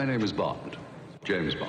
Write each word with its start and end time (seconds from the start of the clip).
My 0.00 0.06
name 0.06 0.24
is 0.24 0.32
Bond. 0.32 0.78
James 1.26 1.52
Bond. 1.58 1.66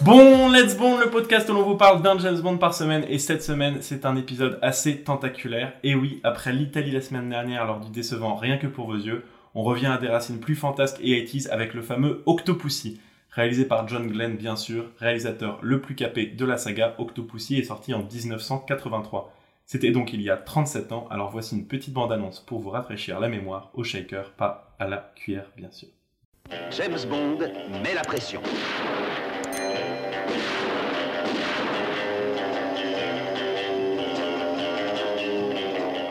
Bon, 0.00 0.50
Let's 0.50 0.76
Bond, 0.76 0.98
le 0.98 1.08
podcast 1.08 1.48
où 1.50 1.52
l'on 1.52 1.62
vous 1.62 1.76
parle 1.76 2.02
d'un 2.02 2.18
James 2.18 2.40
Bond 2.40 2.58
par 2.58 2.74
semaine. 2.74 3.04
Et 3.08 3.20
cette 3.20 3.44
semaine, 3.44 3.76
c'est 3.80 4.04
un 4.04 4.16
épisode 4.16 4.58
assez 4.60 5.02
tentaculaire. 5.02 5.74
Et 5.84 5.94
oui, 5.94 6.20
après 6.24 6.52
l'Italie 6.52 6.90
la 6.90 7.00
semaine 7.00 7.28
dernière 7.28 7.64
lors 7.64 7.78
du 7.78 7.92
décevant 7.92 8.34
Rien 8.34 8.56
que 8.56 8.66
pour 8.66 8.88
vos 8.88 8.96
yeux, 8.96 9.24
on 9.54 9.62
revient 9.62 9.86
à 9.86 9.98
des 9.98 10.08
racines 10.08 10.40
plus 10.40 10.56
fantasques 10.56 10.98
et 11.00 11.24
80 11.24 11.52
avec 11.52 11.74
le 11.74 11.82
fameux 11.82 12.24
Octopussy. 12.26 12.98
Réalisé 13.32 13.64
par 13.64 13.86
John 13.86 14.08
Glenn, 14.08 14.36
bien 14.36 14.56
sûr, 14.56 14.90
réalisateur 14.98 15.60
le 15.62 15.80
plus 15.80 15.94
capé 15.94 16.26
de 16.26 16.44
la 16.44 16.56
saga, 16.56 16.96
Octopussy 16.98 17.58
est 17.58 17.64
sorti 17.64 17.94
en 17.94 18.02
1983. 18.02 19.32
C'était 19.66 19.92
donc 19.92 20.12
il 20.12 20.20
y 20.20 20.30
a 20.30 20.36
37 20.36 20.90
ans, 20.90 21.06
alors 21.10 21.30
voici 21.30 21.56
une 21.56 21.64
petite 21.64 21.94
bande-annonce 21.94 22.40
pour 22.40 22.58
vous 22.58 22.70
rafraîchir 22.70 23.20
la 23.20 23.28
mémoire 23.28 23.70
au 23.74 23.84
shaker, 23.84 24.32
pas 24.32 24.74
à 24.80 24.88
la 24.88 25.12
cuillère, 25.14 25.46
bien 25.56 25.70
sûr. 25.70 25.88
James 26.72 26.98
Bond 27.08 27.38
met 27.84 27.94
la 27.94 28.02
pression. 28.02 28.40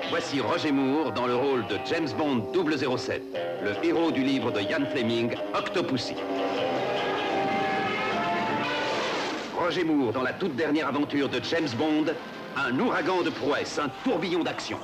Voici 0.10 0.40
Roger 0.40 0.72
Moore 0.72 1.12
dans 1.12 1.27
le 1.27 1.36
rôle 1.36 1.68
de 1.68 1.76
James 1.86 2.08
Bond 2.18 2.48
007, 2.54 3.22
le 3.62 3.86
héros 3.86 4.12
du 4.12 4.24
livre 4.24 4.52
de 4.54 4.62
Ian 4.62 4.86
Fleming, 4.90 5.36
Octopussy. 5.54 6.16
Roger 9.59 9.84
Moore 9.84 10.13
dans 10.13 10.23
la 10.23 10.31
toute 10.31 10.55
dernière 10.55 10.88
aventure 10.88 11.27
de 11.27 11.41
James 11.44 11.68
Bond, 11.77 12.05
un 12.55 12.80
ouragan 12.80 13.23
de 13.23 13.30
prouesse, 13.30 13.77
un 13.77 13.90
tourbillon 14.05 14.41
d'action. 14.41 14.79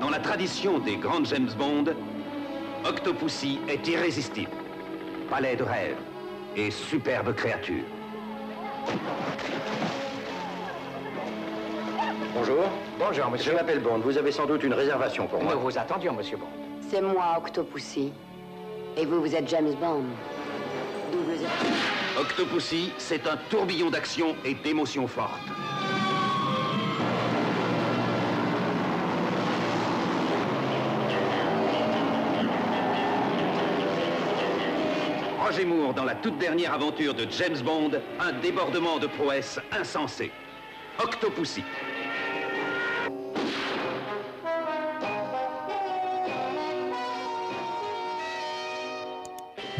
Dans 0.00 0.10
la 0.10 0.18
tradition 0.18 0.80
des 0.80 0.96
grands 0.96 1.22
James 1.24 1.50
Bond, 1.56 1.84
Octopussy 2.84 3.60
est 3.68 3.86
irrésistible. 3.86 4.50
Palais 5.30 5.54
de 5.54 5.62
rêve 5.62 5.96
et 6.56 6.72
superbe 6.72 7.32
créature. 7.32 7.84
Bonjour. 12.34 12.64
Bonjour, 12.98 13.24
Je 13.26 13.30
monsieur. 13.30 13.54
m'appelle 13.54 13.80
Bond. 13.80 13.98
Vous 13.98 14.18
avez 14.18 14.32
sans 14.32 14.46
doute 14.46 14.64
une 14.64 14.74
réservation 14.74 15.28
pour 15.28 15.40
moi. 15.40 15.54
Nous 15.54 15.60
vous 15.60 15.78
attendions, 15.78 16.14
monsieur 16.14 16.36
Bond. 16.36 16.46
C'est 16.90 17.00
moi, 17.00 17.36
Octopussy. 17.38 18.12
Et 18.98 19.04
vous, 19.04 19.20
vous 19.20 19.34
êtes 19.34 19.46
James 19.50 19.74
Bond. 19.78 20.04
Octopussy, 22.18 22.92
c'est 22.96 23.26
un 23.26 23.36
tourbillon 23.50 23.90
d'action 23.90 24.34
et 24.42 24.54
d'émotions 24.54 25.06
fortes. 25.06 25.38
Roger 35.44 35.66
Moore 35.66 35.92
dans 35.92 36.04
la 36.04 36.14
toute 36.14 36.38
dernière 36.38 36.72
aventure 36.72 37.12
de 37.12 37.26
James 37.30 37.58
Bond, 37.62 37.90
un 38.18 38.32
débordement 38.40 38.98
de 38.98 39.06
prouesse 39.06 39.60
insensé. 39.78 40.32
Octopussy. 40.98 41.62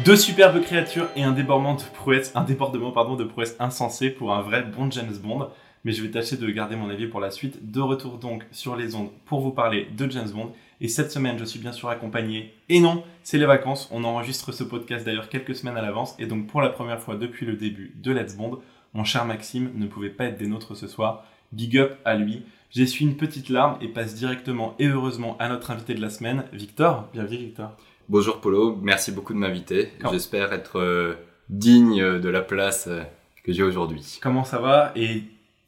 Deux 0.07 0.15
superbes 0.15 0.61
créatures 0.61 1.09
et 1.17 1.23
un 1.23 1.33
débordement 1.33 1.75
de 1.75 1.81
prouesse, 1.81 2.31
un 2.33 2.45
débordement 2.45 2.93
pardon, 2.93 3.17
de 3.17 3.25
prouesse 3.25 3.57
insensé 3.59 4.09
pour 4.09 4.33
un 4.33 4.41
vrai 4.41 4.63
bon 4.63 4.89
James 4.89 5.17
Bond. 5.21 5.49
Mais 5.83 5.91
je 5.91 6.01
vais 6.01 6.09
tâcher 6.09 6.37
de 6.37 6.49
garder 6.49 6.77
mon 6.77 6.89
avis 6.89 7.07
pour 7.07 7.19
la 7.19 7.29
suite. 7.29 7.73
De 7.73 7.81
retour 7.81 8.17
donc 8.17 8.45
sur 8.51 8.77
les 8.77 8.95
ondes 8.95 9.09
pour 9.25 9.41
vous 9.41 9.51
parler 9.51 9.89
de 9.97 10.09
James 10.09 10.29
Bond. 10.29 10.53
Et 10.79 10.87
cette 10.87 11.11
semaine, 11.11 11.37
je 11.37 11.43
suis 11.43 11.59
bien 11.59 11.73
sûr 11.73 11.89
accompagné. 11.89 12.53
Et 12.69 12.79
non, 12.79 13.03
c'est 13.21 13.37
les 13.37 13.45
vacances. 13.45 13.89
On 13.91 14.05
enregistre 14.05 14.53
ce 14.53 14.63
podcast 14.63 15.05
d'ailleurs 15.05 15.27
quelques 15.27 15.55
semaines 15.55 15.75
à 15.75 15.81
l'avance. 15.81 16.15
Et 16.19 16.25
donc 16.25 16.47
pour 16.47 16.61
la 16.61 16.69
première 16.69 17.01
fois 17.01 17.17
depuis 17.17 17.45
le 17.45 17.57
début 17.57 17.93
de 18.01 18.13
Let's 18.13 18.37
Bond, 18.37 18.59
mon 18.93 19.03
cher 19.03 19.25
Maxime 19.25 19.71
ne 19.75 19.87
pouvait 19.87 20.09
pas 20.09 20.23
être 20.23 20.37
des 20.37 20.47
nôtres 20.47 20.77
ce 20.77 20.87
soir. 20.87 21.25
Big 21.51 21.77
up 21.77 21.97
à 22.05 22.15
lui. 22.15 22.43
J'essuie 22.71 23.03
une 23.03 23.17
petite 23.17 23.49
larme 23.49 23.77
et 23.81 23.89
passe 23.89 24.15
directement 24.15 24.73
et 24.79 24.87
heureusement 24.87 25.35
à 25.39 25.49
notre 25.49 25.69
invité 25.69 25.95
de 25.95 26.01
la 26.01 26.09
semaine, 26.09 26.45
Victor. 26.53 27.09
Bienvenue 27.11 27.39
Victor. 27.39 27.75
Bonjour 28.09 28.39
Polo, 28.39 28.77
merci 28.81 29.11
beaucoup 29.11 29.33
de 29.33 29.37
m'inviter. 29.37 29.91
J'espère 30.11 30.53
être 30.53 30.79
euh, 30.79 31.15
digne 31.49 32.19
de 32.19 32.29
la 32.29 32.39
place 32.39 32.87
euh, 32.87 33.03
que 33.43 33.51
j'ai 33.51 33.63
aujourd'hui. 33.63 34.19
Comment 34.21 34.45
ça 34.45 34.59
va 34.59 34.93
et 34.95 35.23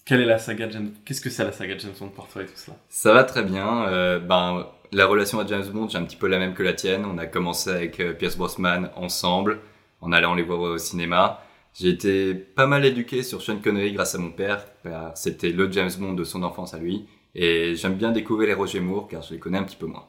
quelle 0.06 0.22
est 0.22 0.26
la 0.26 0.38
saga 0.38 0.70
James 0.70 0.92
Qu'est-ce 1.04 1.20
que 1.20 1.30
c'est 1.30 1.44
la 1.44 1.52
saga 1.52 1.78
James 1.78 1.92
Bond 2.00 2.08
pour 2.10 2.30
toi 2.30 2.44
et 2.44 2.46
tout 2.46 2.56
cela? 2.56 2.78
Ça 2.88 3.12
va 3.12 3.26
très 3.26 3.44
bien. 3.44 3.84
euh, 3.90 4.20
ben, 4.20 4.68
la 4.94 5.06
relation 5.06 5.40
à 5.42 5.46
James 5.46 5.66
Bond, 5.66 5.90
j'ai 5.90 5.98
un 5.98 6.04
petit 6.04 6.16
peu 6.16 6.28
la 6.28 6.40
même 6.40 6.54
que 6.54 6.64
la 6.64 6.72
tienne. 6.72 7.04
On 7.06 7.18
a 7.18 7.26
commencé 7.26 7.72
avec 7.72 8.02
Pierce 8.18 8.38
Brosnan 8.38 8.90
ensemble, 8.96 9.60
en 10.00 10.14
allant 10.14 10.34
les 10.34 10.44
voir 10.44 10.62
au 10.62 10.78
cinéma. 10.78 11.42
J'ai 11.74 11.90
été 11.90 12.34
pas 12.34 12.68
mal 12.68 12.86
éduqué 12.86 13.22
sur 13.22 13.42
Sean 13.42 13.58
Connery 13.58 13.92
grâce 13.92 14.16
à 14.16 14.18
mon 14.18 14.32
père, 14.32 14.64
car 14.82 15.16
c'était 15.16 15.52
le 15.52 15.70
James 15.72 15.92
Bond 16.00 16.14
de 16.14 16.24
son 16.24 16.42
enfance 16.44 16.74
à 16.74 16.80
lui. 16.80 17.06
Et 17.36 17.76
j'aime 17.76 17.96
bien 17.96 18.12
découvrir 18.12 18.48
les 18.48 18.54
Roger 18.56 18.80
Moore, 18.80 19.10
car 19.10 19.22
je 19.24 19.34
les 19.34 19.40
connais 19.40 19.58
un 19.58 19.64
petit 19.64 19.76
peu 19.76 19.86
moins. 19.86 20.06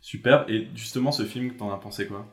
Superbe. 0.00 0.48
Et 0.48 0.68
justement, 0.74 1.12
ce 1.12 1.24
film, 1.24 1.52
t'en 1.54 1.72
as 1.72 1.76
pensé 1.76 2.06
quoi? 2.06 2.26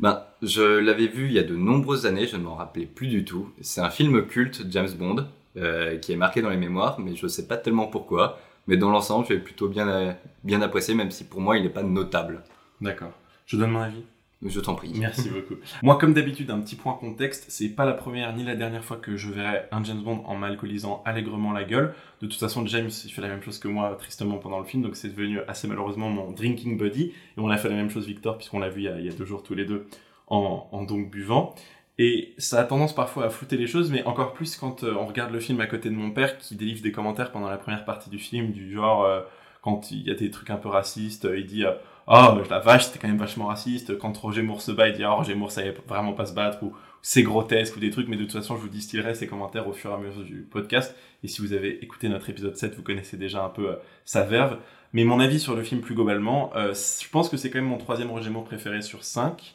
Ben, 0.00 0.22
je 0.42 0.62
l'avais 0.62 1.06
vu 1.06 1.26
il 1.26 1.32
y 1.32 1.38
a 1.38 1.42
de 1.42 1.56
nombreuses 1.56 2.06
années, 2.06 2.26
je 2.26 2.36
ne 2.36 2.42
m'en 2.42 2.54
rappelais 2.54 2.86
plus 2.86 3.08
du 3.08 3.24
tout. 3.24 3.50
C'est 3.60 3.80
un 3.80 3.90
film 3.90 4.26
culte 4.26 4.66
James 4.70 4.90
Bond 4.98 5.26
euh, 5.56 5.98
qui 5.98 6.12
est 6.12 6.16
marqué 6.16 6.42
dans 6.42 6.50
les 6.50 6.56
mémoires, 6.56 7.00
mais 7.00 7.16
je 7.16 7.24
ne 7.24 7.28
sais 7.28 7.46
pas 7.46 7.56
tellement 7.56 7.86
pourquoi. 7.86 8.38
Mais 8.66 8.76
dans 8.76 8.90
l'ensemble, 8.90 9.26
j'ai 9.26 9.38
plutôt 9.38 9.68
bien, 9.68 10.16
bien 10.44 10.62
apprécié, 10.62 10.94
même 10.94 11.10
si 11.10 11.24
pour 11.24 11.40
moi, 11.40 11.56
il 11.56 11.64
n'est 11.64 11.70
pas 11.70 11.82
notable. 11.82 12.44
D'accord. 12.80 13.12
Je 13.46 13.56
donne 13.56 13.70
mon 13.70 13.80
avis. 13.80 14.04
Je 14.44 14.60
t'en 14.60 14.74
prie. 14.74 14.92
Merci 14.96 15.28
beaucoup. 15.28 15.54
Moi, 15.82 15.96
comme 15.98 16.14
d'habitude, 16.14 16.50
un 16.50 16.60
petit 16.60 16.74
point 16.74 16.94
contexte, 16.94 17.46
c'est 17.48 17.68
pas 17.68 17.84
la 17.84 17.92
première 17.92 18.34
ni 18.34 18.44
la 18.44 18.56
dernière 18.56 18.84
fois 18.84 18.96
que 18.96 19.16
je 19.16 19.30
verrai 19.30 19.62
un 19.70 19.84
James 19.84 20.02
Bond 20.02 20.22
en 20.26 20.36
m'alcoolisant 20.36 21.02
allègrement 21.04 21.52
la 21.52 21.64
gueule. 21.64 21.94
De 22.20 22.26
toute 22.26 22.38
façon, 22.38 22.66
James, 22.66 22.90
il 23.04 23.12
fait 23.12 23.22
la 23.22 23.28
même 23.28 23.42
chose 23.42 23.58
que 23.58 23.68
moi, 23.68 23.94
tristement, 23.98 24.38
pendant 24.38 24.58
le 24.58 24.64
film, 24.64 24.82
donc 24.82 24.96
c'est 24.96 25.08
devenu 25.08 25.40
assez 25.46 25.68
malheureusement 25.68 26.08
mon 26.10 26.32
drinking 26.32 26.76
buddy. 26.76 27.04
Et 27.04 27.12
on 27.38 27.50
a 27.50 27.56
fait 27.56 27.68
la 27.68 27.76
même 27.76 27.90
chose, 27.90 28.06
Victor, 28.06 28.36
puisqu'on 28.36 28.58
l'a 28.58 28.68
vu 28.68 28.82
il 28.82 29.04
y, 29.04 29.08
a, 29.08 29.12
deux 29.12 29.24
jours 29.24 29.42
tous 29.42 29.54
les 29.54 29.64
deux 29.64 29.86
en, 30.26 30.68
en 30.72 30.82
donc 30.82 31.10
buvant. 31.10 31.54
Et 31.98 32.34
ça 32.38 32.60
a 32.60 32.64
tendance 32.64 32.94
parfois 32.94 33.26
à 33.26 33.30
flouter 33.30 33.56
les 33.56 33.66
choses, 33.66 33.90
mais 33.90 34.02
encore 34.04 34.32
plus 34.32 34.56
quand 34.56 34.82
euh, 34.82 34.94
on 34.98 35.06
regarde 35.06 35.32
le 35.32 35.40
film 35.40 35.60
à 35.60 35.66
côté 35.66 35.90
de 35.90 35.94
mon 35.94 36.10
père 36.10 36.38
qui 36.38 36.56
délivre 36.56 36.82
des 36.82 36.90
commentaires 36.90 37.30
pendant 37.32 37.48
la 37.48 37.58
première 37.58 37.84
partie 37.84 38.08
du 38.08 38.18
film, 38.18 38.50
du 38.50 38.72
genre, 38.72 39.04
euh, 39.04 39.20
quand 39.60 39.90
il 39.90 40.02
y 40.02 40.10
a 40.10 40.14
des 40.14 40.30
trucs 40.30 40.50
un 40.50 40.56
peu 40.56 40.68
racistes, 40.68 41.26
euh, 41.26 41.38
il 41.38 41.46
dit 41.46 41.64
Oh, 42.06 42.38
la 42.50 42.58
vache, 42.58 42.86
c'était 42.86 42.98
quand 42.98 43.08
même 43.08 43.18
vachement 43.18 43.46
raciste. 43.46 43.96
Quand 43.98 44.16
Roger 44.16 44.42
Moore 44.42 44.60
se 44.60 44.72
bat, 44.72 44.88
il 44.88 44.94
dit 44.94 45.04
Oh, 45.04 45.14
Roger 45.16 45.34
Moore 45.34 45.52
savait 45.52 45.74
vraiment 45.86 46.12
pas 46.12 46.26
se 46.26 46.34
battre, 46.34 46.62
ou 46.62 46.74
c'est 47.00 47.22
grotesque, 47.22 47.76
ou 47.76 47.80
des 47.80 47.90
trucs, 47.90 48.08
mais 48.08 48.16
de 48.16 48.24
toute 48.24 48.32
façon, 48.32 48.56
je 48.56 48.62
vous 48.62 48.68
distillerai 48.68 49.14
ces 49.14 49.26
commentaires 49.26 49.68
au 49.68 49.72
fur 49.72 49.90
et 49.90 49.94
à 49.94 49.98
mesure 49.98 50.24
du 50.24 50.42
podcast. 50.42 50.94
Et 51.22 51.28
si 51.28 51.40
vous 51.40 51.52
avez 51.52 51.82
écouté 51.82 52.08
notre 52.08 52.28
épisode 52.30 52.56
7, 52.56 52.74
vous 52.74 52.82
connaissez 52.82 53.16
déjà 53.16 53.44
un 53.44 53.48
peu 53.48 53.70
euh, 53.70 53.76
sa 54.04 54.22
verve. 54.22 54.58
Mais 54.92 55.04
mon 55.04 55.20
avis 55.20 55.40
sur 55.40 55.56
le 55.56 55.62
film 55.62 55.80
plus 55.80 55.94
globalement, 55.94 56.52
euh, 56.56 56.74
je 56.74 57.08
pense 57.08 57.28
que 57.28 57.36
c'est 57.36 57.50
quand 57.50 57.58
même 57.58 57.68
mon 57.68 57.78
troisième 57.78 58.10
Roger 58.10 58.30
Moore 58.30 58.44
préféré 58.44 58.82
sur 58.82 59.04
5. 59.04 59.54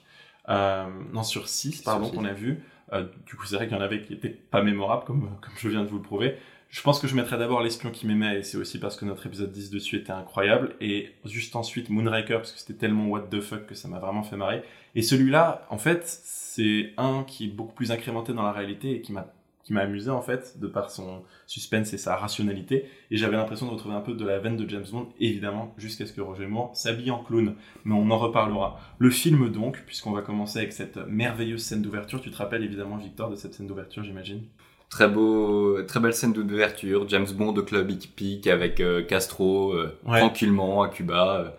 Euh, 0.50 0.86
non, 1.13 1.24
sur 1.24 1.47
6, 1.47 1.81
pardon, 1.81 2.09
qu'on 2.09 2.25
a 2.25 2.34
vu. 2.34 2.63
Euh, 2.94 3.06
du 3.25 3.36
coup, 3.36 3.46
c'est 3.46 3.56
vrai 3.56 3.68
qu'il 3.68 3.75
y 3.75 3.80
en 3.80 3.84
avait 3.84 4.02
qui 4.02 4.13
étaient 4.13 4.30
pas 4.30 4.62
mémorables, 4.62 5.03
comme, 5.03 5.30
comme 5.41 5.53
je 5.57 5.69
viens 5.69 5.84
de 5.84 5.90
vous 5.90 5.97
le 5.97 6.02
prouver. 6.02 6.38
Je 6.69 6.81
pense 6.81 7.00
que 7.00 7.07
je 7.07 7.16
mettrais 7.16 7.38
d'abord 7.38 7.61
L'espion 7.63 7.91
qui 7.91 8.07
m'aimait, 8.07 8.39
et 8.39 8.44
c'est 8.44 8.57
aussi 8.57 8.79
parce 8.79 8.97
que 8.97 9.05
notre 9.05 9.25
épisode 9.25 9.51
10 9.51 9.69
dessus 9.69 9.95
était 9.95 10.11
incroyable, 10.11 10.75
et 10.81 11.11
juste 11.25 11.55
ensuite 11.55 11.89
Moonraker, 11.89 12.38
parce 12.38 12.51
que 12.51 12.59
c'était 12.59 12.73
tellement 12.73 13.07
what 13.07 13.28
the 13.31 13.39
fuck 13.39 13.66
que 13.66 13.75
ça 13.75 13.88
m'a 13.88 14.00
vraiment 14.00 14.23
fait 14.23 14.35
marrer. 14.35 14.63
Et 14.95 15.01
celui-là, 15.01 15.66
en 15.69 15.77
fait, 15.77 16.03
c'est 16.06 16.94
un 16.97 17.23
qui 17.23 17.45
est 17.45 17.50
beaucoup 17.50 17.74
plus 17.74 17.92
incrémenté 17.92 18.33
dans 18.33 18.44
la 18.44 18.51
réalité 18.51 18.95
et 18.95 19.01
qui 19.01 19.13
m'a 19.13 19.33
qui 19.68 19.74
m'a 19.74 19.81
amusé 19.81 20.09
en 20.09 20.21
fait 20.21 20.57
de 20.62 20.68
par 20.68 20.89
son 20.89 21.24
suspense 21.45 21.92
et 21.92 21.97
sa 21.97 22.15
rationalité. 22.15 22.86
Et 23.12 23.18
j'avais 23.18 23.36
l'impression 23.36 23.65
de 23.65 23.71
retrouver 23.71 23.95
un 23.95 24.01
peu 24.01 24.13
de 24.13 24.25
la 24.25 24.39
veine 24.39 24.56
de 24.56 24.68
James 24.69 24.86
Bond 24.89 25.09
évidemment 25.19 25.74
jusqu'à 25.77 26.06
ce 26.06 26.13
que 26.13 26.21
Roger 26.21 26.47
Moore 26.47 26.74
s'habille 26.74 27.12
en 27.12 27.21
clown. 27.21 27.53
Mais 27.83 27.94
on 27.94 28.09
en 28.09 28.18
reparlera. 28.18 28.80
Le 28.97 29.09
film 29.09 29.50
donc 29.51 29.83
puisqu'on 29.86 30.12
va 30.12 30.21
commencer 30.21 30.59
avec 30.59 30.71
cette 30.71 30.95
merveilleuse 30.95 31.63
scène 31.63 31.81
d'ouverture. 31.81 32.21
Tu 32.21 32.31
te 32.31 32.38
rappelles 32.38 32.63
évidemment 32.63 32.95
Victor 32.95 33.30
de 33.30 33.36
cette 33.36 33.56
scène 33.56 33.68
d'ouverture 33.68 34.06
j'imagine? 34.06 34.44
Très 34.89 35.07
beau, 35.10 35.81
très 35.84 36.00
belle 36.00 36.13
scène 36.13 36.34
d'ouverture. 36.34 37.07
James 37.10 37.28
Bond 37.36 37.54
au 37.56 37.63
club 37.63 37.92
hippique 37.92 38.48
avec 38.48 38.80
euh, 38.80 39.04
Castro, 39.04 39.74
euh, 39.74 39.98
Ouais. 40.06 40.19
tranquillement 40.19 40.81
à 40.81 40.88
Cuba. 40.89 41.39
euh. 41.42 41.50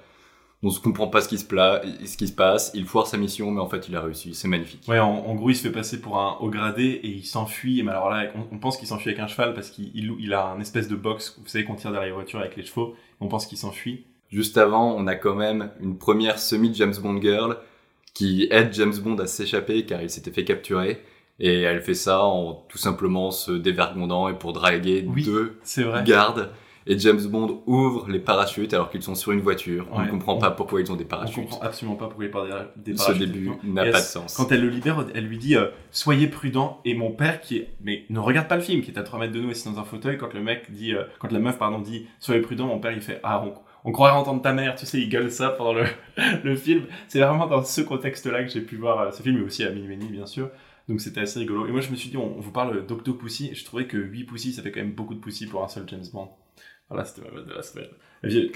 on 0.63 0.71
se 0.71 0.81
comprend 0.81 1.07
pas 1.09 1.21
ce 1.21 1.29
qui 1.29 1.39
se, 1.39 1.45
pla- 1.45 1.83
ce 2.05 2.17
qui 2.17 2.27
se 2.27 2.33
passe. 2.33 2.73
Il 2.75 2.85
foire 2.87 3.07
sa 3.07 3.17
mission, 3.19 3.51
mais 3.51 3.61
en 3.61 3.69
fait, 3.69 3.87
il 3.89 3.95
a 3.95 4.01
réussi. 4.01 4.35
C'est 4.35 4.49
magnifique. 4.49 4.83
Ouais, 4.89 4.99
en, 4.99 5.11
en 5.11 5.35
gros, 5.35 5.51
il 5.51 5.55
se 5.57 5.63
fait 5.63 5.71
passer 5.73 6.01
pour 6.01 6.19
un 6.19 6.37
haut 6.41 6.49
gradé 6.49 6.85
et 7.03 7.09
il 7.09 7.25
s'enfuit. 7.25 7.83
Mais 7.83 7.91
alors 7.93 8.11
là, 8.11 8.25
on, 8.35 8.57
on 8.57 8.59
pense 8.59 8.77
qu'il 8.79 8.89
s'enfuit 8.89 9.11
avec 9.11 9.21
un 9.21 9.27
cheval 9.29 9.55
parce 9.55 9.71
qu'il 9.71 9.91
il, 9.95 10.11
il 10.19 10.33
a 10.35 10.47
un 10.47 10.59
espèce 10.61 10.89
de 10.89 10.97
box, 10.97 11.37
vous 11.41 11.47
savez, 11.49 11.65
qu'on 11.65 11.75
tire 11.77 11.93
derrière 11.93 12.09
les 12.09 12.15
voitures 12.15 12.41
avec 12.41 12.57
les 12.57 12.65
chevaux. 12.65 12.97
On 13.21 13.29
pense 13.29 13.47
qu'il 13.47 13.59
s'enfuit. 13.59 14.05
Juste 14.33 14.57
avant, 14.59 14.95
on 14.97 15.07
a 15.07 15.15
quand 15.15 15.35
même 15.35 15.71
une 15.81 15.97
première 15.99 16.39
semi-James 16.39 16.95
Bond 17.01 17.21
girl 17.21 17.57
qui 18.15 18.49
aide 18.51 18.73
James 18.73 18.97
Bond 18.99 19.17
à 19.19 19.27
s'échapper 19.27 19.85
car 19.87 20.03
il 20.03 20.11
s'était 20.11 20.33
fait 20.33 20.45
capturer. 20.45 21.01
Et 21.41 21.63
elle 21.63 21.81
fait 21.83 21.95
ça 21.95 22.25
en 22.25 22.55
tout 22.69 22.79
simplement 22.79 23.31
se 23.31 23.53
dévergondant 23.53 24.29
et 24.29 24.35
pour 24.35 24.53
draguer 24.53 25.05
Oui, 25.09 25.23
deux 25.25 25.59
vrai. 25.85 26.03
gardes. 26.05 26.51
Et 26.91 26.99
James 26.99 27.21
Bond 27.21 27.63
ouvre 27.67 28.09
les 28.09 28.19
parachutes 28.19 28.73
alors 28.73 28.89
qu'ils 28.89 29.03
sont 29.03 29.15
sur 29.15 29.31
une 29.33 29.41
voiture. 29.43 29.87
On 29.93 30.01
ne 30.03 30.09
comprend 30.09 30.37
On- 30.37 30.39
pas 30.39 30.51
pourquoi 30.51 30.81
ils 30.81 30.91
ont 30.91 30.97
des 30.97 31.05
On 31.05 31.09
parachutes. 31.09 31.35
comprend 31.37 31.61
absolument 31.61 31.97
pas 31.97 32.07
pourquoi 32.07 32.25
il 32.25 32.31
parle 32.31 32.49
des, 32.77 32.93
des 32.93 32.97
Ce 32.99 33.05
parachutes. 33.05 33.31
début 33.31 33.51
n'a 33.63 33.85
pas 33.85 34.01
de 34.01 34.05
sens. 34.07 34.35
Quand 34.37 34.51
elle 34.53 34.63
le 34.63 34.71
libère, 34.71 35.05
elle 35.15 35.27
lui 35.27 35.37
dit 35.37 35.55
euh, 35.55 35.67
Soyez 35.91 36.29
prudent. 36.29 36.81
Et 36.87 36.95
mon 36.95 37.11
père, 37.11 37.43
qui 37.43 37.59
est. 37.59 37.69
Mais 37.83 38.05
ne 38.09 38.19
regarde 38.19 38.49
pas 38.49 38.57
le 38.57 38.63
film, 38.63 38.81
qui 38.81 38.91
est 38.91 38.99
à 38.99 39.03
3 39.03 39.21
mètres 39.21 39.35
de 39.35 39.41
nous 39.41 39.51
assis 39.51 39.69
dans 39.71 39.79
un 39.79 39.85
fauteuil, 39.85 40.17
quand 40.17 40.33
le 40.33 40.41
mec 40.41 40.73
dit. 40.73 40.95
euh, 40.95 41.03
quand 41.19 41.31
la 41.31 41.41
meuf, 41.41 41.59
pardon, 41.59 41.79
dit 41.81 42.07
Soyez 42.21 42.41
prudent, 42.41 42.67
mon 42.67 42.79
père, 42.79 42.93
il 42.93 43.03
fait 43.03 43.21
Ah, 43.23 43.45
on, 43.45 43.53
on 43.85 43.93
croirait 43.93 44.17
entendre 44.17 44.41
ta 44.41 44.55
mère. 44.55 44.75
Tu 44.75 44.87
sais, 44.87 44.99
il 44.99 45.11
gueule 45.11 45.31
ça 45.31 45.51
pendant 45.51 45.75
le, 45.75 45.85
le 46.43 46.57
film. 46.57 46.85
C'est 47.09 47.21
vraiment 47.21 47.47
dans 47.47 47.63
ce 47.63 47.83
contexte-là 47.83 48.45
que 48.45 48.51
j'ai 48.51 48.63
pu 48.63 48.77
voir 48.77 48.99
euh, 49.01 49.11
ce 49.11 49.23
film, 49.23 49.37
mais 49.41 49.45
aussi 49.45 49.63
à 49.63 49.69
Minuit, 49.71 50.09
bien 50.09 50.25
sûr. 50.27 50.49
Donc 50.89 51.01
c'était 51.01 51.21
assez 51.21 51.39
rigolo. 51.41 51.67
Et 51.67 51.71
moi, 51.71 51.81
je 51.81 51.91
me 51.91 51.97
suis 51.97 52.11
dit 52.11 52.17
On, 52.17 52.37
on 52.37 52.41
vous 52.41 52.53
parle 52.53 52.87
d'Octopussy. 52.87 53.55
Je 53.55 53.65
trouvais 53.65 53.87
que 53.87 53.97
8 53.97 54.25
Pussy, 54.25 54.53
ça 54.53 54.63
fait 54.63 54.71
quand 54.71 54.81
même 54.81 54.93
beaucoup 54.93 55.15
de 55.15 55.21
Pussy 55.21 55.47
pour 55.47 55.63
un 55.63 55.69
seul 55.69 55.85
James 55.89 56.05
Bond. 56.13 56.31
Voilà, 56.89 57.05
c'était 57.05 57.21
ma 57.23 57.35
vote 57.35 57.47
de 57.47 57.53
la 57.53 57.63
semaine. 57.63 57.89
Puis, 58.23 58.51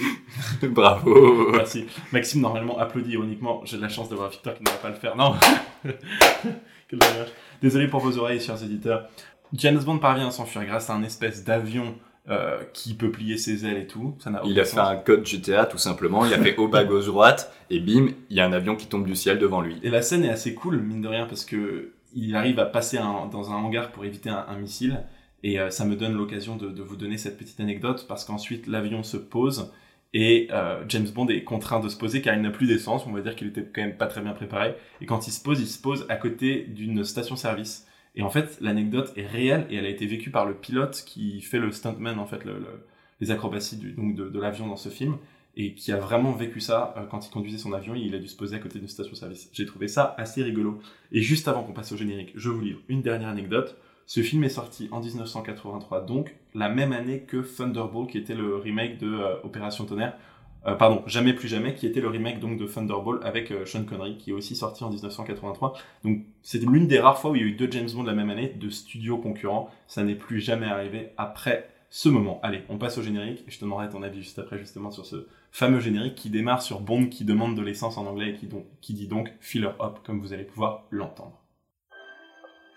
Bravo. 0.63 1.53
Merci. 1.53 1.87
Maxime, 2.13 2.41
normalement, 2.41 2.79
applaudit 2.79 3.13
ironiquement. 3.13 3.63
J'ai 3.65 3.77
de 3.77 3.83
la 3.83 3.91
chance 3.91 4.09
d'avoir 4.09 4.31
Victor 4.31 4.55
qui 4.55 4.63
ne 4.63 4.71
va 4.71 4.77
pas 4.77 4.89
le 4.89 4.95
faire. 4.95 5.17
Non 5.17 5.35
Quel 5.83 6.99
dommage. 6.99 7.29
Désolé 7.61 7.89
pour 7.89 8.01
vos 8.01 8.17
oreilles, 8.19 8.41
chers 8.41 8.63
éditeurs. 8.63 9.09
James 9.53 9.79
Bond 9.79 9.99
parvient 9.99 10.29
à 10.29 10.31
s'enfuir 10.31 10.65
grâce 10.65 10.89
à 10.89 10.95
un 10.95 11.03
espèce 11.03 11.45
d'avion 11.45 11.95
euh, 12.31 12.63
qui 12.73 12.95
peut 12.95 13.11
plier 13.11 13.37
ses 13.37 13.67
ailes 13.67 13.77
et 13.77 13.87
tout. 13.87 14.17
Ça 14.19 14.31
Il 14.45 14.59
a 14.59 14.65
fait 14.65 14.79
un 14.79 14.97
code 14.97 15.27
GTA 15.27 15.67
tout 15.67 15.79
simplement. 15.79 16.25
Il 16.25 16.33
a 16.33 16.39
fait 16.39 16.57
haut 16.57 16.69
bas 16.69 16.85
gauche 16.85 17.07
droite 17.07 17.53
et 17.69 17.81
bim, 17.81 18.09
il 18.31 18.37
y 18.37 18.41
a 18.41 18.47
un 18.47 18.53
avion 18.53 18.77
qui 18.77 18.87
tombe 18.87 19.07
du 19.07 19.15
ciel 19.15 19.39
devant 19.39 19.61
lui. 19.61 19.79
Et 19.83 19.91
la 19.91 20.01
scène 20.01 20.25
est 20.25 20.31
assez 20.31 20.55
cool, 20.55 20.79
mine 20.81 21.03
de 21.03 21.09
rien, 21.09 21.27
parce 21.27 21.45
que 21.45 21.92
il 22.15 22.35
arrive 22.37 22.59
à 22.59 22.67
passer 22.67 22.99
dans 22.99 23.53
un 23.53 23.57
hangar 23.57 23.93
pour 23.93 24.05
éviter 24.05 24.31
un, 24.31 24.57
missile. 24.59 25.05
Et 25.43 25.59
euh, 25.59 25.71
ça 25.71 25.85
me 25.85 25.97
donne 25.97 26.15
l'occasion 26.15 26.57
de, 26.57 26.83
vous 26.83 26.97
donner 26.97 27.19
cette 27.19 27.37
petite 27.37 27.59
anecdote, 27.61 28.07
parce 28.09 28.25
qu'ensuite 28.25 28.67
l'avion 28.67 29.03
se 29.03 29.17
pose 29.17 29.73
et 30.15 30.49
euh, 30.53 30.85
James 30.89 31.09
Bond 31.09 31.29
est 31.29 31.43
contraint 31.43 31.81
de 31.81 31.89
se 31.89 31.97
poser 31.97 32.21
car 32.21 32.35
il 32.37 32.43
n'a 32.43 32.51
plus 32.51 32.67
d'essence. 32.67 33.07
On 33.07 33.13
va 33.13 33.23
dire 33.23 33.35
qu'il 33.35 33.49
était 33.49 33.65
quand 33.65 33.81
même 33.83 33.97
pas 33.97 34.07
très 34.07 34.21
bien 34.21 34.33
préparé. 34.33 34.75
Et 35.01 35.07
quand 35.07 35.27
il 35.27 35.31
se 35.33 35.43
pose, 35.43 35.61
il 35.61 35.67
se 35.67 35.81
pose 35.81 36.07
à 36.09 36.17
côté 36.17 36.65
d'une 36.69 37.03
station-service. 37.05 37.87
Et 38.15 38.23
en 38.23 38.29
fait, 38.31 38.59
l'anecdote 38.61 39.13
est 39.17 39.27
réelle 39.27 39.67
et 39.71 39.77
elle 39.77 39.87
a 39.87 39.89
été 39.89 40.07
vécue 40.07 40.31
par 40.31 40.45
le 40.45 40.55
pilote 40.55 41.03
qui 41.07 41.41
fait 41.41 41.59
le 41.59 41.73
stuntman, 41.73 42.19
en 42.19 42.27
fait, 42.27 42.45
le- 42.45 42.59
le- 42.59 42.87
les 43.21 43.31
acrobaties 43.31 43.77
donc 43.97 44.15
de 44.17 44.39
l'avion 44.41 44.67
dans 44.67 44.77
ce 44.77 44.89
film 44.91 45.17
et 45.57 45.75
qui 45.75 45.93
a 45.93 45.97
vraiment 45.97 46.33
vécu 46.33 46.61
ça 46.61 46.95
euh, 46.97 47.05
quand 47.07 47.27
il 47.27 47.31
conduisait 47.31 47.59
son 47.59 47.73
avion. 47.73 47.95
Il 47.95 48.15
a 48.15 48.19
dû 48.19 48.29
se 48.29 48.37
poser 48.37 48.57
à 48.57 48.59
côté 48.59 48.79
d'une 48.79 48.89
station-service. 48.89 49.51
J'ai 49.53 49.67
trouvé 49.67 49.89
ça 49.89 50.15
assez 50.19 50.43
rigolo. 50.43 50.81
Et 51.11 51.21
juste 51.21 51.49
avant 51.49 51.63
qu'on 51.63 51.73
passe 51.73 51.93
au 51.93 51.97
générique, 51.97 52.33
je 52.35 52.49
vous 52.49 52.61
livre 52.61 52.81
une 52.89 53.03
dernière 53.03 53.29
anecdote. 53.29 53.77
Ce 54.07 54.21
film 54.21 54.45
est 54.45 54.51
sorti 54.51 54.89
en 54.91 55.01
1983, 55.01 56.03
donc 56.03 56.35
la 56.55 56.69
même 56.69 56.93
année 56.93 57.21
que 57.21 57.39
Thunderball, 57.39 58.07
qui 58.07 58.19
était 58.19 58.35
le 58.35 58.57
remake 58.57 58.99
de 58.99 59.07
euh, 59.07 59.37
Opération 59.45 59.85
Tonnerre. 59.85 60.19
Euh, 60.67 60.75
pardon, 60.75 61.03
Jamais 61.07 61.33
plus 61.33 61.49
jamais, 61.49 61.75
qui 61.75 61.87
était 61.87 62.01
le 62.01 62.09
remake 62.09 62.39
donc 62.39 62.57
de 62.57 62.67
Thunderball 62.67 63.19
avec 63.25 63.51
euh, 63.51 63.65
Sean 63.67 63.85
Connery, 63.85 64.17
qui 64.17 64.31
est 64.31 64.33
aussi 64.33 64.55
sorti 64.55 64.85
en 64.85 64.91
1983. 64.91 65.75
Donc 66.05 66.21
c'était 66.43 66.67
l'une 66.67 66.87
des 66.87 67.01
rares 67.01 67.19
fois 67.19 67.33
où 67.33 67.37
il 67.37 67.43
y 67.43 67.45
a 67.45 67.49
eu 67.49 67.53
deux 67.53 67.71
James 67.71 67.89
Bond 67.93 68.05
la 68.05 68.15
même 68.15 68.31
année, 68.31 68.49
de 68.49 68.71
studios 68.71 69.19
concurrents. 69.19 69.71
Ça 69.89 70.05
n'est 70.05 70.15
plus 70.15 70.41
jamais 70.41 70.67
arrivé 70.67 71.11
après 71.17 71.69
ce 71.91 72.09
moment. 72.09 72.39
Allez, 72.43 72.63
on 72.69 72.79
passe 72.79 72.97
au 72.99 73.03
générique. 73.03 73.45
Je 73.49 73.59
te 73.59 73.65
demanderai 73.65 73.89
ton 73.89 74.03
avis 74.03 74.23
juste 74.23 74.39
après, 74.39 74.59
justement, 74.59 74.91
sur 74.91 75.05
ce 75.05 75.27
fameux 75.53 75.81
générique 75.81 76.17
qui 76.17 76.31
démarre 76.31 76.63
sur 76.63 76.81
Bond 76.81 77.07
qui 77.07 77.25
demande 77.25 77.57
de 77.57 77.63
l'essence 77.63 77.99
en 77.99 78.07
anglais 78.07 78.31
et 78.31 78.35
qui, 78.35 78.47
donc, 78.47 78.65
qui 78.81 78.95
dit 78.95 79.07
donc 79.07 79.31
Filler 79.41 79.71
Up, 79.81 79.99
comme 80.05 80.19
vous 80.19 80.33
allez 80.33 80.45
pouvoir 80.45 80.87
l'entendre. 80.91 81.39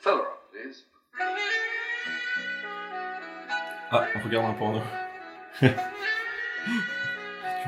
Feller 0.01 0.18
up, 0.18 0.51
please. 0.51 0.86
Ah, 3.92 4.06
on 4.16 4.19
regarde 4.19 4.45
un 4.45 4.54
porno. 4.54 4.81
tu 5.60 5.69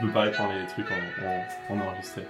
peux 0.01 0.11
pas 0.11 0.21
répondre 0.21 0.53
les 0.53 0.67
trucs 0.67 0.91
en, 0.91 1.73
en, 1.73 1.75
en 1.75 1.87
enregistré. 1.87 2.23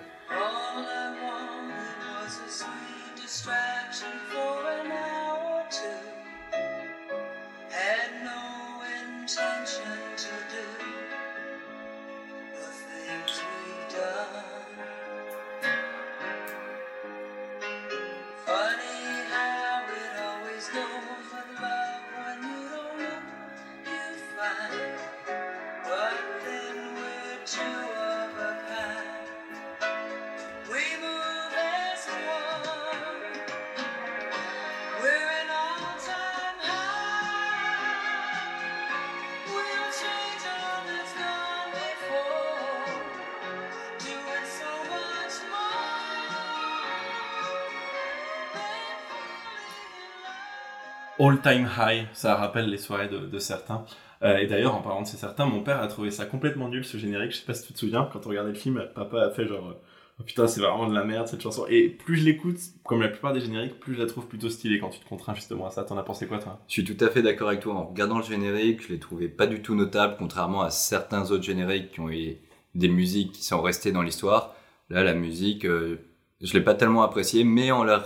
In 51.19 51.23
love. 51.23 51.31
All 51.31 51.41
Time 51.41 51.69
High, 51.77 52.07
ça 52.13 52.35
rappelle 52.35 52.69
les 52.69 52.77
soirées 52.77 53.09
de, 53.09 53.39
certains. 53.39 53.85
Euh, 54.23 54.37
et 54.37 54.47
d'ailleurs, 54.47 54.75
en 54.75 54.81
parlant 54.81 55.01
de 55.01 55.07
ces 55.07 55.17
certains, 55.17 55.45
mon 55.45 55.61
père 55.61 55.81
a 55.81 55.87
trouvé 55.87 56.11
ça 56.11 56.25
complètement 56.25 56.69
nul 56.69 56.83
ce 56.83 56.97
générique. 56.97 57.31
Je 57.31 57.37
sais 57.37 57.45
pas 57.45 57.53
si 57.53 57.67
tu 57.67 57.73
te 57.73 57.79
souviens, 57.79 58.09
quand 58.11 58.25
on 58.25 58.29
regardait 58.29 58.51
le 58.51 58.57
film, 58.57 58.83
papa 58.95 59.21
a 59.21 59.29
fait 59.29 59.47
genre 59.47 59.75
oh 60.19 60.23
putain, 60.23 60.47
c'est 60.47 60.61
vraiment 60.61 60.87
de 60.87 60.93
la 60.93 61.03
merde 61.03 61.27
cette 61.27 61.41
chanson. 61.41 61.65
Et 61.69 61.89
plus 61.89 62.17
je 62.17 62.25
l'écoute, 62.25 62.57
comme 62.83 63.01
la 63.01 63.09
plupart 63.09 63.33
des 63.33 63.41
génériques, 63.41 63.79
plus 63.79 63.93
je 63.93 63.99
la 63.99 64.07
trouve 64.07 64.27
plutôt 64.27 64.49
stylée 64.49 64.79
quand 64.79 64.89
tu 64.89 64.99
te 64.99 65.07
contrains 65.07 65.35
justement 65.35 65.67
à 65.67 65.71
ça. 65.71 65.83
T'en 65.83 65.97
as 65.97 66.03
pensé 66.03 66.27
quoi 66.27 66.39
toi? 66.39 66.59
Je 66.67 66.73
suis 66.73 66.83
tout 66.83 67.03
à 67.03 67.09
fait 67.09 67.21
d'accord 67.21 67.49
avec 67.49 67.61
toi. 67.61 67.75
En 67.75 67.85
regardant 67.85 68.17
le 68.17 68.23
générique, 68.23 68.81
je 68.83 68.93
l'ai 68.93 68.99
trouvé 68.99 69.27
pas 69.27 69.47
du 69.47 69.61
tout 69.61 69.75
notable, 69.75 70.15
contrairement 70.17 70.61
à 70.61 70.69
certains 70.71 71.31
autres 71.31 71.43
génériques 71.43 71.91
qui 71.91 71.99
ont 71.99 72.09
eu 72.09 72.37
des 72.75 72.89
musiques 72.89 73.33
qui 73.33 73.43
sont 73.43 73.61
restées 73.61 73.91
dans 73.91 74.01
l'histoire. 74.01 74.55
Là, 74.89 75.03
la 75.03 75.13
musique, 75.13 75.65
euh, 75.65 75.97
je 76.41 76.53
l'ai 76.53 76.63
pas 76.63 76.75
tellement 76.75 77.03
appréciée, 77.03 77.43
mais 77.43 77.71
en 77.71 77.83
la, 77.83 77.97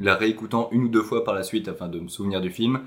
la 0.00 0.14
réécoutant 0.16 0.68
une 0.72 0.84
ou 0.84 0.88
deux 0.88 1.02
fois 1.02 1.24
par 1.24 1.34
la 1.34 1.42
suite 1.42 1.68
afin 1.68 1.88
de 1.88 1.98
me 2.00 2.08
souvenir 2.08 2.40
du 2.40 2.50
film, 2.50 2.80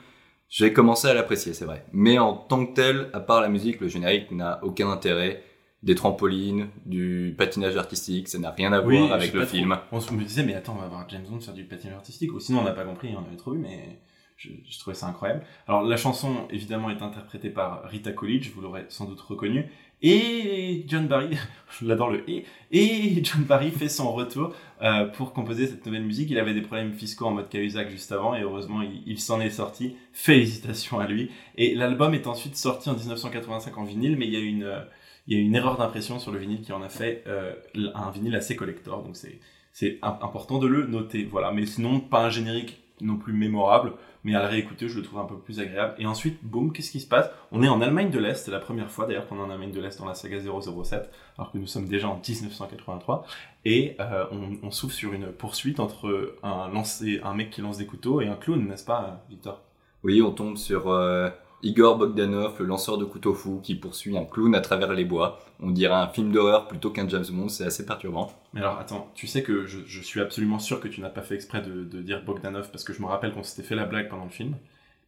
j'ai 0.49 0.73
commencé 0.73 1.07
à 1.07 1.13
l'apprécier, 1.13 1.53
c'est 1.53 1.65
vrai. 1.65 1.85
Mais 1.93 2.17
en 2.17 2.33
tant 2.33 2.65
que 2.65 2.73
tel, 2.73 3.09
à 3.13 3.19
part 3.19 3.41
la 3.41 3.49
musique, 3.49 3.79
le 3.81 3.87
générique 3.87 4.31
n'a 4.31 4.59
aucun 4.63 4.89
intérêt. 4.89 5.43
Des 5.81 5.95
trampolines, 5.95 6.67
du 6.85 7.33
patinage 7.37 7.77
artistique, 7.77 8.27
ça 8.27 8.37
n'a 8.37 8.51
rien 8.51 8.73
à 8.73 8.81
Oui, 8.81 8.97
voir 8.97 9.13
avec 9.13 9.31
le 9.31 9.45
trop. 9.45 9.49
film. 9.49 9.77
On 9.93 10.01
se 10.01 10.13
disait, 10.13 10.43
mais 10.43 10.53
attends, 10.53 10.75
on 10.77 10.81
va 10.81 10.89
voir 10.89 11.07
James 11.07 11.23
Bond 11.25 11.39
faire 11.39 11.53
du 11.53 11.63
patinage 11.63 11.95
artistique. 11.95 12.33
Ou 12.33 12.39
sinon, 12.41 12.59
on 12.59 12.63
n'a 12.65 12.73
pas 12.73 12.83
compris, 12.83 13.13
on 13.15 13.25
avait 13.25 13.37
trop 13.37 13.51
vu, 13.51 13.59
mais 13.59 14.01
je, 14.35 14.49
je 14.69 14.77
trouvais 14.79 14.93
ça 14.93 15.07
incroyable. 15.07 15.41
Alors, 15.69 15.83
la 15.83 15.95
chanson, 15.95 16.47
évidemment, 16.49 16.89
est 16.89 17.01
interprétée 17.01 17.49
par 17.49 17.83
Rita 17.85 18.11
Coolidge, 18.11 18.51
vous 18.53 18.59
l'aurez 18.59 18.87
sans 18.89 19.05
doute 19.05 19.21
reconnu. 19.21 19.71
Et 20.01 20.85
John 20.87 21.07
Barry, 21.07 21.35
je 21.79 21.85
l'adore 21.85 22.09
le 22.09 22.23
et, 22.29 22.45
et 22.71 23.23
John 23.23 23.43
Barry 23.43 23.71
fait 23.71 23.89
son 23.89 24.11
retour 24.13 24.53
euh, 24.81 25.05
pour 25.05 25.33
composer 25.33 25.67
cette 25.67 25.85
nouvelle 25.85 26.03
musique. 26.03 26.29
Il 26.31 26.39
avait 26.39 26.53
des 26.53 26.61
problèmes 26.61 26.93
fiscaux 26.93 27.25
en 27.25 27.31
mode 27.31 27.49
Cahuzac 27.49 27.89
juste 27.89 28.11
avant, 28.11 28.33
et 28.35 28.41
heureusement, 28.41 28.81
il, 28.81 29.19
s'en 29.19 29.41
est 29.41 29.49
sorti. 29.49 29.95
Félicitations 30.13 30.99
à 30.99 31.07
lui. 31.07 31.31
Et 31.55 31.75
l'album 31.75 32.13
est 32.13 32.27
ensuite 32.27 32.55
sorti 32.55 32.89
en 32.89 32.95
1985 32.95 33.77
en 33.77 33.83
vinyle, 33.83 34.15
mais 34.17 34.27
il 34.27 34.33
y 34.33 34.37
a 34.37 34.39
une, 34.39 34.63
euh, 34.63 34.79
il 35.27 35.37
y 35.37 35.41
a 35.41 35.43
une 35.43 35.55
erreur 35.55 35.77
d'impression 35.77 36.17
sur 36.19 36.31
le 36.31 36.39
vinyle 36.39 36.61
qui 36.61 36.71
en 36.71 36.81
a 36.81 36.89
fait 36.89 37.23
euh, 37.27 37.53
un 37.93 38.09
vinyle 38.11 38.35
assez 38.35 38.55
collector, 38.55 39.03
donc 39.03 39.15
c'est 39.17 39.39
c'est 39.71 39.99
im- 40.01 40.17
important 40.21 40.57
de 40.59 40.67
le 40.67 40.87
noter. 40.87 41.25
Voilà, 41.25 41.51
mais 41.51 41.65
sinon 41.65 41.99
pas 41.99 42.25
un 42.25 42.29
générique 42.29 42.81
non 43.01 43.17
plus 43.17 43.33
mémorable, 43.33 43.93
mais 44.23 44.35
à 44.35 44.41
le 44.41 44.47
réécouter, 44.47 44.89
je 44.89 44.97
le 44.97 45.03
trouve 45.03 45.19
un 45.19 45.25
peu 45.25 45.37
plus 45.37 45.59
agréable. 45.59 45.95
Et 45.97 46.05
ensuite, 46.05 46.39
boum, 46.43 46.71
qu'est-ce 46.73 46.91
qui 46.91 46.99
se 46.99 47.07
passe? 47.07 47.29
On 47.51 47.63
est 47.63 47.67
en 47.67 47.81
Allemagne 47.81 48.09
de 48.09 48.19
l'Est, 48.19 48.45
c'est 48.45 48.51
la 48.51 48.59
première 48.59 48.91
fois 48.91 49.05
d'ailleurs 49.05 49.27
qu'on 49.27 49.37
est 49.37 49.41
en 49.41 49.49
Allemagne 49.49 49.71
de 49.71 49.81
l'Est 49.81 49.99
dans 49.99 50.05
la 50.05 50.15
saga 50.15 50.39
007, 50.39 51.09
alors 51.37 51.51
que 51.51 51.57
nous 51.57 51.67
sommes 51.67 51.87
déjà 51.87 52.09
en 52.09 52.15
1983, 52.15 53.25
et 53.65 53.95
euh, 53.99 54.25
on, 54.31 54.67
on 54.67 54.71
s'ouvre 54.71 54.93
sur 54.93 55.13
une 55.13 55.27
poursuite 55.27 55.79
entre 55.79 56.35
un, 56.43 57.33
mec 57.33 57.49
qui 57.49 57.61
lance 57.61 57.77
des 57.77 57.85
couteaux 57.85 58.21
et 58.21 58.27
un 58.27 58.35
clown, 58.35 58.67
n'est-ce 58.67 58.85
pas, 58.85 59.23
Victor? 59.29 59.61
Oui, 60.03 60.21
on 60.21 60.31
tombe 60.31 60.57
sur 60.57 60.89
euh, 60.89 61.29
Igor 61.61 61.97
Bogdanov, 61.97 62.55
le 62.59 62.65
lanceur 62.65 62.97
de 62.97 63.03
couteau 63.05 63.33
fou, 63.33 63.59
qui 63.61 63.75
poursuit 63.75 64.17
un 64.17 64.23
clown 64.23 64.55
à 64.55 64.61
travers 64.61 64.93
les 64.93 65.03
bois. 65.03 65.39
On 65.59 65.71
dirait 65.71 65.93
un 65.93 66.07
film 66.07 66.31
d'horreur 66.31 66.67
plutôt 66.67 66.89
qu'un 66.89 67.07
James 67.09 67.25
Bond, 67.29 67.49
c'est 67.49 67.65
assez 67.65 67.85
perturbant. 67.85 68.31
Mais 68.53 68.61
alors 68.61 68.79
attends, 68.79 69.11
tu 69.13 69.27
sais 69.27 69.43
que 69.43 69.65
je, 69.65 70.01
suis 70.01 70.21
absolument 70.21 70.59
sûr 70.59 70.79
que 70.79 70.87
tu 70.87 71.01
n'as 71.01 71.09
pas 71.09 71.21
fait 71.21 71.35
exprès 71.35 71.61
de, 71.61 72.01
dire 72.01 72.23
Bogdanov 72.23 72.71
parce 72.71 72.83
que 72.85 72.93
je 72.93 73.01
me 73.01 73.07
rappelle 73.07 73.33
qu'on 73.33 73.43
s'était 73.43 73.67
fait 73.67 73.75
la 73.75 73.85
blague 73.85 74.09
pendant 74.09 74.23
le 74.23 74.29
film. 74.29 74.55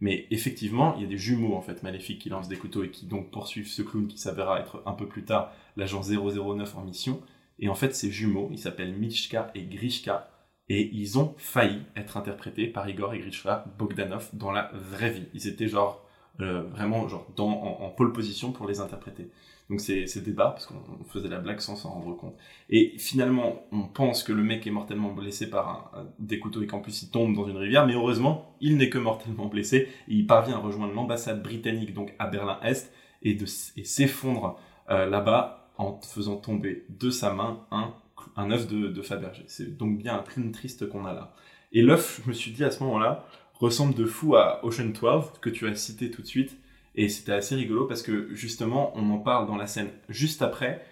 Mais 0.01 0.25
effectivement, 0.31 0.95
il 0.97 1.03
y 1.03 1.05
a 1.05 1.07
des 1.07 1.17
jumeaux 1.17 1.55
en 1.55 1.61
fait 1.61 1.83
maléfiques 1.83 2.19
qui 2.19 2.29
lancent 2.29 2.49
des 2.49 2.57
couteaux 2.57 2.83
et 2.83 2.89
qui 2.89 3.05
donc 3.05 3.31
poursuivent 3.31 3.69
ce 3.69 3.81
clown 3.81 4.07
qui 4.07 4.17
s'avérera 4.17 4.59
être 4.59 4.81
un 4.85 4.93
peu 4.93 5.07
plus 5.07 5.23
tard 5.23 5.51
l'agent 5.77 6.01
009 6.01 6.75
en 6.75 6.81
mission. 6.81 7.21
Et 7.59 7.69
en 7.69 7.75
fait, 7.75 7.95
ces 7.95 8.11
jumeaux, 8.11 8.49
ils 8.51 8.57
s'appellent 8.57 8.93
Mitchka 8.93 9.51
et 9.53 9.63
Grishka, 9.63 10.31
et 10.67 10.89
ils 10.93 11.19
ont 11.19 11.35
failli 11.37 11.81
être 11.95 12.17
interprétés 12.17 12.65
par 12.65 12.89
Igor 12.89 13.13
et 13.13 13.19
Grishka 13.19 13.65
Bogdanov 13.77 14.29
dans 14.33 14.51
la 14.51 14.71
vraie 14.73 15.11
vie. 15.11 15.27
Ils 15.33 15.47
étaient 15.47 15.67
genre 15.67 16.03
euh, 16.41 16.63
vraiment 16.63 17.07
genre 17.07 17.27
en, 17.37 17.77
en 17.81 17.89
pole 17.89 18.11
position 18.13 18.51
pour 18.51 18.67
les 18.67 18.79
interpréter. 18.79 19.29
Donc 19.69 19.79
c'est 19.79 20.05
c'est 20.05 20.21
débat 20.21 20.49
parce 20.49 20.65
qu'on 20.65 20.75
on 20.99 21.03
faisait 21.05 21.29
la 21.29 21.39
blague 21.39 21.61
sans 21.61 21.77
s'en 21.77 21.91
rendre 21.91 22.17
compte. 22.17 22.35
Et 22.69 22.93
finalement, 22.97 23.63
on 23.71 23.83
pense 23.83 24.21
que 24.23 24.33
le 24.33 24.43
mec 24.43 24.67
est 24.67 24.71
mortellement 24.71 25.13
blessé 25.13 25.49
par 25.49 25.93
des 26.19 26.39
couteaux 26.39 26.61
et 26.61 26.67
qu'en 26.67 26.79
plus 26.81 27.03
il 27.03 27.09
tombe 27.09 27.33
dans 27.35 27.47
une 27.47 27.55
rivière, 27.55 27.87
mais 27.87 27.93
heureusement, 27.93 28.53
il 28.59 28.75
n'est 28.75 28.89
que 28.89 28.97
mortellement 28.97 29.45
blessé 29.45 29.87
et 30.09 30.13
il 30.13 30.27
parvient 30.27 30.55
à 30.55 30.59
rejoindre 30.59 30.93
l'ambassade 30.93 31.41
britannique 31.41 31.93
donc 31.93 32.13
à 32.19 32.27
Berlin-Est 32.27 32.91
et, 33.23 33.37
et 33.77 33.83
s'effondre 33.85 34.59
euh, 34.89 35.05
là-bas 35.05 35.71
en 35.77 36.01
faisant 36.01 36.35
tomber 36.35 36.85
de 36.89 37.09
sa 37.09 37.33
main 37.33 37.65
un, 37.71 37.93
un 38.35 38.51
œuf 38.51 38.67
de, 38.67 38.87
de 38.87 39.01
Fabergé. 39.01 39.43
C'est 39.47 39.77
donc 39.77 39.97
bien 39.97 40.15
un 40.15 40.23
clown 40.23 40.51
triste 40.51 40.89
qu'on 40.89 41.05
a 41.05 41.13
là. 41.13 41.33
Et 41.71 41.81
l'œuf, 41.81 42.21
je 42.23 42.29
me 42.29 42.33
suis 42.33 42.51
dit 42.51 42.65
à 42.65 42.71
ce 42.71 42.83
moment-là, 42.83 43.25
ressemble 43.61 43.93
de 43.93 44.05
fou 44.05 44.35
à 44.35 44.63
Ocean 44.65 44.89
12 44.89 45.39
que 45.39 45.49
tu 45.49 45.67
as 45.67 45.75
cité 45.75 46.11
tout 46.11 46.21
de 46.21 46.27
suite. 46.27 46.57
Et 46.95 47.07
c'était 47.07 47.31
assez 47.31 47.55
rigolo 47.55 47.85
parce 47.85 48.01
que 48.01 48.33
justement, 48.33 48.91
on 48.95 49.09
en 49.11 49.19
parle 49.19 49.47
dans 49.47 49.55
la 49.55 49.67
scène 49.67 49.89
juste 50.09 50.41
après, 50.41 50.85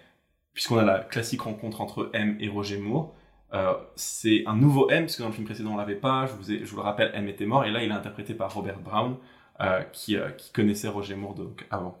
puisqu'on 0.54 0.78
a 0.78 0.84
la 0.84 1.00
classique 1.00 1.42
rencontre 1.42 1.80
entre 1.80 2.10
M 2.14 2.36
et 2.40 2.48
Roger 2.48 2.78
Moore. 2.78 3.14
Euh, 3.52 3.74
c'est 3.96 4.44
un 4.46 4.56
nouveau 4.56 4.88
M, 4.90 5.04
parce 5.04 5.16
que 5.16 5.22
dans 5.22 5.28
le 5.28 5.34
film 5.34 5.46
précédent 5.46 5.72
on 5.72 5.76
l'avait 5.76 5.96
pas, 5.96 6.26
je 6.26 6.32
vous, 6.32 6.64
je 6.64 6.70
vous 6.70 6.76
le 6.76 6.82
rappelle, 6.82 7.10
M 7.14 7.28
était 7.28 7.46
mort, 7.46 7.64
et 7.64 7.70
là 7.70 7.82
il 7.82 7.90
est 7.90 7.94
interprété 7.94 8.32
par 8.32 8.54
Robert 8.54 8.78
Brown, 8.78 9.16
euh, 9.60 9.82
qui, 9.92 10.16
euh, 10.16 10.30
qui 10.30 10.52
connaissait 10.52 10.86
Roger 10.86 11.16
Moore 11.16 11.34
donc 11.34 11.66
avant. 11.70 11.98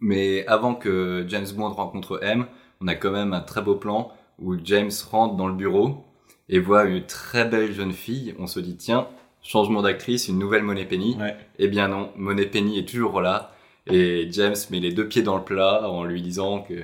Mais 0.00 0.44
avant 0.46 0.74
que 0.74 1.24
James 1.28 1.46
Bond 1.56 1.70
rencontre 1.70 2.18
M, 2.22 2.46
on 2.80 2.88
a 2.88 2.96
quand 2.96 3.12
même 3.12 3.32
un 3.32 3.40
très 3.40 3.62
beau 3.62 3.76
plan 3.76 4.12
où 4.38 4.56
James 4.62 4.90
rentre 5.10 5.36
dans 5.36 5.46
le 5.46 5.54
bureau 5.54 6.04
et 6.48 6.58
voit 6.58 6.84
une 6.84 7.04
très 7.04 7.44
belle 7.44 7.72
jeune 7.72 7.92
fille. 7.92 8.34
On 8.38 8.46
se 8.46 8.60
dit, 8.60 8.76
tiens, 8.76 9.08
changement 9.42 9.82
d'actrice, 9.82 10.28
une 10.28 10.38
nouvelle 10.38 10.62
Money 10.62 10.84
Penny. 10.84 11.16
Ouais. 11.18 11.36
Eh 11.58 11.68
bien 11.68 11.88
non, 11.88 12.10
Money 12.16 12.46
Penny 12.46 12.78
est 12.78 12.88
toujours 12.88 13.20
là. 13.20 13.54
Et 13.90 14.28
James 14.32 14.56
met 14.70 14.80
les 14.80 14.92
deux 14.92 15.08
pieds 15.08 15.22
dans 15.22 15.36
le 15.36 15.44
plat 15.44 15.88
en 15.88 16.04
lui 16.04 16.20
disant 16.20 16.60
que 16.60 16.74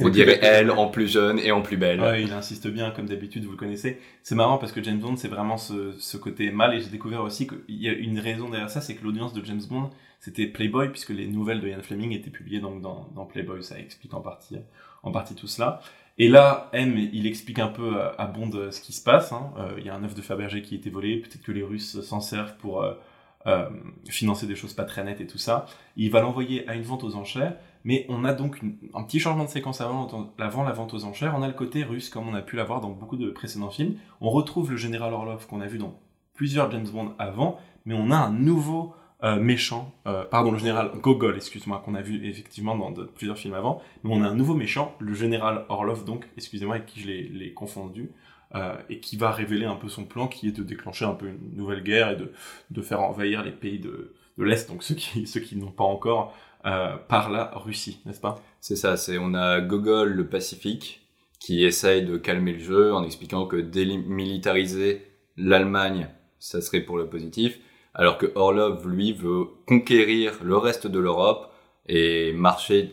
on 0.00 0.08
dirait 0.08 0.40
elle 0.42 0.72
en 0.72 0.88
plus 0.88 1.06
jeune 1.06 1.38
et 1.38 1.52
en 1.52 1.62
plus 1.62 1.76
belle. 1.76 2.00
Ouais, 2.00 2.24
il 2.24 2.32
insiste 2.32 2.66
bien, 2.66 2.90
comme 2.90 3.06
d'habitude, 3.06 3.44
vous 3.44 3.52
le 3.52 3.56
connaissez. 3.56 4.00
C'est 4.24 4.34
marrant 4.34 4.58
parce 4.58 4.72
que 4.72 4.82
James 4.82 4.98
Bond, 4.98 5.16
c'est 5.16 5.28
vraiment 5.28 5.56
ce, 5.56 5.92
ce 5.98 6.16
côté 6.16 6.50
mal, 6.50 6.74
et 6.74 6.80
j'ai 6.80 6.90
découvert 6.90 7.22
aussi 7.22 7.46
qu'il 7.46 7.60
y 7.68 7.88
a 7.88 7.92
une 7.92 8.18
raison 8.18 8.48
derrière 8.48 8.70
ça, 8.70 8.80
c'est 8.80 8.96
que 8.96 9.04
l'audience 9.04 9.32
de 9.34 9.44
James 9.44 9.62
Bond, 9.68 9.90
c'était 10.18 10.46
Playboy, 10.46 10.88
puisque 10.88 11.10
les 11.10 11.28
nouvelles 11.28 11.60
de 11.60 11.68
Ian 11.68 11.82
Fleming 11.82 12.10
étaient 12.10 12.30
publiées 12.30 12.58
donc 12.60 12.80
dans, 12.80 13.08
dans 13.14 13.24
Playboy, 13.24 13.62
ça 13.62 13.78
explique 13.78 14.14
en 14.14 14.20
partie, 14.20 14.56
en 15.04 15.12
partie 15.12 15.34
tout 15.34 15.46
cela. 15.46 15.80
Et 16.18 16.28
là, 16.28 16.68
M, 16.72 16.96
il 17.12 17.26
explique 17.26 17.58
un 17.58 17.68
peu 17.68 18.00
à, 18.18 18.26
Bond 18.26 18.50
euh, 18.54 18.70
ce 18.70 18.80
qui 18.80 18.92
se 18.92 19.02
passe. 19.02 19.32
hein. 19.32 19.52
Euh, 19.58 19.74
Il 19.78 19.84
y 19.84 19.88
a 19.90 19.94
un 19.94 20.04
œuf 20.04 20.14
de 20.14 20.22
Fabergé 20.22 20.62
qui 20.62 20.74
a 20.74 20.78
été 20.78 20.90
volé, 20.90 21.18
peut-être 21.18 21.42
que 21.42 21.52
les 21.52 21.62
Russes 21.62 22.00
s'en 22.02 22.20
servent 22.20 22.56
pour 22.58 22.82
euh, 22.82 23.68
financer 24.08 24.46
des 24.46 24.54
choses 24.54 24.72
pas 24.74 24.84
très 24.84 25.02
nettes 25.04 25.20
et 25.20 25.26
tout 25.26 25.38
ça. 25.38 25.66
Il 25.96 26.10
va 26.10 26.20
l'envoyer 26.20 26.68
à 26.68 26.74
une 26.74 26.82
vente 26.82 27.04
aux 27.04 27.16
enchères, 27.16 27.56
mais 27.82 28.06
on 28.08 28.24
a 28.24 28.32
donc 28.32 28.60
un 28.94 29.02
petit 29.02 29.18
changement 29.18 29.44
de 29.44 29.50
séquence 29.50 29.80
avant, 29.80 30.32
avant 30.38 30.62
la 30.62 30.72
vente 30.72 30.94
aux 30.94 31.04
enchères. 31.04 31.34
On 31.36 31.42
a 31.42 31.48
le 31.48 31.52
côté 31.52 31.82
russe, 31.82 32.08
comme 32.08 32.28
on 32.28 32.34
a 32.34 32.42
pu 32.42 32.56
l'avoir 32.56 32.80
dans 32.80 32.90
beaucoup 32.90 33.16
de 33.16 33.30
précédents 33.30 33.70
films. 33.70 33.96
On 34.20 34.30
retrouve 34.30 34.70
le 34.70 34.76
général 34.76 35.12
Orlov 35.12 35.46
qu'on 35.46 35.60
a 35.60 35.66
vu 35.66 35.78
dans 35.78 35.98
plusieurs 36.32 36.70
James 36.70 36.88
Bond 36.88 37.12
avant, 37.18 37.58
mais 37.84 37.94
on 37.94 38.10
a 38.10 38.16
un 38.16 38.30
nouveau 38.32 38.94
euh, 39.24 39.40
méchant, 39.40 39.92
euh, 40.06 40.24
pardon, 40.24 40.52
le 40.52 40.58
général 40.58 40.90
Gogol, 41.00 41.36
excuse-moi, 41.36 41.82
qu'on 41.84 41.94
a 41.94 42.02
vu 42.02 42.26
effectivement 42.28 42.76
dans 42.76 42.92
plusieurs 43.06 43.38
films 43.38 43.54
avant, 43.54 43.82
mais 44.02 44.10
on 44.12 44.22
a 44.22 44.28
un 44.28 44.34
nouveau 44.34 44.54
méchant, 44.54 44.94
le 45.00 45.14
général 45.14 45.64
Orlov, 45.70 46.04
donc, 46.04 46.26
excusez-moi, 46.36 46.76
avec 46.76 46.86
qui 46.86 47.00
je 47.00 47.06
l'ai- 47.08 47.28
l'ai 47.28 47.52
confondu, 47.54 48.10
euh, 48.54 48.74
et 48.90 49.00
qui 49.00 49.16
va 49.16 49.30
révéler 49.32 49.64
un 49.64 49.76
peu 49.76 49.88
son 49.88 50.04
plan, 50.04 50.28
qui 50.28 50.48
est 50.48 50.52
de 50.52 50.62
déclencher 50.62 51.04
un 51.06 51.14
peu 51.14 51.26
une 51.26 51.56
nouvelle 51.56 51.82
guerre 51.82 52.10
et 52.10 52.16
de, 52.16 52.32
de 52.70 52.82
faire 52.82 53.00
envahir 53.00 53.42
les 53.42 53.50
pays 53.50 53.78
de, 53.80 54.14
de 54.38 54.44
l'Est, 54.44 54.68
donc 54.68 54.82
ceux 54.82 54.94
qui, 54.94 55.26
ceux 55.26 55.40
qui 55.40 55.56
n'ont 55.56 55.72
pas 55.72 55.84
encore, 55.84 56.36
euh, 56.66 56.96
par 57.08 57.30
la 57.30 57.50
Russie, 57.56 58.00
n'est-ce 58.06 58.20
pas? 58.20 58.40
C'est 58.60 58.76
ça, 58.76 58.96
c'est 58.96 59.18
on 59.18 59.34
a 59.34 59.60
Gogol 59.60 60.12
le 60.12 60.26
Pacifique 60.26 61.02
qui 61.38 61.64
essaye 61.64 62.04
de 62.06 62.16
calmer 62.16 62.52
le 62.54 62.58
jeu 62.60 62.94
en 62.94 63.04
expliquant 63.04 63.46
que 63.46 63.56
démilitariser 63.56 65.02
l'Allemagne, 65.36 66.08
ça 66.38 66.60
serait 66.60 66.80
pour 66.80 66.96
le 66.96 67.08
positif, 67.08 67.58
alors 67.94 68.18
que 68.18 68.26
Orlov, 68.34 68.88
lui, 68.88 69.12
veut 69.12 69.46
conquérir 69.66 70.32
le 70.42 70.56
reste 70.56 70.86
de 70.86 70.98
l'Europe 70.98 71.52
et 71.88 72.32
marcher 72.32 72.92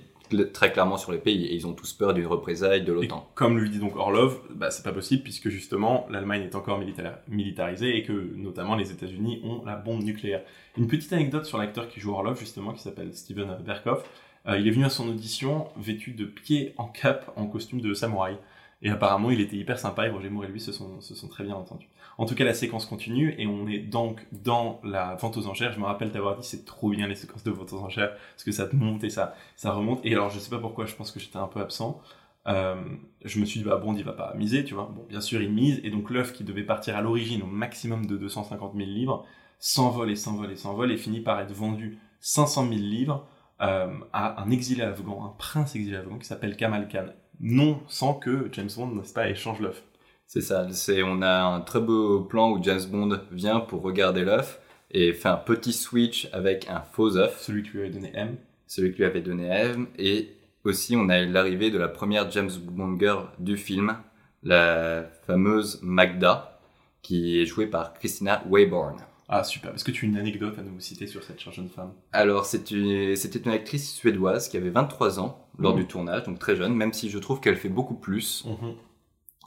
très 0.53 0.71
clairement 0.71 0.97
sur 0.97 1.11
les 1.11 1.17
pays. 1.17 1.45
Et 1.45 1.55
ils 1.55 1.67
ont 1.67 1.73
tous 1.73 1.93
peur 1.93 2.13
d'une 2.13 2.27
représaille 2.27 2.83
de 2.83 2.93
l'OTAN. 2.93 3.29
comme 3.35 3.57
lui 3.57 3.69
dit 3.69 3.79
donc 3.79 3.95
Orlov, 3.95 4.39
bah, 4.51 4.71
c'est 4.71 4.83
pas 4.83 4.93
possible 4.93 5.23
puisque 5.23 5.49
justement 5.49 6.07
l'Allemagne 6.09 6.43
est 6.43 6.55
encore 6.55 6.79
milita- 6.79 7.21
militarisée 7.27 7.97
et 7.97 8.03
que 8.03 8.13
notamment 8.35 8.75
les 8.75 8.91
États-Unis 8.91 9.41
ont 9.43 9.65
la 9.65 9.75
bombe 9.75 10.03
nucléaire. 10.03 10.41
Une 10.77 10.87
petite 10.87 11.11
anecdote 11.11 11.45
sur 11.45 11.57
l'acteur 11.57 11.89
qui 11.89 11.99
joue 11.99 12.13
Orlov 12.13 12.39
justement, 12.39 12.71
qui 12.71 12.81
s'appelle 12.81 13.13
Steven 13.13 13.57
Berkoff. 13.65 14.03
Euh, 14.47 14.57
il 14.57 14.67
est 14.67 14.71
venu 14.71 14.85
à 14.85 14.89
son 14.89 15.09
audition 15.09 15.67
vêtu 15.77 16.11
de 16.13 16.25
pied 16.25 16.73
en 16.77 16.85
cap 16.85 17.31
en 17.35 17.45
costume 17.45 17.81
de 17.81 17.93
samouraï. 17.93 18.37
Et 18.83 18.89
apparemment, 18.89 19.29
il 19.29 19.39
était 19.41 19.57
hyper 19.57 19.77
sympa 19.77 20.07
et 20.07 20.09
Roger 20.09 20.29
Moore 20.29 20.45
et 20.45 20.47
lui 20.47 20.59
se 20.59 20.71
sont, 20.71 21.01
se 21.01 21.13
sont 21.13 21.27
très 21.27 21.43
bien 21.43 21.55
entendus. 21.55 21.87
En 22.17 22.25
tout 22.25 22.35
cas, 22.35 22.43
la 22.43 22.53
séquence 22.53 22.85
continue 22.85 23.35
et 23.37 23.47
on 23.47 23.67
est 23.67 23.79
donc 23.79 24.25
dans 24.31 24.79
la 24.83 25.15
vente 25.15 25.37
aux 25.37 25.47
enchères. 25.47 25.71
Je 25.71 25.79
me 25.79 25.85
rappelle 25.85 26.11
t'avoir 26.11 26.37
dit, 26.37 26.45
c'est 26.45 26.65
trop 26.65 26.89
bien 26.89 27.07
les 27.07 27.15
séquences 27.15 27.43
de 27.43 27.51
vente 27.51 27.73
aux 27.73 27.79
enchères 27.79 28.13
parce 28.33 28.43
que 28.43 28.51
ça 28.51 28.67
te 28.67 28.75
monte 28.75 29.03
et 29.03 29.09
ça, 29.09 29.35
ça 29.55 29.71
remonte. 29.71 29.99
Et 30.05 30.13
alors, 30.13 30.29
je 30.29 30.39
sais 30.39 30.49
pas 30.49 30.59
pourquoi, 30.59 30.85
je 30.85 30.95
pense 30.95 31.11
que 31.11 31.19
j'étais 31.19 31.37
un 31.37 31.47
peu 31.47 31.59
absent. 31.59 32.01
Euh, 32.47 32.75
je 33.23 33.39
me 33.39 33.45
suis 33.45 33.59
dit, 33.59 33.65
bah 33.65 33.77
Bond, 33.77 33.95
il 33.95 34.03
va 34.03 34.13
pas 34.13 34.33
miser, 34.35 34.63
tu 34.63 34.73
vois. 34.73 34.91
Bon, 34.93 35.05
bien 35.07 35.21
sûr, 35.21 35.41
il 35.41 35.51
mise. 35.51 35.79
Et 35.83 35.89
donc, 35.89 36.09
l'œuf 36.09 36.33
qui 36.33 36.43
devait 36.43 36.63
partir 36.63 36.95
à 36.95 37.01
l'origine 37.01 37.43
au 37.43 37.47
maximum 37.47 38.05
de 38.05 38.17
250 38.17 38.73
000 38.75 38.89
livres 38.89 39.25
s'envole 39.59 40.11
et 40.11 40.15
s'envole 40.15 40.51
et 40.51 40.55
s'envole 40.55 40.91
et 40.91 40.97
finit 40.97 41.21
par 41.21 41.39
être 41.39 41.53
vendu 41.53 41.99
500 42.19 42.67
000 42.69 42.75
livres 42.75 43.27
euh, 43.61 43.93
à 44.11 44.41
un 44.41 44.49
exilé 44.49 44.81
afghan, 44.81 45.23
un 45.23 45.33
prince 45.37 45.75
exilé 45.75 45.97
afghan 45.97 46.17
qui 46.17 46.25
s'appelle 46.25 46.57
Kamal 46.57 46.87
Khan. 46.87 47.07
Non 47.39 47.79
sans 47.87 48.15
que 48.15 48.49
James 48.51 48.69
Bond, 48.75 48.87
n'est-ce 48.87 49.13
pas, 49.13 49.29
échange 49.29 49.59
l'œuf. 49.59 49.83
C'est 50.33 50.39
ça, 50.39 50.65
c'est 50.71 51.03
on 51.03 51.21
a 51.21 51.41
un 51.43 51.59
très 51.59 51.81
beau 51.81 52.21
plan 52.21 52.51
où 52.51 52.63
James 52.63 52.79
Bond 52.89 53.19
vient 53.33 53.59
pour 53.59 53.81
regarder 53.81 54.23
l'œuf 54.23 54.61
et 54.89 55.11
fait 55.11 55.27
un 55.27 55.35
petit 55.35 55.73
switch 55.73 56.29
avec 56.31 56.69
un 56.69 56.79
faux 56.93 57.17
œuf, 57.17 57.41
Celui 57.41 57.63
qui 57.63 57.71
lui 57.71 57.81
avait 57.81 57.89
donné 57.89 58.11
M. 58.15 58.37
celui 58.65 58.93
que 58.93 58.97
lui 58.99 59.03
avait 59.03 59.19
donné 59.19 59.47
M, 59.47 59.87
et 59.99 60.29
aussi 60.63 60.95
on 60.95 61.09
a 61.09 61.19
l'arrivée 61.25 61.69
de 61.69 61.77
la 61.77 61.89
première 61.89 62.31
James 62.31 62.49
Bond 62.63 62.97
girl 62.97 63.25
du 63.39 63.57
film, 63.57 63.97
la 64.41 65.03
fameuse 65.27 65.79
Magda, 65.83 66.57
qui 67.01 67.41
est 67.41 67.45
jouée 67.45 67.67
par 67.67 67.91
Christina 67.95 68.41
Wayborn. 68.49 68.99
Ah, 69.27 69.43
super. 69.43 69.73
Est-ce 69.75 69.83
que 69.83 69.91
tu 69.91 70.05
as 70.05 70.07
une 70.09 70.17
anecdote 70.17 70.57
à 70.57 70.61
nous 70.61 70.79
citer 70.79 71.07
sur 71.07 71.23
cette 71.25 71.41
jeune 71.41 71.67
femme? 71.67 71.91
Alors 72.13 72.45
c'est 72.45 72.71
une- 72.71 73.17
c'était 73.17 73.39
une 73.39 73.51
actrice 73.51 73.93
suédoise 73.95 74.47
qui 74.47 74.55
avait 74.55 74.69
23 74.69 75.19
ans 75.19 75.45
lors 75.59 75.73
Mhm. 75.73 75.79
du 75.81 75.87
tournage, 75.87 76.23
donc 76.23 76.39
très 76.39 76.55
jeune, 76.55 76.73
même 76.73 76.93
si 76.93 77.09
je 77.09 77.17
trouve 77.19 77.41
qu'elle 77.41 77.57
fait 77.57 77.67
beaucoup 77.69 77.95
plus. 77.95 78.45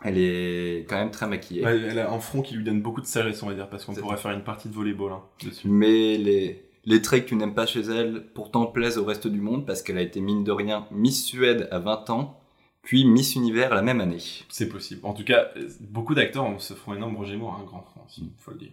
Elle 0.05 0.19
est 0.19 0.87
quand 0.89 0.97
même 0.97 1.11
très 1.11 1.27
maquillée. 1.27 1.65
Ouais, 1.65 1.81
Elle 1.81 1.99
a 1.99 2.13
un 2.13 2.21
front 2.21 2.43
qui 2.43 2.55
lui 2.55 2.63
donne 2.63 2.83
beaucoup 2.83 3.01
de 3.01 3.07
sagesse, 3.07 3.43
on 3.43 3.49
va 3.49 3.55
dire, 3.55 3.69
parce 3.69 3.85
qu'on 3.85 3.95
pourrait 3.95 4.19
faire 4.19 4.33
une 4.33 4.45
partie 4.45 4.69
de 4.69 4.75
volleyball 4.75 5.13
hein, 5.13 5.23
dessus. 5.43 5.67
Mais 5.67 6.19
les, 6.19 6.69
les 6.85 7.03
traits 7.03 7.25
que 7.25 7.31
tu 7.31 7.37
n'aimes 7.37 7.55
pas 7.55 7.67
chez 7.67 7.81
elle, 7.81 8.27
pourtant 8.35 8.67
plaisent 8.67 8.99
au 8.99 9.05
reste 9.05 9.27
du 9.27 9.41
monde 9.41 9.67
parce 9.67 9.83
qu'elle 9.83 9.97
a 9.97 10.03
été 10.03 10.21
mine 10.21 10.45
de 10.45 10.53
rien 10.53 10.87
Miss 10.91 11.25
Suède 11.25 11.69
à 11.71 11.79
20 11.79 12.11
ans, 12.11 12.39
puis 12.83 13.07
Miss 13.07 13.35
Univers 13.35 13.75
la 13.75 13.81
même 13.81 14.03
année. 14.03 14.19
C'est 14.51 14.69
possible. 14.69 15.01
En 15.05 15.15
tout 15.15 15.25
cas, 15.25 15.49
beaucoup 15.81 16.15
d'acteurs 16.15 16.61
se 16.61 16.75
font 16.75 16.95
énorme. 16.95 17.17
Roger 17.17 17.37
Moore 17.37 17.59
un 17.61 17.65
grand 17.65 17.83
front 17.83 18.03
aussi, 18.07 18.31
il 18.37 18.43
faut 18.43 18.51
le 18.51 18.59
dire. 18.59 18.73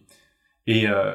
Et 0.68 0.88
euh, 0.88 1.14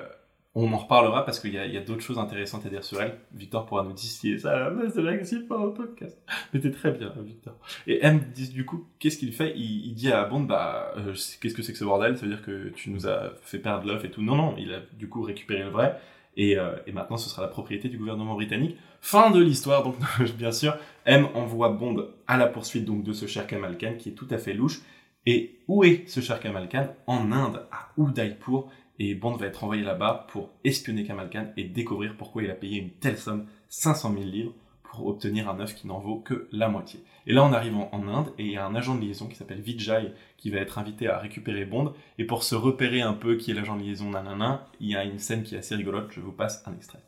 on 0.58 0.72
en 0.72 0.78
reparlera 0.78 1.26
parce 1.26 1.38
qu'il 1.38 1.52
y 1.52 1.58
a, 1.58 1.80
d'autres 1.80 2.00
choses 2.00 2.18
intéressantes 2.18 2.64
à 2.64 2.70
dire 2.70 2.82
sur 2.82 3.00
elle. 3.02 3.18
Victor 3.34 3.66
pourra 3.66 3.84
nous 3.84 3.92
distiller 3.92 4.38
ça 4.38 4.52
à 4.52 4.58
la 4.58 4.70
base 4.70 4.94
de 4.94 5.46
par 5.46 5.60
un 5.60 5.68
podcast. 5.68 6.18
Mais 6.52 6.60
t'es 6.60 6.70
très 6.70 6.92
bien, 6.92 7.12
Victor. 7.22 7.54
Et 7.86 7.98
M 8.02 8.22
du 8.34 8.64
coup, 8.64 8.86
qu'est-ce 8.98 9.18
qu'il 9.18 9.32
fait? 9.32 9.52
Il, 9.54 9.86
il 9.86 9.94
dit 9.94 10.10
à 10.10 10.24
Bond, 10.24 10.40
bah, 10.40 10.92
euh, 10.96 11.12
qu'est-ce 11.40 11.54
que 11.54 11.62
c'est 11.62 11.72
que 11.72 11.78
ce 11.78 11.84
bordel? 11.84 12.16
Ça 12.16 12.24
veut 12.24 12.32
dire 12.32 12.42
que 12.42 12.70
tu 12.70 12.88
nous 12.88 13.06
as 13.06 13.34
fait 13.42 13.58
perdre 13.58 13.86
l'œuf 13.86 14.06
et 14.06 14.10
tout. 14.10 14.22
Non, 14.22 14.34
non, 14.34 14.54
il 14.56 14.72
a 14.72 14.80
du 14.98 15.10
coup 15.10 15.20
récupéré 15.20 15.62
le 15.62 15.68
vrai. 15.68 16.00
Et, 16.38 16.58
euh, 16.58 16.74
et 16.86 16.92
maintenant, 16.92 17.18
ce 17.18 17.28
sera 17.28 17.42
la 17.42 17.48
propriété 17.48 17.90
du 17.90 17.98
gouvernement 17.98 18.34
britannique. 18.34 18.78
Fin 19.02 19.30
de 19.30 19.42
l'histoire, 19.42 19.82
donc 19.82 19.96
bien 20.38 20.52
sûr, 20.52 20.74
M 21.04 21.28
envoie 21.34 21.68
Bond 21.68 22.08
à 22.26 22.38
la 22.38 22.46
poursuite 22.46 22.86
donc 22.86 23.02
de 23.02 23.12
ce 23.12 23.26
cher 23.26 23.46
Kamal 23.46 23.76
Khan 23.76 23.94
qui 23.98 24.08
est 24.08 24.12
tout 24.12 24.28
à 24.30 24.38
fait 24.38 24.54
louche. 24.54 24.80
Et 25.26 25.58
où 25.68 25.84
est 25.84 26.08
ce 26.08 26.20
cher 26.20 26.40
Kamal 26.40 26.68
Khan? 26.70 26.88
En 27.06 27.30
Inde, 27.30 27.66
à 27.70 27.90
Udaipur. 27.98 28.70
Et 28.98 29.14
Bond 29.14 29.36
va 29.36 29.46
être 29.46 29.64
envoyé 29.64 29.82
là-bas 29.82 30.26
pour 30.30 30.50
espionner 30.64 31.04
Kamal 31.04 31.30
Khan 31.30 31.46
et 31.56 31.64
découvrir 31.64 32.16
pourquoi 32.16 32.42
il 32.42 32.50
a 32.50 32.54
payé 32.54 32.80
une 32.80 32.90
telle 32.90 33.18
somme, 33.18 33.46
500 33.68 34.14
000 34.14 34.24
livres, 34.24 34.54
pour 34.82 35.06
obtenir 35.06 35.48
un 35.48 35.60
œuf 35.60 35.74
qui 35.74 35.86
n'en 35.86 35.98
vaut 35.98 36.20
que 36.20 36.48
la 36.52 36.68
moitié. 36.68 37.00
Et 37.26 37.32
là, 37.32 37.44
on 37.44 37.52
arrive 37.52 37.76
en, 37.76 38.08
Inde 38.08 38.32
et 38.38 38.44
il 38.44 38.52
y 38.52 38.56
a 38.56 38.64
un 38.64 38.74
agent 38.74 38.94
de 38.94 39.00
liaison 39.00 39.26
qui 39.26 39.34
s'appelle 39.34 39.60
Vijay 39.60 40.12
qui 40.36 40.50
va 40.50 40.58
être 40.58 40.78
invité 40.78 41.08
à 41.08 41.18
récupérer 41.18 41.64
Bond. 41.64 41.92
Et 42.18 42.24
pour 42.24 42.44
se 42.44 42.54
repérer 42.54 43.02
un 43.02 43.12
peu 43.12 43.36
qui 43.36 43.50
est 43.50 43.54
l'agent 43.54 43.76
de 43.76 43.82
liaison, 43.82 44.10
nanana, 44.10 44.66
il 44.80 44.90
y 44.90 44.96
a 44.96 45.04
une 45.04 45.18
scène 45.18 45.42
qui 45.42 45.54
est 45.54 45.58
assez 45.58 45.74
rigolote. 45.74 46.12
Je 46.12 46.20
vous 46.20 46.32
passe 46.32 46.62
un 46.66 46.74
extrait. 46.74 47.02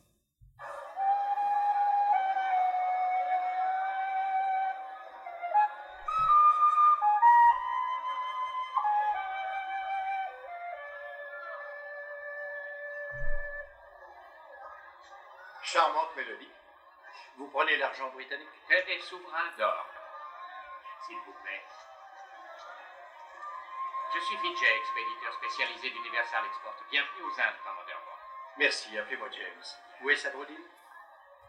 Vijay, 24.58 24.74
expéditeur 24.74 25.32
spécialisé 25.38 25.86
d'Universal 25.94 26.42
Export. 26.50 26.74
Bienvenue 26.90 27.22
aux 27.30 27.36
Indes, 27.38 27.62
commandeur 27.62 28.02
Bond. 28.02 28.18
Merci, 28.58 28.90
appelez-moi 28.98 29.30
James. 29.30 29.66
Où 30.02 30.10
est 30.10 30.16
Sadruddin 30.16 30.66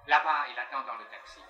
Là-bas, 0.06 0.46
il 0.54 0.58
attend 0.60 0.86
dans 0.86 0.94
le 0.94 1.10
taxi. 1.10 1.42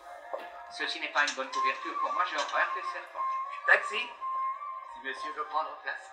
Ceci 0.71 1.01
n'est 1.03 1.11
pas 1.11 1.27
une 1.27 1.35
bonne 1.35 1.51
couverture 1.51 1.91
pour 1.99 2.13
moi, 2.13 2.23
j'ai 2.31 2.39
horreur 2.39 2.69
des 2.79 2.87
serpents. 2.95 3.27
Taxi? 3.67 3.99
Si 3.99 4.99
monsieur 5.03 5.31
veut 5.35 5.43
prendre 5.51 5.75
place. 5.83 6.07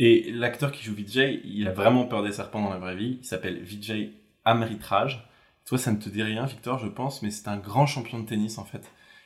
Et 0.00 0.32
l'acteur 0.32 0.72
qui 0.72 0.82
joue 0.82 0.94
Vijay, 0.94 1.40
il 1.44 1.68
a 1.68 1.72
vraiment 1.72 2.06
peur 2.06 2.24
des 2.24 2.32
serpents 2.32 2.62
dans 2.62 2.74
la 2.74 2.82
vraie 2.82 2.96
vie. 2.96 3.18
Il 3.22 3.24
s'appelle 3.24 3.62
Vijay 3.62 4.10
Amritraj. 4.44 5.22
Toi, 5.64 5.78
ça 5.78 5.92
ne 5.92 6.02
te 6.02 6.08
dit 6.08 6.24
rien, 6.24 6.44
Victor, 6.46 6.78
je 6.78 6.88
pense, 6.88 7.22
mais 7.22 7.30
c'est 7.30 7.46
un 7.46 7.58
grand 7.58 7.86
champion 7.86 8.18
de 8.18 8.26
tennis, 8.26 8.58
en 8.58 8.64
fait, 8.64 8.82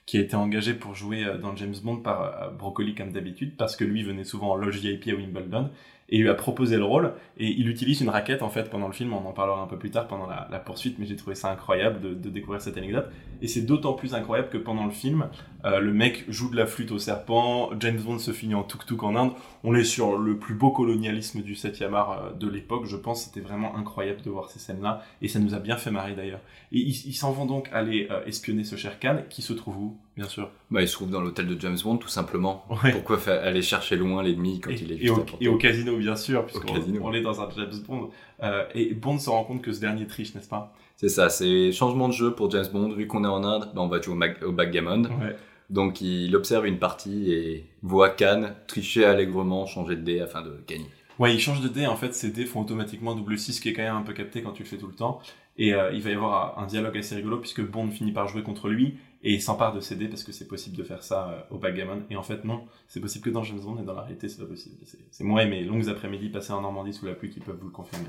qui 0.06 0.18
a 0.18 0.20
été 0.20 0.36
engagé 0.36 0.72
pour 0.72 0.94
jouer 0.94 1.24
euh, 1.24 1.36
dans 1.36 1.54
James 1.56 1.74
Bond 1.82 1.96
par 1.98 2.22
euh, 2.22 2.50
Broccoli, 2.50 2.94
comme 2.94 3.12
d'habitude, 3.12 3.56
parce 3.56 3.76
que 3.76 3.84
lui 3.84 4.02
venait 4.04 4.24
souvent 4.24 4.52
en 4.52 4.54
loge 4.54 4.78
VIP 4.78 5.08
à 5.08 5.14
Wimbledon, 5.14 5.70
et 6.08 6.16
il 6.16 6.22
lui 6.22 6.28
a 6.28 6.34
proposé 6.34 6.76
le 6.76 6.84
rôle, 6.84 7.14
et 7.36 7.48
il 7.48 7.68
utilise 7.68 8.00
une 8.00 8.08
raquette, 8.08 8.42
en 8.42 8.48
fait, 8.48 8.70
pendant 8.70 8.86
le 8.86 8.92
film, 8.92 9.12
on 9.12 9.26
en 9.26 9.32
parlera 9.32 9.60
un 9.60 9.66
peu 9.66 9.76
plus 9.76 9.90
tard 9.90 10.06
pendant 10.06 10.26
la, 10.26 10.58
poursuite, 10.58 10.98
mais 10.98 11.06
j'ai 11.06 11.16
trouvé 11.16 11.34
ça 11.34 11.50
incroyable 11.50 12.20
de, 12.20 12.30
découvrir 12.30 12.60
cette 12.60 12.76
anecdote. 12.76 13.06
Et 13.42 13.48
c'est 13.48 13.62
d'autant 13.62 13.92
plus 13.92 14.14
incroyable 14.14 14.48
que 14.48 14.58
pendant 14.58 14.84
le 14.84 14.90
film, 14.90 15.28
euh, 15.64 15.80
le 15.80 15.92
mec 15.92 16.24
joue 16.28 16.50
de 16.50 16.56
la 16.56 16.66
flûte 16.66 16.92
au 16.92 16.98
serpent, 16.98 17.70
James 17.80 17.98
Bond 17.98 18.18
se 18.18 18.30
finit 18.30 18.54
en 18.54 18.62
tuk-tuk 18.62 19.02
en 19.02 19.16
Inde, 19.16 19.32
on 19.64 19.74
est 19.74 19.84
sur 19.84 20.16
le 20.16 20.38
plus 20.38 20.54
beau 20.54 20.70
colonialisme 20.70 21.42
du 21.42 21.54
7e 21.54 21.92
art 21.94 22.12
euh, 22.12 22.32
de 22.32 22.48
l'époque, 22.48 22.86
je 22.86 22.96
pense, 22.96 23.24
c'était 23.24 23.40
vraiment 23.40 23.76
incroyable 23.76 24.22
de 24.22 24.30
voir 24.30 24.50
ces 24.50 24.58
scènes-là, 24.58 25.02
et 25.22 25.28
ça 25.28 25.38
nous 25.38 25.54
a 25.54 25.58
bien 25.58 25.76
fait 25.76 25.90
marrer 25.90 26.14
d'ailleurs. 26.14 26.40
Et 26.72 26.78
ils 26.78 27.06
ils 27.06 27.14
s'en 27.14 27.32
vont 27.32 27.46
donc 27.46 27.68
aller 27.72 28.08
euh, 28.10 28.24
espionner 28.26 28.64
ce 28.64 28.76
cher 28.76 28.98
Khan, 28.98 29.18
qui 29.28 29.42
se 29.42 29.52
trouve 29.52 29.76
où, 29.76 29.96
bien 30.16 30.28
sûr 30.28 30.50
Bah, 30.70 30.82
il 30.82 30.88
se 30.88 30.94
trouve 30.94 31.10
dans 31.10 31.20
l'hôtel 31.20 31.46
de 31.46 31.60
James 31.60 31.76
Bond, 31.82 31.96
tout 31.98 32.08
simplement. 32.08 32.64
Ouais. 32.82 32.92
Pourquoi 32.92 33.18
aller 33.28 33.62
chercher 33.62 33.96
loin 33.96 34.22
l'ennemi 34.22 34.60
quand 34.60 34.70
et, 34.70 34.78
il 34.80 34.92
est 34.92 34.96
et 34.96 35.06
juste 35.06 35.12
au, 35.12 35.24
et 35.40 35.48
au 35.48 35.56
casino, 35.58 35.96
bien 35.96 36.16
sûr, 36.16 36.46
puisqu'on 36.46 37.12
est 37.12 37.20
dans 37.20 37.40
un 37.40 37.48
James 37.56 37.82
Bond. 37.86 38.10
Euh, 38.42 38.64
et 38.74 38.94
Bond 38.94 39.18
se 39.18 39.30
rend 39.30 39.44
compte 39.44 39.62
que 39.62 39.72
ce 39.72 39.80
dernier 39.80 40.06
triche, 40.06 40.34
n'est-ce 40.34 40.48
pas? 40.48 40.74
C'est 40.96 41.08
ça, 41.10 41.28
c'est 41.28 41.72
changement 41.72 42.08
de 42.08 42.14
jeu 42.14 42.34
pour 42.34 42.50
James 42.50 42.66
Bond. 42.72 42.92
Vu 42.92 43.06
qu'on 43.06 43.24
est 43.24 43.28
en 43.28 43.44
Inde, 43.44 43.70
bah, 43.74 43.82
on 43.82 43.88
va 43.88 44.00
jouer 44.00 44.14
au, 44.14 44.16
mag- 44.16 44.42
au 44.42 44.52
backgammon. 44.52 45.02
Ouais. 45.04 45.36
Donc 45.68 46.00
il 46.00 46.34
observe 46.36 46.66
une 46.66 46.78
partie 46.78 47.32
et 47.32 47.66
voit 47.82 48.10
Khan 48.10 48.50
tricher 48.68 49.04
allègrement, 49.04 49.66
changer 49.66 49.96
de 49.96 50.02
dé 50.02 50.20
afin 50.20 50.42
de 50.42 50.58
gagner. 50.66 50.86
Ouais, 51.18 51.34
il 51.34 51.40
change 51.40 51.60
de 51.62 51.68
dé, 51.68 51.86
en 51.86 51.96
fait, 51.96 52.14
ces 52.14 52.30
dés 52.30 52.44
font 52.44 52.60
automatiquement 52.60 53.14
double 53.14 53.38
6, 53.38 53.60
qui 53.60 53.70
est 53.70 53.72
quand 53.72 53.82
même 53.82 53.96
un 53.96 54.02
peu 54.02 54.12
capté 54.12 54.42
quand 54.42 54.52
tu 54.52 54.62
le 54.62 54.68
fais 54.68 54.76
tout 54.76 54.86
le 54.86 54.94
temps. 54.94 55.20
Et 55.58 55.72
euh, 55.72 55.90
il 55.92 56.02
va 56.02 56.10
y 56.10 56.14
avoir 56.14 56.58
un 56.58 56.66
dialogue 56.66 56.96
assez 56.98 57.14
rigolo, 57.16 57.38
puisque 57.38 57.62
Bond 57.66 57.90
finit 57.90 58.12
par 58.12 58.28
jouer 58.28 58.42
contre 58.42 58.68
lui, 58.68 58.98
et 59.26 59.32
il 59.32 59.42
s'empare 59.42 59.72
de 59.72 59.80
dés, 59.94 60.06
parce 60.06 60.22
que 60.22 60.30
c'est 60.30 60.46
possible 60.46 60.76
de 60.76 60.84
faire 60.84 61.02
ça 61.02 61.30
euh, 61.30 61.42
au 61.50 61.58
backgammon. 61.58 62.06
Et 62.10 62.16
en 62.16 62.22
fait, 62.22 62.44
non, 62.44 62.68
c'est 62.86 63.00
possible 63.00 63.24
que 63.24 63.30
dans 63.30 63.42
James 63.42 63.58
Bond, 63.58 63.82
et 63.82 63.84
dans 63.84 63.92
la 63.92 64.02
réalité, 64.02 64.28
c'est 64.28 64.40
pas 64.40 64.46
possible. 64.46 64.76
C'est 64.86 65.24
moi 65.24 65.42
et 65.42 65.46
mes 65.46 65.64
longues 65.64 65.88
après-midi 65.88 66.28
passées 66.28 66.52
en 66.52 66.60
Normandie 66.60 66.94
sous 66.94 67.06
la 67.06 67.14
pluie 67.16 67.28
qui 67.28 67.40
peuvent 67.40 67.56
vous 67.56 67.66
le 67.66 67.72
confirmer. 67.72 68.08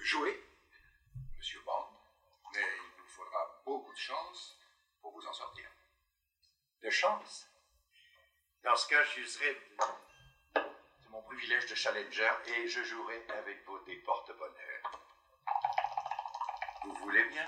Jouez, 0.00 0.34
monsieur 1.36 1.60
Bond, 1.66 1.84
mais 2.54 2.60
il 2.60 3.02
nous 3.02 3.08
faudra 3.08 3.62
beaucoup 3.66 3.92
de 3.92 3.98
chance 3.98 4.58
pour 5.02 5.12
vous 5.12 5.26
en 5.28 5.32
sortir. 5.34 5.66
De 6.82 6.88
chance? 6.88 7.46
Dans 8.64 8.76
ce 8.76 8.88
cas, 8.88 9.04
j'userai 9.14 9.52
de 10.54 11.08
mon 11.10 11.20
privilège 11.20 11.66
de 11.66 11.74
challenger 11.74 12.30
et 12.46 12.66
je 12.66 12.82
jouerai 12.82 13.26
avec 13.38 13.58
vos 13.66 13.78
dés 13.84 14.00
porte-bonheur. 14.06 15.02
Vous 16.86 16.94
voulez 17.02 17.28
bien? 17.28 17.46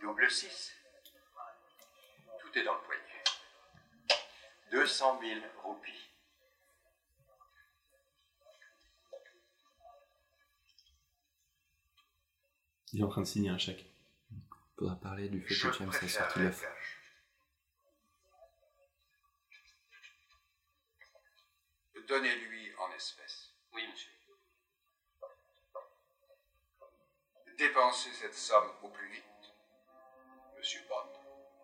Double 0.00 0.30
6. 0.30 0.72
Tout 2.40 2.58
est 2.58 2.64
dans 2.64 2.74
le 2.74 2.80
poignet. 2.82 3.24
200 4.72 5.20
000 5.20 5.40
roupies. 5.62 6.10
Il 12.92 13.00
est 13.00 13.04
en 13.04 13.08
train 13.08 13.20
de 13.22 13.26
signer 13.26 13.50
un 13.50 13.58
chèque. 13.58 13.86
Faudra 14.76 14.96
parler 14.96 15.28
du 15.28 15.40
fait 15.42 15.54
Je 15.54 15.68
que 15.68 15.74
James 15.78 15.88
a 15.88 15.92
préfère 15.92 16.24
sorti 16.24 16.38
la 16.38 16.44
l'œuf. 16.46 16.60
cache. 16.62 17.00
Donnez-lui 22.08 22.74
en 22.76 22.90
espèces. 22.92 23.50
Oui, 23.72 23.86
monsieur. 23.90 24.10
Dépensez 27.58 28.10
cette 28.14 28.34
somme 28.34 28.70
au 28.82 28.88
plus 28.88 29.08
vite, 29.12 29.24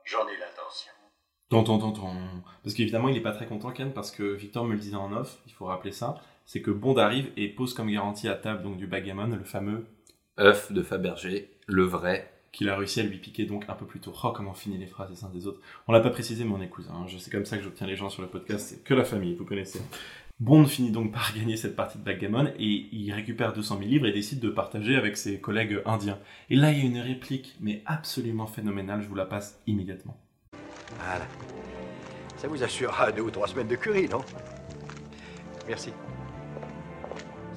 J'en 0.04 0.26
ai 0.28 0.36
l'intention. 0.38 0.92
Tonton, 1.48 1.78
tonton. 1.78 2.12
Parce 2.62 2.74
qu'évidemment, 2.74 3.08
il 3.08 3.16
est 3.16 3.20
pas 3.22 3.32
très 3.32 3.46
content, 3.46 3.70
Ken, 3.72 3.92
parce 3.92 4.10
que 4.10 4.22
Victor 4.34 4.64
me 4.64 4.72
le 4.74 4.78
disait 4.78 4.96
en 4.96 5.12
off, 5.12 5.38
il 5.46 5.52
faut 5.52 5.66
rappeler 5.66 5.92
ça, 5.92 6.16
c'est 6.44 6.62
que 6.62 6.70
Bond 6.70 6.96
arrive 6.96 7.30
et 7.36 7.48
pose 7.48 7.74
comme 7.74 7.90
garantie 7.90 8.28
à 8.28 8.34
table 8.34 8.62
donc 8.62 8.76
du 8.76 8.86
backgammon 8.86 9.28
le 9.36 9.44
fameux 9.44 9.86
œuf 10.38 10.70
de 10.72 10.82
Fabergé, 10.82 11.50
le 11.66 11.84
vrai. 11.84 12.32
qu'il 12.52 12.68
a 12.70 12.76
réussi 12.76 13.00
à 13.00 13.02
lui 13.02 13.18
piquer 13.18 13.44
donc 13.44 13.64
un 13.68 13.74
peu 13.74 13.84
plus 13.84 14.00
tôt. 14.00 14.12
Oh, 14.24 14.32
comment 14.34 14.54
finit 14.54 14.78
les 14.78 14.86
phrases 14.86 15.10
les 15.10 15.24
uns 15.24 15.28
des 15.28 15.46
autres. 15.46 15.60
On 15.88 15.92
l'a 15.92 16.00
pas 16.00 16.10
précisé, 16.10 16.44
mais 16.44 16.54
on 16.54 16.62
est 16.62 16.68
cousins. 16.68 16.94
hein. 16.94 17.06
Comme 17.30 17.44
ça 17.44 17.58
que 17.58 17.62
j'obtiens 17.62 17.86
les 17.86 17.96
gens 17.96 18.08
sur 18.08 18.22
le 18.22 18.28
podcast, 18.28 18.66
c'est 18.68 18.82
que 18.84 18.94
la 18.94 19.04
famille, 19.04 19.34
vous 19.34 19.44
connaissez. 19.44 19.82
Bond 20.38 20.66
finit 20.66 20.90
donc 20.90 21.12
par 21.12 21.32
gagner 21.34 21.56
cette 21.56 21.76
partie 21.76 21.96
de 21.96 22.04
backgammon 22.04 22.48
et 22.58 22.88
il 22.92 23.10
récupère 23.10 23.54
200 23.54 23.78
000 23.78 23.88
livres 23.88 24.06
et 24.06 24.12
décide 24.12 24.38
de 24.38 24.50
partager 24.50 24.94
avec 24.94 25.16
ses 25.16 25.40
collègues 25.40 25.80
indiens. 25.86 26.18
Et 26.50 26.56
là, 26.56 26.72
il 26.72 26.78
y 26.78 26.82
a 26.82 26.84
une 26.84 26.98
réplique, 26.98 27.56
mais 27.58 27.82
absolument 27.86 28.46
phénoménale, 28.46 29.00
je 29.00 29.08
vous 29.08 29.14
la 29.14 29.24
passe 29.24 29.62
immédiatement. 29.66 30.14
Voilà. 30.98 31.26
Ça 32.36 32.48
vous 32.48 32.62
assurera 32.62 33.12
deux 33.12 33.22
ou 33.22 33.30
trois 33.30 33.48
semaines 33.48 33.68
de 33.68 33.76
curry, 33.76 34.10
non? 34.10 34.20
Merci. 35.66 35.90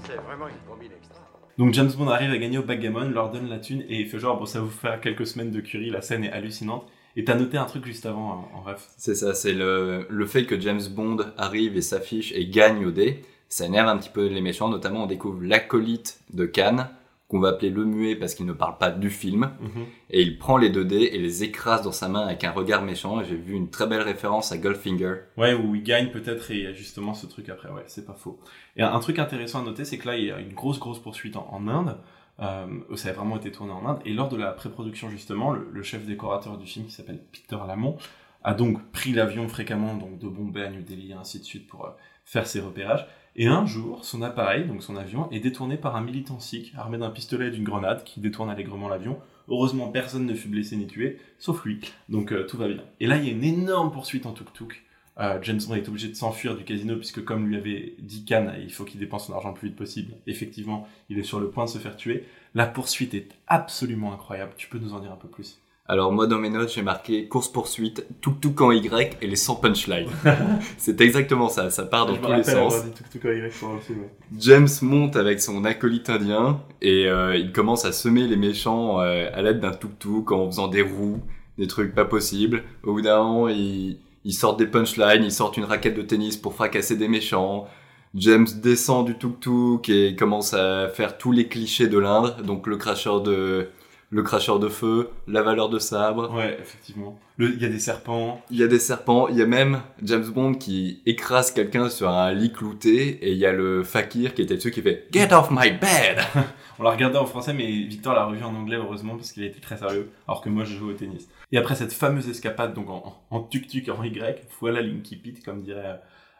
C'est 0.05 0.15
vraiment 0.15 0.47
une 0.47 0.55
combine 0.65 0.93
extra. 0.93 1.19
Donc 1.57 1.73
James 1.73 1.91
Bond 1.97 2.07
arrive 2.07 2.31
à 2.31 2.37
gagner 2.37 2.59
au 2.59 2.63
backgammon, 2.63 3.09
leur 3.09 3.29
donne 3.29 3.49
la 3.49 3.59
thune 3.59 3.83
et 3.89 3.99
il 3.99 4.07
fait 4.07 4.19
genre, 4.19 4.39
bon, 4.39 4.45
ça 4.45 4.61
vous 4.61 4.69
faire 4.69 5.01
quelques 5.01 5.27
semaines 5.27 5.51
de 5.51 5.59
curry, 5.59 5.89
la 5.89 6.01
scène 6.01 6.23
est 6.23 6.31
hallucinante. 6.31 6.89
Et 7.19 7.25
t'as 7.25 7.35
noté 7.35 7.57
un 7.57 7.65
truc 7.65 7.83
juste 7.85 8.05
avant, 8.05 8.31
hein, 8.31 8.45
en 8.55 8.61
ref. 8.61 8.87
C'est 8.95 9.13
ça, 9.13 9.33
c'est 9.33 9.51
le, 9.51 10.07
le 10.09 10.25
fait 10.25 10.45
que 10.45 10.57
James 10.57 10.79
Bond 10.89 11.17
arrive 11.37 11.75
et 11.75 11.81
s'affiche 11.81 12.31
et 12.31 12.47
gagne 12.47 12.85
au 12.85 12.91
dé. 12.91 13.25
Ça 13.49 13.65
énerve 13.65 13.89
un 13.89 13.97
petit 13.97 14.09
peu 14.09 14.27
les 14.27 14.39
méchants, 14.39 14.69
notamment 14.69 15.03
on 15.03 15.05
découvre 15.05 15.43
l'acolyte 15.43 16.21
de 16.33 16.45
Khan, 16.45 16.87
qu'on 17.27 17.41
va 17.41 17.49
appeler 17.49 17.71
le 17.71 17.83
muet 17.83 18.15
parce 18.15 18.35
qu'il 18.35 18.45
ne 18.45 18.53
parle 18.53 18.77
pas 18.77 18.89
du 18.89 19.09
film. 19.09 19.51
Mhm. 19.59 19.85
Et 20.11 20.21
il 20.21 20.37
prend 20.37 20.55
les 20.55 20.69
deux 20.69 20.85
dés 20.85 21.09
et 21.11 21.17
les 21.17 21.43
écrase 21.43 21.81
dans 21.81 21.91
sa 21.91 22.07
main 22.07 22.21
avec 22.21 22.45
un 22.45 22.51
regard 22.51 22.83
méchant. 22.83 23.19
Et 23.19 23.25
j'ai 23.25 23.35
vu 23.35 23.53
une 23.53 23.69
très 23.69 23.85
belle 23.85 24.03
référence 24.03 24.53
à 24.53 24.57
Goldfinger. 24.57 25.15
Ouais, 25.35 25.53
où 25.53 25.75
il 25.75 25.83
gagne 25.83 26.11
peut-être 26.11 26.49
et 26.51 26.55
il 26.55 26.63
y 26.63 26.67
a 26.67 26.73
justement 26.73 27.13
ce 27.13 27.25
truc 27.25 27.49
après, 27.49 27.67
ouais, 27.67 27.83
c'est 27.87 28.05
pas 28.05 28.13
faux. 28.17 28.39
Et 28.77 28.81
un, 28.81 28.93
un 28.93 28.99
truc 29.01 29.19
intéressant 29.19 29.61
à 29.61 29.65
noter, 29.65 29.83
c'est 29.83 29.97
que 29.97 30.07
là, 30.07 30.15
il 30.15 30.23
y 30.23 30.31
a 30.31 30.39
une 30.39 30.53
grosse, 30.53 30.79
grosse 30.79 30.99
poursuite 30.99 31.35
en, 31.35 31.49
en 31.51 31.67
Inde. 31.67 31.97
Euh, 32.41 32.95
ça 32.95 33.09
a 33.09 33.13
vraiment 33.13 33.37
été 33.37 33.51
tourné 33.51 33.71
en 33.73 33.85
Inde. 33.85 33.99
Et 34.05 34.13
lors 34.13 34.29
de 34.29 34.37
la 34.37 34.51
pré-production, 34.51 35.09
justement, 35.09 35.51
le, 35.51 35.69
le 35.71 35.83
chef 35.83 36.05
décorateur 36.05 36.57
du 36.57 36.65
film, 36.65 36.85
qui 36.85 36.91
s'appelle 36.91 37.21
Peter 37.31 37.57
Lamont, 37.67 37.97
a 38.43 38.53
donc 38.53 38.81
pris 38.91 39.11
l'avion 39.11 39.47
fréquemment, 39.47 39.95
donc 39.95 40.19
de 40.19 40.27
Bombay 40.27 40.63
à 40.63 40.69
New 40.69 40.81
Delhi, 40.81 41.11
et 41.11 41.13
ainsi 41.13 41.39
de 41.39 41.43
suite, 41.43 41.67
pour 41.67 41.85
euh, 41.85 41.89
faire 42.23 42.47
ses 42.47 42.61
repérages. 42.61 43.05
Et 43.35 43.47
un 43.47 43.65
jour, 43.65 44.03
son 44.03 44.21
appareil, 44.21 44.65
donc 44.65 44.83
son 44.83 44.95
avion, 44.95 45.29
est 45.31 45.39
détourné 45.39 45.77
par 45.77 45.95
un 45.95 46.01
militant 46.01 46.39
sikh 46.39 46.73
armé 46.77 46.97
d'un 46.97 47.09
pistolet 47.09 47.47
et 47.47 47.51
d'une 47.51 47.63
grenade 47.63 48.03
qui 48.03 48.19
détourne 48.19 48.49
allègrement 48.49 48.89
l'avion. 48.89 49.19
Heureusement, 49.47 49.89
personne 49.89 50.25
ne 50.25 50.33
fut 50.33 50.47
blessé 50.47 50.75
ni 50.75 50.87
tué, 50.87 51.19
sauf 51.37 51.63
lui. 51.63 51.79
Donc 52.07 52.31
euh, 52.31 52.45
tout 52.45 52.57
va 52.57 52.67
bien. 52.67 52.83
Et 52.99 53.07
là, 53.07 53.17
il 53.17 53.25
y 53.25 53.29
a 53.29 53.31
une 53.31 53.43
énorme 53.43 53.91
poursuite 53.91 54.25
en 54.25 54.33
tuk-tuk. 54.33 54.83
Euh, 55.19 55.37
James 55.41 55.59
Bond 55.67 55.75
est 55.75 55.87
obligé 55.87 56.07
de 56.07 56.15
s'enfuir 56.15 56.55
du 56.55 56.63
casino 56.63 56.95
puisque, 56.95 57.23
comme 57.23 57.47
lui 57.47 57.57
avait 57.57 57.95
dit 57.99 58.23
Khan, 58.25 58.53
il 58.61 58.71
faut 58.71 58.85
qu'il 58.85 58.99
dépense 58.99 59.27
son 59.27 59.33
argent 59.33 59.49
le 59.49 59.55
plus 59.55 59.67
vite 59.69 59.77
possible. 59.77 60.13
Effectivement, 60.27 60.87
il 61.09 61.19
est 61.19 61.23
sur 61.23 61.39
le 61.39 61.49
point 61.49 61.65
de 61.65 61.69
se 61.69 61.77
faire 61.77 61.97
tuer. 61.97 62.25
La 62.55 62.65
poursuite 62.65 63.13
est 63.13 63.29
absolument 63.47 64.13
incroyable. 64.13 64.53
Tu 64.57 64.69
peux 64.69 64.79
nous 64.79 64.93
en 64.93 64.99
dire 64.99 65.11
un 65.11 65.17
peu 65.17 65.27
plus? 65.27 65.59
Alors 65.89 66.11
moi 66.11 66.27
dans 66.27 66.37
mes 66.37 66.51
notes 66.51 66.71
j'ai 66.71 66.83
marqué 66.83 67.27
course 67.27 67.51
poursuite, 67.51 68.05
tout 68.21 68.35
tout 68.39 68.61
en 68.61 68.71
Y 68.71 69.17
et 69.23 69.27
les 69.27 69.35
100 69.35 69.55
punchlines. 69.55 70.07
c'est 70.77 71.01
exactement 71.01 71.49
ça, 71.49 71.71
ça 71.71 71.83
part 71.83 72.05
dans 72.05 72.13
Je 72.13 72.21
tous 72.21 72.31
les 72.31 72.43
sens. 72.43 72.75
avoir 72.75 72.83
dit 72.83 72.91
tuk-tuk 72.91 73.27
en 73.27 73.31
Y 73.31 73.41
le 73.41 73.49
film. 73.79 74.03
James 74.37 74.67
monte 74.83 75.15
avec 75.15 75.41
son 75.41 75.65
acolyte 75.65 76.11
indien 76.11 76.61
et 76.83 77.07
euh, 77.07 77.35
il 77.35 77.51
commence 77.51 77.85
à 77.85 77.91
semer 77.91 78.27
les 78.27 78.35
méchants 78.35 79.01
euh, 79.01 79.31
à 79.33 79.41
l'aide 79.41 79.61
d'un 79.61 79.71
tuk-tuk 79.71 80.31
en 80.31 80.45
faisant 80.45 80.67
des 80.67 80.83
roues, 80.83 81.23
des 81.57 81.65
trucs 81.65 81.95
pas 81.95 82.05
possibles. 82.05 82.61
Au 82.83 82.93
bout 82.93 83.01
d'un 83.01 83.23
moment, 83.23 83.49
il, 83.49 83.97
il 84.25 84.33
sort 84.33 84.57
des 84.57 84.67
punchlines, 84.67 85.23
il 85.23 85.31
sort 85.31 85.53
une 85.57 85.63
raquette 85.63 85.95
de 85.95 86.01
tennis 86.01 86.37
pour 86.37 86.53
fracasser 86.53 86.95
des 86.95 87.07
méchants. 87.07 87.67
James 88.15 88.47
descend 88.61 89.05
du 89.05 89.15
tuk-tuk 89.15 89.89
et 89.89 90.15
commence 90.15 90.53
à 90.53 90.89
faire 90.89 91.17
tous 91.17 91.31
les 91.31 91.47
clichés 91.47 91.87
de 91.87 91.99
l'Inde, 91.99 92.41
donc 92.43 92.65
le 92.67 92.77
cracheur 92.77 93.21
de 93.21 93.69
le 94.11 94.23
cracheur 94.23 94.59
de 94.59 94.69
feu, 94.69 95.11
la 95.27 95.43
valeur 95.43 95.69
de 95.69 95.77
sabre. 95.77 96.33
Ouais, 96.33 96.57
effectivement. 96.59 97.19
Il 97.37 97.61
y 97.61 97.65
a 97.65 97.69
des 97.69 97.79
serpents. 97.79 98.41
Il 98.49 98.57
y 98.57 98.63
a 98.63 98.67
des 98.67 98.79
serpents, 98.79 99.27
il 99.27 99.37
y 99.37 99.41
a 99.41 99.45
même 99.45 99.81
James 100.01 100.25
Bond 100.25 100.55
qui 100.55 101.01
écrase 101.05 101.51
quelqu'un 101.51 101.89
sur 101.89 102.09
un 102.09 102.33
lit 102.33 102.51
clouté 102.51 103.19
et 103.21 103.31
il 103.31 103.37
y 103.37 103.45
a 103.45 103.51
le 103.51 103.83
fakir 103.83 104.33
qui 104.33 104.41
était 104.41 104.55
dessus 104.55 104.71
qui 104.71 104.81
fait 104.81 105.07
Get 105.11 105.31
off 105.31 105.49
my 105.51 105.69
bed 105.69 106.19
On 106.79 106.83
l'a 106.83 106.91
regardé 106.91 107.17
en 107.17 107.25
français, 107.25 107.53
mais 107.53 107.67
Victor 107.67 108.13
l'a 108.13 108.25
revu 108.25 108.41
en 108.41 108.55
anglais, 108.55 108.77
heureusement, 108.77 109.15
parce 109.15 109.33
qu'il 109.33 109.43
a 109.43 109.47
été 109.47 109.59
très 109.59 109.77
sérieux, 109.77 110.09
alors 110.27 110.41
que 110.41 110.47
moi, 110.47 110.63
je 110.63 110.77
joue 110.77 110.89
au 110.89 110.93
tennis. 110.93 111.27
Et 111.51 111.57
après 111.57 111.75
cette 111.75 111.93
fameuse 111.93 112.29
escapade, 112.29 112.73
donc 112.73 112.89
en, 112.89 113.39
tuk-tuk 113.41 113.89
en 113.89 114.03
Y, 114.03 114.47
voilà 114.59 114.81
Linky 114.81 115.19
comme 115.43 115.61
dirait 115.61 115.85
euh, 115.85 115.95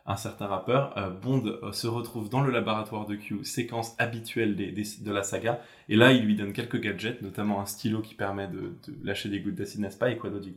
un 0.06 0.16
certain 0.16 0.48
rappeur, 0.48 0.94
euh, 0.98 1.10
Bond 1.10 1.44
euh, 1.46 1.72
se 1.72 1.86
retrouve 1.88 2.30
dans 2.30 2.42
le 2.42 2.52
laboratoire 2.52 3.06
de 3.06 3.16
Q, 3.16 3.44
séquence 3.44 3.96
habituelle 4.00 4.56
des- 4.56 4.72
des- 4.72 4.84
de 5.04 5.12
la 5.12 5.22
saga, 5.24 5.62
et 5.88 5.96
là, 5.96 6.12
il 6.14 6.26
lui 6.26 6.36
donne 6.36 6.54
quelques 6.54 6.80
gadgets, 6.80 7.22
notamment 7.22 7.60
un 7.62 7.66
stylo 7.66 8.02
qui 8.02 8.16
permet 8.16 8.48
de, 8.48 8.60
de 8.88 8.94
lâcher 9.04 9.30
des 9.30 9.40
gouttes 9.40 9.56
d'acide, 9.56 9.82
n'est-ce 9.82 9.98
pas, 9.98 10.10
et 10.12 10.18
quoi 10.18 10.30
d'autre, 10.32 10.48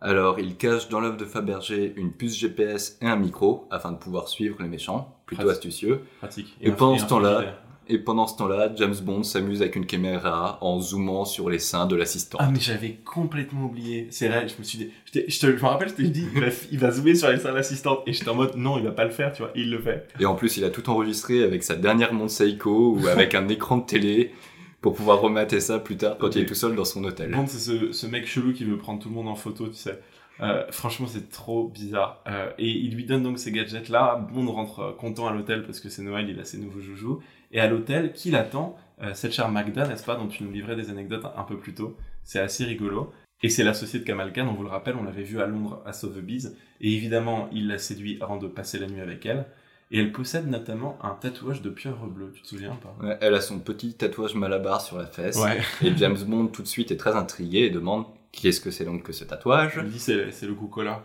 Alors 0.00 0.38
il 0.38 0.56
cache 0.56 0.88
dans 0.88 1.00
l'œuvre 1.00 1.16
de 1.16 1.24
Fabergé 1.24 1.92
une 1.96 2.12
puce 2.12 2.36
GPS 2.36 2.98
et 3.00 3.06
un 3.06 3.16
micro 3.16 3.66
afin 3.70 3.90
de 3.92 3.96
pouvoir 3.98 4.28
suivre 4.28 4.60
les 4.62 4.68
méchants, 4.68 5.16
plutôt 5.26 5.42
Pratique. 5.42 5.56
astucieux. 5.58 6.02
Pratique. 6.18 6.56
Et 6.60 6.70
un- 6.70 6.74
pendant 6.74 6.98
ce 6.98 7.06
temps-là. 7.06 7.44
Et 7.92 7.98
pendant 7.98 8.26
ce 8.28 8.36
temps-là, 8.36 8.70
James 8.76 8.94
Bond 9.02 9.24
s'amuse 9.24 9.60
avec 9.62 9.74
une 9.74 9.84
caméra 9.84 10.58
en 10.62 10.80
zoomant 10.80 11.24
sur 11.24 11.50
les 11.50 11.58
seins 11.58 11.86
de 11.86 11.96
l'assistante. 11.96 12.40
Ah 12.42 12.48
mais 12.52 12.60
j'avais 12.60 12.98
complètement 13.04 13.64
oublié. 13.64 14.06
C'est 14.10 14.28
vrai, 14.28 14.46
je 14.48 14.54
me 14.58 14.62
suis 14.62 14.78
dit, 14.78 14.90
je, 15.12 15.20
te- 15.20 15.28
je 15.28 15.46
me 15.62 15.68
rappelle, 15.68 15.88
je 15.88 15.94
t'ai 15.94 16.04
dit, 16.04 16.24
il 16.34 16.40
va, 16.40 16.46
il 16.70 16.78
va 16.78 16.90
zoomer 16.92 17.16
sur 17.16 17.28
les 17.28 17.38
seins 17.38 17.50
de 17.50 17.56
l'assistante. 17.56 18.00
Et 18.06 18.12
j'étais 18.12 18.28
en 18.28 18.36
mode, 18.36 18.54
non, 18.56 18.78
il 18.78 18.84
va 18.84 18.92
pas 18.92 19.04
le 19.04 19.10
faire, 19.10 19.32
tu 19.32 19.42
vois. 19.42 19.50
Il 19.56 19.70
le 19.70 19.78
fait. 19.80 20.06
Et 20.20 20.24
en 20.26 20.36
plus, 20.36 20.56
il 20.56 20.64
a 20.64 20.70
tout 20.70 20.88
enregistré 20.88 21.42
avec 21.42 21.62
sa 21.64 21.74
dernière 21.74 22.12
montre 22.12 22.30
Seiko 22.32 22.94
ou 22.96 23.06
avec 23.08 23.34
un 23.34 23.48
écran 23.48 23.78
de 23.78 23.84
télé 23.86 24.32
pour 24.80 24.94
pouvoir 24.94 25.20
remater 25.20 25.58
ça 25.60 25.78
plus 25.80 25.96
tard 25.96 26.16
quand 26.18 26.34
il 26.36 26.42
est 26.42 26.46
tout 26.46 26.54
seul 26.54 26.74
dans 26.76 26.84
son 26.84 27.02
hôtel. 27.04 27.32
Bond, 27.32 27.46
c'est 27.48 27.58
ce, 27.58 27.92
ce 27.92 28.06
mec 28.06 28.26
chelou 28.26 28.52
qui 28.52 28.64
veut 28.64 28.78
prendre 28.78 29.00
tout 29.02 29.08
le 29.08 29.14
monde 29.16 29.28
en 29.28 29.34
photo, 29.34 29.66
tu 29.66 29.74
sais. 29.74 29.98
Euh, 30.40 30.64
franchement, 30.70 31.06
c'est 31.06 31.28
trop 31.28 31.68
bizarre. 31.68 32.22
Euh, 32.26 32.50
et 32.58 32.66
il 32.70 32.94
lui 32.94 33.04
donne 33.04 33.22
donc 33.22 33.38
ces 33.38 33.52
gadgets-là. 33.52 34.26
Bond 34.32 34.50
rentre 34.50 34.78
euh, 34.80 34.92
content 34.92 35.26
à 35.26 35.32
l'hôtel 35.34 35.64
parce 35.64 35.80
que 35.80 35.90
c'est 35.90 36.00
Noël, 36.00 36.30
il 36.30 36.40
a 36.40 36.44
ses 36.46 36.56
nouveaux 36.56 36.80
joujoux. 36.80 37.20
Et 37.50 37.60
à 37.60 37.68
l'hôtel, 37.68 38.12
qui 38.12 38.30
l'attend 38.30 38.76
euh, 39.02 39.12
Cette 39.14 39.32
chère 39.32 39.48
Magda, 39.50 39.86
n'est-ce 39.86 40.04
pas, 40.04 40.16
dont 40.16 40.28
tu 40.28 40.44
nous 40.44 40.50
livrais 40.50 40.76
des 40.76 40.90
anecdotes 40.90 41.24
un, 41.24 41.40
un 41.40 41.44
peu 41.44 41.58
plus 41.58 41.74
tôt. 41.74 41.96
C'est 42.24 42.40
assez 42.40 42.64
rigolo. 42.64 43.12
Et 43.42 43.48
c'est 43.48 43.64
l'associé 43.64 44.00
de 44.00 44.04
Kamal 44.04 44.32
Khan, 44.32 44.46
on 44.48 44.52
vous 44.52 44.62
le 44.62 44.68
rappelle, 44.68 44.96
on 44.96 45.02
l'avait 45.02 45.22
vu 45.22 45.40
à 45.40 45.46
Londres 45.46 45.82
à 45.86 45.92
Sotheby's. 45.92 46.54
Et 46.80 46.92
évidemment, 46.94 47.48
il 47.52 47.68
l'a 47.68 47.78
séduit 47.78 48.18
avant 48.20 48.36
de 48.36 48.46
passer 48.46 48.78
la 48.78 48.86
nuit 48.86 49.00
avec 49.00 49.24
elle. 49.24 49.46
Et 49.92 49.98
elle 49.98 50.12
possède 50.12 50.46
notamment 50.48 50.98
un 51.02 51.14
tatouage 51.14 51.62
de 51.62 51.70
pieuvre 51.70 52.06
bleue, 52.06 52.30
tu 52.32 52.42
te 52.42 52.46
souviens 52.46 52.76
pas? 52.76 52.94
Ouais, 53.04 53.18
elle 53.20 53.34
a 53.34 53.40
son 53.40 53.58
petit 53.58 53.94
tatouage 53.94 54.34
malabar 54.34 54.80
sur 54.80 54.98
la 54.98 55.06
fesse. 55.06 55.36
Ouais. 55.36 55.60
Et 55.82 55.96
James 55.96 56.18
Bond 56.26 56.46
tout 56.48 56.62
de 56.62 56.68
suite 56.68 56.92
est 56.92 56.96
très 56.96 57.16
intrigué 57.16 57.60
et 57.60 57.70
demande 57.70 58.04
qu'est-ce 58.30 58.60
que 58.60 58.70
c'est 58.70 58.84
donc 58.84 59.02
que 59.02 59.12
ce 59.12 59.24
tatouage? 59.24 59.78
Me 59.78 59.88
dis, 59.88 59.98
c'est 59.98 60.30
c'est 60.30 60.46
le 60.46 60.54
Coca-Cola. 60.54 61.02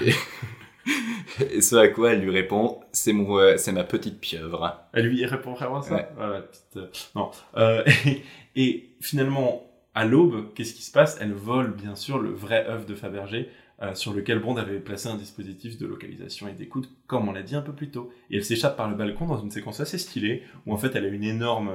Et 0.00 0.12
ce 1.60 1.76
à 1.76 1.88
quoi 1.88 2.12
elle 2.12 2.20
lui 2.20 2.30
répond 2.30 2.80
c'est 2.92 3.12
mon, 3.12 3.38
euh, 3.38 3.56
c'est 3.56 3.72
ma 3.72 3.84
petite 3.84 4.20
pieuvre. 4.20 4.80
Elle 4.92 5.06
lui 5.06 5.24
répond 5.26 5.52
vraiment 5.52 5.82
ça 5.82 5.94
Ouais. 5.94 6.08
Voilà, 6.16 6.40
petite, 6.42 6.76
euh, 6.76 6.86
Non. 7.14 7.30
Euh, 7.56 7.82
et, 8.06 8.22
et 8.56 8.90
finalement, 9.00 9.62
à 9.94 10.04
l'aube, 10.04 10.52
qu'est-ce 10.54 10.74
qui 10.74 10.82
se 10.82 10.92
passe? 10.92 11.18
Elle 11.20 11.32
vole, 11.32 11.72
bien 11.74 11.94
sûr, 11.94 12.18
le 12.18 12.30
vrai 12.30 12.66
œuf 12.68 12.86
de 12.86 12.94
Fabergé, 12.94 13.48
euh, 13.82 13.94
sur 13.94 14.14
lequel 14.14 14.38
Bond 14.38 14.56
avait 14.56 14.78
placé 14.78 15.08
un 15.08 15.16
dispositif 15.16 15.76
de 15.78 15.86
localisation 15.86 16.48
et 16.48 16.52
d'écoute, 16.52 16.88
comme 17.06 17.28
on 17.28 17.32
l'a 17.32 17.42
dit 17.42 17.56
un 17.56 17.62
peu 17.62 17.72
plus 17.72 17.90
tôt. 17.90 18.10
Et 18.30 18.36
elle 18.36 18.44
s'échappe 18.44 18.76
par 18.76 18.88
le 18.88 18.94
balcon 18.96 19.26
dans 19.26 19.38
une 19.40 19.50
séquence 19.50 19.80
assez 19.80 19.98
stylée, 19.98 20.42
où 20.66 20.72
en 20.72 20.76
fait 20.76 20.94
elle 20.94 21.04
a 21.04 21.08
une 21.08 21.24
énorme... 21.24 21.70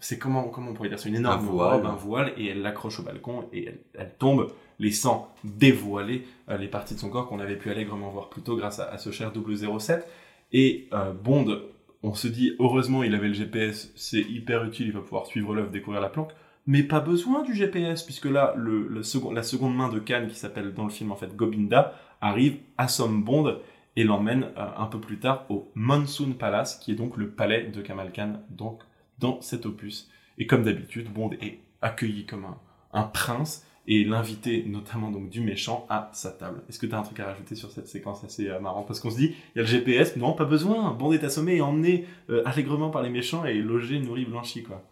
C'est 0.00 0.18
comment, 0.18 0.44
comment 0.48 0.70
on 0.70 0.74
pourrait 0.74 0.88
dire 0.88 0.98
ça? 0.98 1.08
Une 1.08 1.16
énorme 1.16 1.40
Un 1.46 1.50
voile. 1.50 1.74
robe, 1.76 1.86
un 1.86 1.94
voile, 1.94 2.32
et 2.38 2.46
elle 2.48 2.62
l'accroche 2.62 2.98
au 2.98 3.02
balcon, 3.02 3.44
et 3.52 3.66
elle, 3.66 3.78
elle 3.94 4.12
tombe, 4.18 4.50
laissant 4.78 5.32
dévoiler 5.44 6.26
euh, 6.48 6.56
les 6.56 6.68
parties 6.68 6.94
de 6.94 7.00
son 7.00 7.10
corps 7.10 7.28
qu'on 7.28 7.40
avait 7.40 7.56
pu 7.56 7.70
allègrement 7.70 8.10
voir 8.10 8.28
plus 8.28 8.42
tôt 8.42 8.56
grâce 8.56 8.78
à, 8.78 8.98
ce 8.98 9.10
cher 9.10 9.32
007. 9.32 10.06
Et 10.52 10.88
euh, 10.92 11.12
Bond, 11.12 11.60
on 12.02 12.14
se 12.14 12.28
dit, 12.28 12.54
heureusement, 12.58 13.02
il 13.02 13.14
avait 13.14 13.28
le 13.28 13.34
GPS, 13.34 13.92
c'est 13.94 14.20
hyper 14.20 14.64
utile, 14.64 14.88
il 14.88 14.92
va 14.92 15.00
pouvoir 15.00 15.26
suivre 15.26 15.54
l'œuvre, 15.54 15.70
découvrir 15.70 16.00
la 16.00 16.08
planque. 16.08 16.32
Mais 16.66 16.82
pas 16.82 17.00
besoin 17.00 17.42
du 17.42 17.54
GPS, 17.54 18.02
puisque 18.02 18.26
là, 18.26 18.54
le, 18.56 18.88
la 18.88 19.42
seconde 19.42 19.74
main 19.74 19.88
de 19.88 19.98
Khan, 19.98 20.26
qui 20.28 20.36
s'appelle 20.36 20.72
dans 20.74 20.84
le 20.84 20.90
film 20.90 21.10
en 21.10 21.16
fait 21.16 21.34
Gobinda, 21.34 21.94
arrive, 22.20 22.58
assomme 22.78 23.24
Bond 23.24 23.58
et 23.96 24.04
l'emmène 24.04 24.44
euh, 24.56 24.66
un 24.76 24.86
peu 24.86 25.00
plus 25.00 25.18
tard 25.18 25.44
au 25.48 25.70
Monsoon 25.74 26.32
Palace, 26.32 26.78
qui 26.78 26.92
est 26.92 26.96
donc 26.96 27.16
le 27.16 27.30
palais 27.30 27.64
de 27.64 27.80
Kamal 27.82 28.12
Khan, 28.12 28.34
donc 28.50 28.80
dans 29.18 29.40
cet 29.40 29.66
opus. 29.66 30.08
Et 30.38 30.46
comme 30.46 30.62
d'habitude, 30.62 31.12
Bond 31.12 31.30
est 31.40 31.58
accueilli 31.82 32.26
comme 32.26 32.44
un, 32.44 32.58
un 32.92 33.02
prince 33.02 33.66
et 33.88 34.04
l'invité 34.04 34.64
notamment 34.66 35.10
donc 35.10 35.28
du 35.28 35.40
méchant 35.40 35.86
à 35.88 36.10
sa 36.12 36.30
table. 36.30 36.62
Est-ce 36.68 36.78
que 36.78 36.86
tu 36.86 36.94
as 36.94 36.98
un 36.98 37.02
truc 37.02 37.18
à 37.20 37.26
rajouter 37.26 37.54
sur 37.54 37.70
cette 37.70 37.88
séquence 37.88 38.22
assez 38.24 38.48
euh, 38.48 38.60
marrante? 38.60 38.86
Parce 38.86 39.00
qu'on 39.00 39.10
se 39.10 39.16
dit, 39.16 39.34
il 39.54 39.58
y 39.58 39.60
a 39.60 39.62
le 39.62 39.68
GPS, 39.68 40.16
non, 40.16 40.32
pas 40.32 40.44
besoin, 40.44 40.92
Bond 40.92 41.12
est 41.12 41.24
assommé 41.24 41.56
et 41.56 41.60
emmené 41.60 42.06
euh, 42.30 42.42
allègrement 42.44 42.90
par 42.90 43.02
les 43.02 43.10
méchants 43.10 43.44
et 43.44 43.54
logé, 43.54 43.98
nourri, 43.98 44.24
blanchi, 44.24 44.62
quoi. 44.62 44.82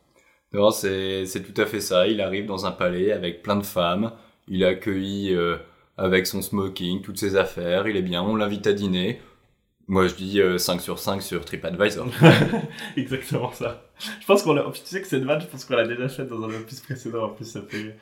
Non, 0.53 0.71
c'est, 0.71 1.27
c'est 1.27 1.43
tout 1.43 1.59
à 1.61 1.67
fait 1.67 1.81
ça. 1.81 2.09
Il 2.09 2.21
arrive 2.21 2.47
dans 2.47 2.67
un 2.67 2.73
palais 2.73 3.13
avec 3.13 3.43
plein 3.43 3.57
de 3.57 3.65
femmes. 3.65 4.13
Il 4.49 4.63
est 4.63 4.67
accueilli 4.67 5.33
euh, 5.33 5.57
avec 5.97 6.27
son 6.27 6.43
smoking, 6.43 7.03
toutes 7.03 7.19
ses 7.19 7.37
affaires. 7.37 7.87
Il 7.87 7.97
est 7.97 8.03
bien. 8.03 8.23
On 8.23 8.35
l'invite 8.35 8.67
à 8.67 8.73
dîner. 8.73 9.21
Moi, 9.87 10.07
je 10.07 10.15
dis 10.15 10.41
euh, 10.41 10.59
5 10.59 10.81
sur 10.81 10.99
5 10.99 11.23
sur 11.23 11.45
TripAdvisor. 11.45 12.07
Exactement 12.97 13.53
ça. 13.53 13.91
Je 14.21 14.27
pense 14.27 14.43
qu'on 14.43 14.55
l'a. 14.55 14.65
Tu 14.73 14.81
sais 14.85 15.01
que 15.01 15.07
cette 15.07 15.25
vanne, 15.25 15.41
je 15.41 15.47
pense 15.47 15.65
qu'on 15.65 15.77
l'a 15.77 15.87
déjà 15.87 16.09
faite 16.09 16.29
dans 16.29 16.43
un 16.43 16.49
opus 16.49 16.81
précédent. 16.81 17.25
En 17.25 17.29
plus, 17.31 17.45
ça 17.45 17.61
fait. 17.63 17.97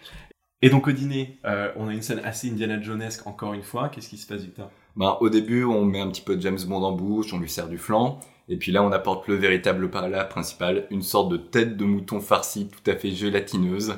Et 0.60 0.70
donc 0.70 0.88
au 0.88 0.92
dîner, 0.92 1.38
euh, 1.44 1.70
on 1.76 1.88
a 1.88 1.92
une 1.92 2.02
scène 2.02 2.20
assez 2.24 2.50
Indiana 2.50 2.80
Jonesque 2.80 3.26
encore 3.26 3.54
une 3.54 3.62
fois. 3.62 3.88
Qu'est-ce 3.88 4.08
qui 4.08 4.16
se 4.16 4.26
passe, 4.26 4.42
Victor? 4.42 4.70
Ben, 4.96 5.16
au 5.20 5.28
début, 5.28 5.64
on 5.64 5.84
met 5.84 6.00
un 6.00 6.08
petit 6.08 6.22
peu 6.22 6.36
de 6.36 6.42
James 6.42 6.58
Bond 6.66 6.82
en 6.82 6.92
bouche, 6.92 7.32
on 7.32 7.38
lui 7.38 7.48
sert 7.48 7.68
du 7.68 7.78
flan. 7.78 8.18
Et 8.48 8.56
puis 8.56 8.72
là, 8.72 8.82
on 8.82 8.90
apporte 8.90 9.28
le 9.28 9.34
véritable 9.34 9.90
plat 9.90 10.24
principal, 10.24 10.86
une 10.90 11.02
sorte 11.02 11.30
de 11.30 11.36
tête 11.36 11.76
de 11.76 11.84
mouton 11.84 12.20
farcie 12.20 12.68
tout 12.68 12.90
à 12.90 12.96
fait 12.96 13.10
gélatineuse. 13.10 13.94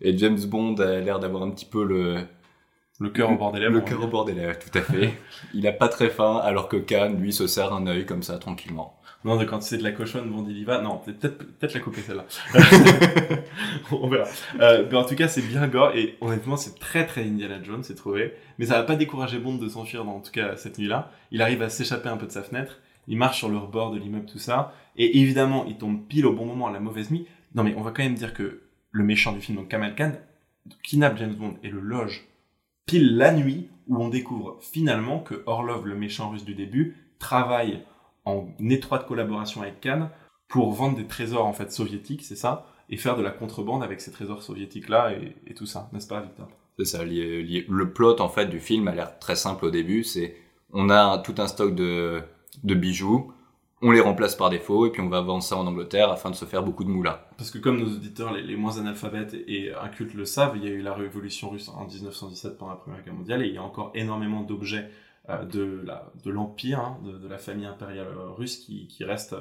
Et 0.00 0.16
James 0.16 0.38
Bond 0.46 0.74
a 0.76 1.00
l'air 1.00 1.18
d'avoir 1.18 1.42
un 1.42 1.50
petit 1.50 1.64
peu 1.64 1.84
le, 1.84 2.18
Le 3.00 3.10
cœur 3.10 3.30
au 3.32 3.36
bord 3.36 3.50
des 3.52 3.60
lèvres. 3.60 3.72
le 3.72 3.80
cœur 3.80 4.02
au 4.02 4.06
bord 4.06 4.24
des 4.24 4.34
lèvres, 4.34 4.58
tout 4.58 4.78
à 4.78 4.82
fait. 4.82 5.14
Il 5.54 5.66
a 5.66 5.72
pas 5.72 5.88
très 5.88 6.10
faim, 6.10 6.36
alors 6.44 6.68
que 6.68 6.76
Khan, 6.76 7.14
lui, 7.18 7.32
se 7.32 7.46
serre 7.46 7.72
un 7.72 7.86
œil 7.86 8.06
comme 8.06 8.22
ça, 8.22 8.38
tranquillement. 8.38 8.96
Non, 9.24 9.36
de 9.36 9.44
quand 9.44 9.62
c'est 9.62 9.78
de 9.78 9.82
la 9.82 9.92
cochonne, 9.92 10.30
Bond 10.30 10.44
il 10.48 10.58
y 10.58 10.64
va. 10.64 10.82
Non, 10.82 10.98
peut-être 10.98 11.38
peut-être 11.38 11.72
la 11.72 11.80
couper 11.80 12.02
celle-là. 12.02 12.26
On 13.90 14.08
verra. 14.08 14.28
Euh, 14.60 14.86
mais 14.90 14.96
en 14.96 15.04
tout 15.04 15.14
cas, 15.14 15.28
c'est 15.28 15.40
bien 15.40 15.66
gore 15.66 15.96
et 15.96 16.16
honnêtement, 16.20 16.56
c'est 16.56 16.78
très 16.78 17.06
très 17.06 17.22
Indiana 17.22 17.62
Jones, 17.62 17.82
c'est 17.82 17.94
trouvé. 17.94 18.34
Mais 18.58 18.66
ça 18.66 18.74
va 18.74 18.82
pas 18.82 18.96
décourager 18.96 19.38
Bond 19.38 19.56
de 19.56 19.68
s'enfuir, 19.68 20.04
dans 20.04 20.16
en 20.16 20.20
tout 20.20 20.30
cas 20.30 20.56
cette 20.56 20.78
nuit-là. 20.78 21.10
Il 21.30 21.40
arrive 21.40 21.62
à 21.62 21.70
s'échapper 21.70 22.10
un 22.10 22.18
peu 22.18 22.26
de 22.26 22.32
sa 22.32 22.42
fenêtre. 22.42 22.80
Il 23.08 23.16
marche 23.16 23.38
sur 23.38 23.48
le 23.48 23.56
rebord 23.56 23.92
de 23.92 23.98
l'immeuble, 23.98 24.26
tout 24.26 24.38
ça. 24.38 24.74
Et 24.96 25.20
évidemment, 25.20 25.64
il 25.66 25.76
tombe 25.76 26.06
pile 26.06 26.26
au 26.26 26.34
bon 26.34 26.44
moment 26.44 26.66
à 26.66 26.72
la 26.72 26.80
mauvaise 26.80 27.10
nuit. 27.10 27.26
Non, 27.54 27.64
mais 27.64 27.74
on 27.76 27.82
va 27.82 27.92
quand 27.92 28.02
même 28.02 28.14
dire 28.14 28.34
que 28.34 28.62
le 28.90 29.04
méchant 29.04 29.32
du 29.32 29.40
film, 29.40 29.56
donc 29.56 29.68
Kamal 29.68 29.94
Khan, 29.94 30.12
kidnappe 30.82 31.16
James 31.18 31.34
Bond 31.34 31.54
et 31.62 31.68
le 31.68 31.80
loge 31.80 32.26
pile 32.86 33.16
la 33.16 33.32
nuit 33.32 33.68
où 33.88 34.02
on 34.02 34.08
découvre 34.08 34.58
finalement 34.60 35.18
que 35.18 35.42
Orlov, 35.46 35.86
le 35.86 35.94
méchant 35.94 36.30
russe 36.30 36.44
du 36.44 36.54
début, 36.54 36.96
travaille 37.18 37.80
en 38.24 38.46
étroite 38.70 39.06
collaboration 39.06 39.62
avec 39.62 39.80
Khan 39.80 40.08
pour 40.48 40.72
vendre 40.72 40.96
des 40.96 41.06
trésors 41.06 41.46
en 41.46 41.52
fait 41.52 41.72
soviétiques, 41.72 42.22
c'est 42.24 42.36
ça, 42.36 42.66
et 42.90 42.96
faire 42.96 43.16
de 43.16 43.22
la 43.22 43.30
contrebande 43.30 43.82
avec 43.82 44.00
ces 44.00 44.12
trésors 44.12 44.42
soviétiques 44.42 44.88
là 44.88 45.12
et, 45.12 45.36
et 45.46 45.54
tout 45.54 45.66
ça, 45.66 45.88
n'est-ce 45.92 46.06
pas, 46.08 46.20
Victor? 46.20 46.48
C'est 46.78 46.84
ça, 46.86 47.04
lié- 47.04 47.42
lié- 47.42 47.66
le 47.68 47.92
plot, 47.92 48.20
en 48.20 48.28
fait, 48.28 48.46
du 48.46 48.58
film 48.60 48.88
a 48.88 48.94
l'air 48.94 49.18
très 49.18 49.36
simple 49.36 49.64
au 49.66 49.70
début. 49.70 50.02
C'est, 50.02 50.34
on 50.72 50.90
a 50.90 51.18
tout 51.18 51.34
un 51.38 51.46
stock 51.46 51.74
de, 51.74 52.20
de 52.64 52.74
bijoux, 52.74 53.32
on 53.80 53.90
les 53.92 54.00
remplace 54.00 54.34
par 54.34 54.50
des 54.50 54.58
faux, 54.58 54.86
et 54.86 54.90
puis 54.90 55.00
on 55.00 55.08
va 55.08 55.20
vendre 55.20 55.42
ça 55.42 55.56
en 55.56 55.66
Angleterre 55.66 56.10
afin 56.10 56.30
de 56.30 56.34
se 56.34 56.44
faire 56.46 56.62
beaucoup 56.64 56.82
de 56.84 56.88
moula. 56.88 57.28
Parce 57.36 57.50
que 57.50 57.58
comme 57.58 57.78
nos 57.78 57.86
auditeurs 57.86 58.32
les, 58.32 58.42
les 58.42 58.56
moins 58.56 58.78
analphabètes 58.78 59.34
et 59.46 59.72
incultes 59.74 60.14
le 60.14 60.24
savent, 60.24 60.56
il 60.56 60.64
y 60.64 60.66
a 60.66 60.70
eu 60.70 60.82
la 60.82 60.94
révolution 60.94 61.50
russe 61.50 61.68
en 61.68 61.84
1917 61.86 62.58
pendant 62.58 62.72
la 62.72 62.76
Première 62.78 63.04
Guerre 63.04 63.14
mondiale 63.14 63.42
et 63.42 63.48
il 63.48 63.54
y 63.54 63.58
a 63.58 63.62
encore 63.62 63.92
énormément 63.94 64.42
d'objets 64.42 64.90
de 65.28 65.82
la 65.84 66.12
de 66.24 66.30
l'empire, 66.30 66.80
hein, 66.80 66.98
de, 67.02 67.28
la 67.28 67.38
famille 67.38 67.66
impériale 67.66 68.08
euh, 68.08 68.30
russe 68.30 68.56
qui, 68.58 68.86
qui 68.88 69.04
restent 69.04 69.36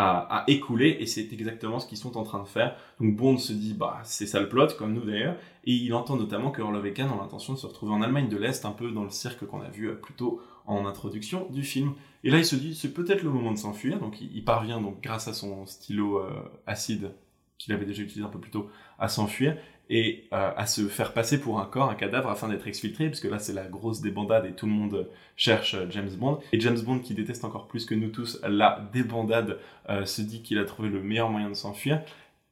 à, 0.00 0.44
écouler 0.46 0.96
et 1.00 1.06
c'est 1.06 1.32
exactement 1.32 1.80
ce 1.80 1.86
qu'ils 1.88 1.98
sont 1.98 2.16
en 2.16 2.22
train 2.22 2.40
de 2.40 2.46
faire. 2.46 2.76
Donc 3.00 3.16
Bond 3.16 3.36
se 3.36 3.52
dit 3.52 3.74
bah 3.74 3.98
c'est 4.04 4.26
ça 4.26 4.38
le 4.38 4.48
plot 4.48 4.68
comme 4.78 4.94
nous 4.94 5.04
d'ailleurs 5.04 5.34
et 5.64 5.72
il 5.72 5.92
entend 5.92 6.16
notamment 6.16 6.52
que 6.52 6.62
Orlov 6.62 6.86
et 6.86 6.92
Khan 6.92 7.08
ont 7.12 7.20
l'intention 7.20 7.54
de 7.54 7.58
se 7.58 7.66
retrouver 7.66 7.92
en 7.92 8.00
Allemagne 8.00 8.28
de 8.28 8.36
l'Est 8.36 8.64
un 8.64 8.70
peu 8.70 8.92
dans 8.92 9.02
le 9.02 9.10
cirque 9.10 9.44
qu'on 9.44 9.60
a 9.60 9.68
vu 9.68 9.88
euh, 9.88 9.94
plus 9.94 10.14
tôt 10.14 10.40
en 10.66 10.86
introduction 10.86 11.48
du 11.50 11.64
film. 11.64 11.94
Et 12.22 12.30
là 12.30 12.38
il 12.38 12.44
se 12.44 12.54
dit 12.54 12.76
c'est 12.76 12.94
peut-être 12.94 13.24
le 13.24 13.30
moment 13.30 13.50
de 13.50 13.58
s'enfuir 13.58 13.98
donc 13.98 14.20
il, 14.20 14.44
parvient 14.44 14.80
donc 14.80 15.02
grâce 15.02 15.26
à 15.26 15.34
son 15.34 15.66
stylo 15.66 16.18
euh, 16.18 16.30
acide 16.68 17.10
qu'il 17.58 17.72
avait 17.74 17.84
déjà 17.84 18.02
utilisé 18.02 18.24
un 18.24 18.30
peu 18.30 18.40
plus 18.40 18.50
tôt 18.50 18.70
à 18.98 19.08
s'enfuir 19.08 19.56
et 19.90 20.28
euh, 20.32 20.50
à 20.56 20.66
se 20.66 20.86
faire 20.86 21.12
passer 21.12 21.40
pour 21.40 21.60
un 21.60 21.64
corps, 21.64 21.90
un 21.90 21.94
cadavre 21.94 22.28
afin 22.28 22.48
d'être 22.48 22.66
exfiltré, 22.66 23.08
parce 23.08 23.20
que 23.20 23.28
là 23.28 23.38
c'est 23.38 23.54
la 23.54 23.64
grosse 23.64 24.00
débandade 24.00 24.44
et 24.46 24.52
tout 24.52 24.66
le 24.66 24.72
monde 24.72 25.08
cherche 25.36 25.74
euh, 25.74 25.86
James 25.90 26.10
Bond. 26.10 26.40
Et 26.52 26.60
James 26.60 26.78
Bond, 26.78 26.98
qui 26.98 27.14
déteste 27.14 27.44
encore 27.44 27.68
plus 27.68 27.86
que 27.86 27.94
nous 27.94 28.10
tous 28.10 28.38
la 28.46 28.88
débandade, 28.92 29.58
euh, 29.88 30.04
se 30.04 30.20
dit 30.20 30.42
qu'il 30.42 30.58
a 30.58 30.64
trouvé 30.64 30.88
le 30.88 31.02
meilleur 31.02 31.30
moyen 31.30 31.48
de 31.48 31.54
s'enfuir. 31.54 32.02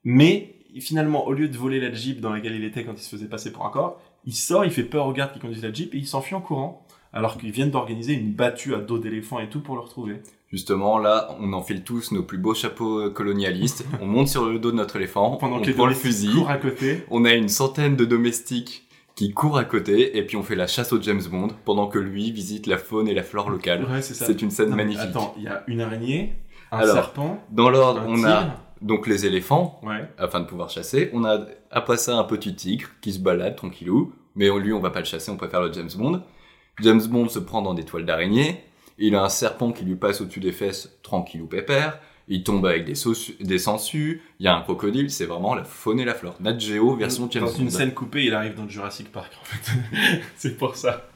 Mais 0.05 0.55
finalement, 0.81 1.27
au 1.27 1.33
lieu 1.33 1.49
de 1.49 1.57
voler 1.57 1.81
la 1.81 1.93
Jeep 1.93 2.21
dans 2.21 2.33
laquelle 2.33 2.55
il 2.55 2.65
était 2.65 2.85
quand 2.85 2.95
il 2.95 3.03
se 3.03 3.11
faisait 3.11 3.29
passer 3.29 3.53
pour 3.53 3.67
un 3.67 3.71
corps, 3.71 4.01
il 4.25 4.35
sort, 4.35 4.65
il 4.65 4.71
fait 4.71 4.83
peur 4.83 5.07
aux 5.07 5.13
gardes 5.13 5.33
qui 5.33 5.39
conduisent 5.39 5.63
la 5.63 5.73
Jeep 5.73 5.95
et 5.95 5.99
il 5.99 6.07
s'enfuit 6.07 6.35
en 6.35 6.41
courant. 6.41 6.87
Alors 7.13 7.39
qu'ils 7.39 7.51
viennent 7.51 7.71
d'organiser 7.71 8.15
une 8.15 8.33
battue 8.33 8.75
à 8.75 8.79
dos 8.79 8.99
d'éléphant 8.99 9.39
et 9.41 9.49
tout 9.49 9.61
pour 9.61 9.75
le 9.75 9.83
retrouver. 9.83 10.21
Justement, 10.53 10.99
là, 10.99 11.37
on 11.41 11.53
enfile 11.53 11.83
tous 11.83 12.13
nos 12.13 12.23
plus 12.23 12.39
beaux 12.39 12.55
chapeaux 12.55 13.11
colonialistes, 13.11 13.85
on 14.01 14.07
monte 14.07 14.29
sur 14.29 14.47
le 14.49 14.59
dos 14.59 14.71
de 14.71 14.77
notre 14.77 14.97
éléphant, 14.97 15.37
Pendant 15.37 15.57
on 15.59 15.63
que 15.63 15.71
prend 15.73 15.87
le 15.87 15.95
fusil, 15.95 16.31
à 16.49 16.57
côté. 16.57 17.05
on 17.11 17.25
a 17.25 17.33
une 17.35 17.49
centaine 17.49 17.97
de 17.97 18.05
domestiques 18.05 18.85
qui 19.17 19.33
courent 19.33 19.59
à 19.59 19.65
côté, 19.65 20.17
et 20.19 20.23
puis 20.27 20.37
on 20.37 20.43
fait 20.43 20.55
la 20.55 20.67
chasse 20.67 20.93
au 20.93 21.01
James 21.03 21.23
Bond, 21.31 21.49
pendant 21.65 21.89
que 21.89 21.99
lui 21.99 22.31
visite 22.31 22.67
la 22.67 22.79
faune 22.79 23.09
et 23.09 23.15
la 23.15 23.23
flore 23.23 23.51
locale. 23.51 23.85
Ouais, 23.91 24.03
c'est 24.03 24.41
une 24.43 24.51
scène 24.51 24.71
Non, 24.71 24.77
magnifique. 24.77 25.03
Attends, 25.09 25.35
il 25.39 25.45
y 25.45 25.49
a 25.49 25.65
une 25.67 25.81
araignée, 25.81 26.35
un 26.71 26.79
Alors, 26.79 26.95
serpent, 26.95 27.43
Dans 27.51 27.71
l'ordre, 27.71 28.03
on 28.07 28.15
tigre. 28.17 28.29
a 28.29 28.63
donc 28.83 29.07
les 29.07 29.25
éléphants, 29.27 29.81
Ouais. 29.83 30.07
afin 30.19 30.41
de 30.41 30.45
pouvoir 30.45 30.69
chasser. 30.71 31.11
On 31.15 31.25
a 31.25 31.41
après 31.71 31.97
ça 31.97 32.19
un 32.19 32.25
petit 32.25 32.55
tigre 32.55 32.89
qui 33.01 33.13
se 33.13 33.19
balade 33.19 33.57
tranquillou, 33.57 34.13
mais 34.35 34.49
lui 34.61 34.73
on 34.75 34.81
va 34.81 34.91
pas 34.91 34.99
le 35.01 35.07
chasser, 35.07 35.31
on 35.31 35.37
préfère 35.39 35.63
le 35.63 35.73
James 35.73 35.89
Bond. 35.97 36.23
James 36.83 37.03
Bond 37.09 37.29
se 37.31 37.39
prend 37.39 37.63
dans 37.63 37.73
des 37.75 37.85
toiles 37.85 38.05
d'araignée. 38.05 38.63
Il 38.99 39.15
a 39.15 39.23
un 39.23 39.29
serpent 39.29 39.73
qui 39.73 39.85
lui 39.85 39.97
passe 39.97 40.21
au-dessus 40.21 40.41
des 40.41 40.53
fesses, 40.53 40.97
tranquillou 41.03 41.47
pépère. 41.47 41.99
Il 42.29 42.43
tombe 42.43 42.67
avec 42.67 42.85
des, 42.85 42.95
des 43.41 43.59
sangsues. 43.59 44.23
Il 44.41 44.47
y 44.47 44.49
a 44.49 44.57
un 44.57 44.63
crocodile. 44.63 45.11
C'est 45.11 45.27
vraiment 45.27 45.55
la 45.55 45.65
faune 45.65 46.01
et 46.01 46.05
la 46.05 46.15
flore. 46.15 46.37
Nat 46.41 46.59
Geo 46.59 46.97
version 46.97 47.29
James 47.31 47.45
Dans 47.45 47.53
une 47.53 47.71
scène 47.71 47.95
coupée, 47.95 48.25
il 48.25 48.35
arrive 48.35 48.55
dans 48.55 48.69
Jurassic 48.69 49.13
Park, 49.13 49.33
en 49.41 49.45
fait. 49.45 49.73
c'est 50.37 50.57
pour 50.57 50.77
ça. 50.77 51.09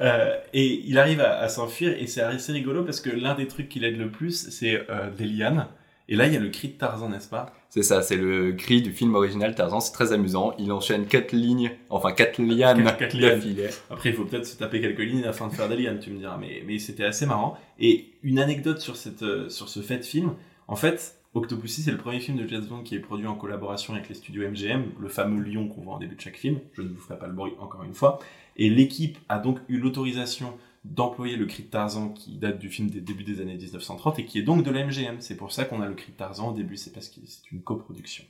Euh, 0.00 0.36
et 0.52 0.82
il 0.86 0.98
arrive 0.98 1.20
à, 1.20 1.38
à 1.38 1.48
s'enfuir, 1.48 1.96
et 1.98 2.06
c'est 2.06 2.20
assez 2.20 2.52
rigolo 2.52 2.84
parce 2.84 3.00
que 3.00 3.10
l'un 3.10 3.34
des 3.34 3.48
trucs 3.48 3.68
qui 3.68 3.80
l'aide 3.80 3.98
le 3.98 4.10
plus, 4.10 4.50
c'est 4.50 4.84
euh, 4.90 5.10
des 5.10 5.24
lianes. 5.24 5.66
Et 6.08 6.14
là, 6.14 6.26
il 6.26 6.32
y 6.32 6.36
a 6.36 6.40
le 6.40 6.50
cri 6.50 6.68
de 6.68 6.74
Tarzan, 6.74 7.08
n'est-ce 7.08 7.28
pas? 7.28 7.52
C'est 7.68 7.82
ça, 7.82 8.00
c'est 8.00 8.16
le 8.16 8.52
cri 8.52 8.80
du 8.80 8.92
film 8.92 9.14
original 9.14 9.54
Tarzan. 9.54 9.80
C'est 9.80 9.92
très 9.92 10.12
amusant. 10.12 10.54
Il 10.58 10.70
enchaîne 10.70 11.06
quatre 11.06 11.32
lignes, 11.32 11.72
enfin 11.90 12.12
quatre 12.12 12.38
lianes 12.38 12.84
d'affilée. 12.84 13.68
Après, 13.90 14.10
il 14.10 14.14
faut 14.14 14.24
peut-être 14.24 14.46
se 14.46 14.56
taper 14.56 14.80
quelques 14.80 15.00
lignes 15.00 15.24
afin 15.24 15.48
de 15.48 15.52
faire 15.52 15.68
des 15.68 15.76
lianes, 15.76 15.98
tu 15.98 16.10
me 16.10 16.18
diras. 16.18 16.38
Mais, 16.38 16.62
mais 16.66 16.78
c'était 16.78 17.04
assez 17.04 17.26
marrant. 17.26 17.58
Et 17.80 18.12
une 18.22 18.38
anecdote 18.38 18.80
sur, 18.80 18.96
cette, 18.96 19.22
euh, 19.22 19.48
sur 19.48 19.68
ce 19.68 19.80
fait 19.80 20.04
film. 20.04 20.34
En 20.68 20.76
fait, 20.76 21.16
Octopussy, 21.34 21.82
c'est 21.82 21.90
le 21.90 21.98
premier 21.98 22.20
film 22.20 22.38
de 22.38 22.48
James 22.48 22.64
Bond 22.64 22.82
qui 22.82 22.94
est 22.94 23.00
produit 23.00 23.26
en 23.26 23.34
collaboration 23.34 23.94
avec 23.94 24.08
les 24.08 24.14
studios 24.14 24.48
MGM, 24.48 24.84
le 24.98 25.08
fameux 25.08 25.42
lion 25.42 25.68
qu'on 25.68 25.82
voit 25.82 25.94
en 25.94 25.98
début 25.98 26.14
de 26.14 26.20
chaque 26.20 26.36
film. 26.36 26.60
Je 26.72 26.82
ne 26.82 26.88
vous 26.88 27.00
ferai 27.00 27.18
pas 27.18 27.26
le 27.26 27.34
bruit 27.34 27.52
encore 27.58 27.82
une 27.82 27.94
fois. 27.94 28.20
Et 28.56 28.70
l'équipe 28.70 29.18
a 29.28 29.38
donc 29.38 29.58
eu 29.68 29.78
l'autorisation 29.78 30.54
d'employer 30.90 31.36
le 31.36 31.46
cri 31.46 31.64
de 31.64 31.68
Tarzan 31.68 32.10
qui 32.10 32.36
date 32.36 32.58
du 32.58 32.68
film 32.68 32.90
des 32.90 33.00
débuts 33.00 33.24
des 33.24 33.40
années 33.40 33.56
1930 33.56 34.18
et 34.18 34.24
qui 34.24 34.38
est 34.38 34.42
donc 34.42 34.62
de 34.62 34.70
la 34.70 34.84
MGM. 34.84 35.20
C'est 35.20 35.36
pour 35.36 35.52
ça 35.52 35.64
qu'on 35.64 35.80
a 35.80 35.88
le 35.88 35.94
cri 35.94 36.12
de 36.12 36.16
Tarzan 36.16 36.50
au 36.50 36.52
début, 36.52 36.76
c'est 36.76 36.92
parce 36.92 37.08
que 37.08 37.20
c'est 37.26 37.50
une 37.50 37.62
coproduction. 37.62 38.24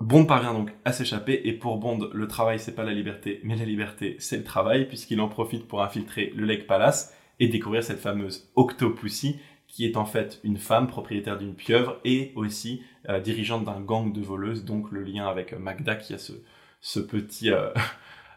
Bond 0.00 0.24
parvient 0.24 0.54
donc 0.54 0.72
à 0.84 0.92
s'échapper 0.92 1.42
et 1.44 1.52
pour 1.52 1.78
Bond, 1.78 2.10
le 2.12 2.26
travail 2.26 2.58
c'est 2.58 2.74
pas 2.74 2.84
la 2.84 2.92
liberté, 2.92 3.40
mais 3.44 3.56
la 3.56 3.64
liberté 3.64 4.16
c'est 4.18 4.38
le 4.38 4.44
travail 4.44 4.88
puisqu'il 4.88 5.20
en 5.20 5.28
profite 5.28 5.68
pour 5.68 5.82
infiltrer 5.82 6.32
le 6.34 6.44
Lake 6.44 6.66
Palace 6.66 7.14
et 7.38 7.48
découvrir 7.48 7.84
cette 7.84 8.00
fameuse 8.00 8.50
Octopussy 8.56 9.36
qui 9.68 9.86
est 9.86 9.96
en 9.96 10.04
fait 10.04 10.40
une 10.44 10.58
femme 10.58 10.86
propriétaire 10.86 11.38
d'une 11.38 11.54
pieuvre 11.54 11.98
et 12.04 12.32
aussi 12.36 12.82
euh, 13.08 13.20
dirigeante 13.20 13.64
d'un 13.64 13.80
gang 13.80 14.12
de 14.12 14.20
voleuses, 14.20 14.64
donc 14.64 14.90
le 14.90 15.02
lien 15.02 15.26
avec 15.26 15.52
Magda 15.52 15.94
qui 15.94 16.12
a 16.12 16.18
ce, 16.18 16.32
ce 16.80 17.00
petit 17.00 17.50
euh, 17.50 17.70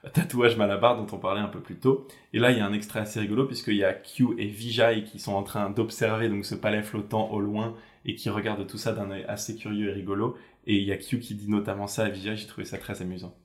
tatouage 0.13 0.58
malabar 0.58 0.98
dont 0.98 1.15
on 1.15 1.20
parlait 1.20 1.41
un 1.41 1.48
peu 1.48 1.60
plus 1.60 1.80
tôt. 1.80 2.08
Et 2.34 2.39
là 2.39 2.52
il 2.52 2.58
y 2.58 2.62
a 2.62 2.65
un 2.65 2.74
extrait 2.74 3.00
assez 3.00 3.20
rigolo 3.20 3.46
puisqu'il 3.46 3.76
y 3.76 3.84
a 3.84 3.94
Q 3.94 4.36
et 4.38 4.48
Vijay 4.48 5.04
qui 5.04 5.20
sont 5.20 5.34
en 5.34 5.44
train 5.44 5.70
d'observer 5.70 6.30
donc 6.30 6.46
ce 6.46 6.56
palais 6.56 6.84
flottant 6.84 7.30
au 7.32 7.39
loin 7.39 7.76
et 8.06 8.15
qui 8.15 8.30
regardent 8.30 8.68
tout 8.68 8.78
ça 8.78 8.94
d'un 8.94 9.10
œil 9.12 9.26
assez 9.28 9.56
curieux 9.56 9.89
et 9.89 9.94
rigolo. 9.94 10.38
Et 10.68 10.76
il 10.76 10.84
y 10.84 10.91
a 10.91 10.98
Q 10.98 11.20
qui 11.20 11.36
dit 11.36 11.50
notamment 11.50 11.88
ça 11.88 12.06
à 12.06 12.10
Vijay, 12.10 12.36
j'ai 12.36 12.48
trouvé 12.48 12.65
ça 12.65 12.78
très 12.78 13.02
amusant. 13.02 13.36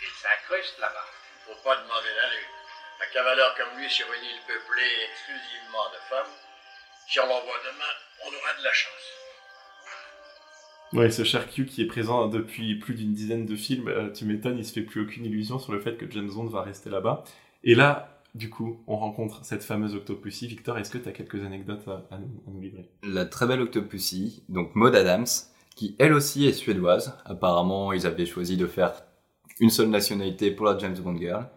Il 0.00 0.08
s'incruste 0.08 0.78
là-bas. 0.80 1.06
Faut 1.46 1.64
pas 1.64 1.76
demander 1.76 2.12
la 2.16 2.28
lune. 2.30 2.50
Un 3.02 3.12
cavaleur 3.12 3.54
comme 3.56 3.78
lui 3.78 3.88
sur 3.90 4.06
une 4.06 4.24
île 4.24 4.42
peuplée 4.46 4.92
exclusivement 5.10 5.86
de 5.92 6.00
femmes, 6.08 6.34
si 7.08 7.20
on 7.20 7.26
l'envoie 7.26 7.58
demain, 7.64 7.94
on 8.26 8.28
aura 8.28 8.58
de 8.58 8.64
la 8.64 8.72
chance. 8.72 9.29
Ouais, 10.92 11.10
ce 11.10 11.22
cher 11.22 11.48
Q 11.48 11.66
qui 11.66 11.82
est 11.82 11.86
présent 11.86 12.26
depuis 12.26 12.74
plus 12.76 12.94
d'une 12.94 13.12
dizaine 13.12 13.46
de 13.46 13.54
films, 13.54 13.88
euh, 13.88 14.10
tu 14.10 14.24
m'étonnes, 14.24 14.58
il 14.58 14.64
se 14.64 14.72
fait 14.72 14.82
plus 14.82 15.02
aucune 15.02 15.24
illusion 15.24 15.58
sur 15.58 15.72
le 15.72 15.80
fait 15.80 15.96
que 15.96 16.10
James 16.10 16.28
Bond 16.28 16.46
va 16.46 16.62
rester 16.62 16.90
là-bas. 16.90 17.22
Et 17.62 17.76
là, 17.76 18.22
du 18.34 18.50
coup, 18.50 18.82
on 18.88 18.96
rencontre 18.96 19.44
cette 19.44 19.62
fameuse 19.62 19.94
Octopussy. 19.94 20.48
Victor, 20.48 20.78
est-ce 20.78 20.90
que 20.90 20.98
tu 20.98 21.08
as 21.08 21.12
quelques 21.12 21.44
anecdotes 21.44 21.86
à, 21.86 22.14
à 22.14 22.18
nous, 22.18 22.42
à 22.46 22.50
nous 22.50 22.60
livrer? 22.60 22.90
La 23.04 23.24
très 23.24 23.46
belle 23.46 23.60
Octopussy, 23.60 24.42
donc 24.48 24.74
Maud 24.74 24.94
Adams, 24.96 25.26
qui 25.76 25.94
elle 26.00 26.12
aussi 26.12 26.46
est 26.46 26.52
suédoise. 26.52 27.16
Apparemment, 27.24 27.92
ils 27.92 28.06
avaient 28.06 28.26
choisi 28.26 28.56
de 28.56 28.66
faire 28.66 28.92
une 29.60 29.70
seule 29.70 29.90
nationalité 29.90 30.50
pour 30.50 30.66
la 30.66 30.76
James 30.78 30.98
Bond 30.98 31.18
Girl. 31.18 31.48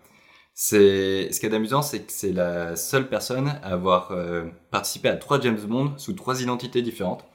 C'est 0.54 1.32
ce 1.32 1.40
qui 1.40 1.48
est 1.48 1.54
amusant, 1.54 1.82
c'est 1.82 2.02
que 2.02 2.12
c'est 2.12 2.34
la 2.34 2.76
seule 2.76 3.10
personne 3.10 3.48
à 3.48 3.74
avoir 3.74 4.12
euh, 4.12 4.44
participé 4.70 5.10
à 5.10 5.16
trois 5.16 5.42
James 5.42 5.60
Bond 5.60 5.94
sous 5.98 6.14
trois 6.14 6.44
identités 6.44 6.84
différentes. 6.84 7.26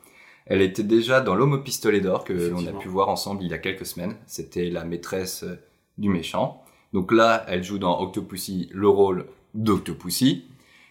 Elle 0.48 0.62
était 0.62 0.82
déjà 0.82 1.20
dans 1.20 1.34
L'homme 1.34 1.52
au 1.52 1.58
pistolet 1.58 2.00
d'or 2.00 2.24
que 2.24 2.32
l'on 2.32 2.66
a 2.66 2.72
pu 2.72 2.88
voir 2.88 3.08
ensemble 3.08 3.42
il 3.44 3.50
y 3.50 3.54
a 3.54 3.58
quelques 3.58 3.86
semaines. 3.86 4.16
C'était 4.26 4.70
la 4.70 4.84
maîtresse 4.84 5.44
euh, 5.44 5.56
du 5.98 6.08
méchant. 6.08 6.62
Donc 6.92 7.12
là, 7.12 7.44
elle 7.48 7.62
joue 7.62 7.78
dans 7.78 8.00
Octopussy 8.00 8.70
le 8.72 8.88
rôle 8.88 9.26
d'Octopussy. 9.54 10.44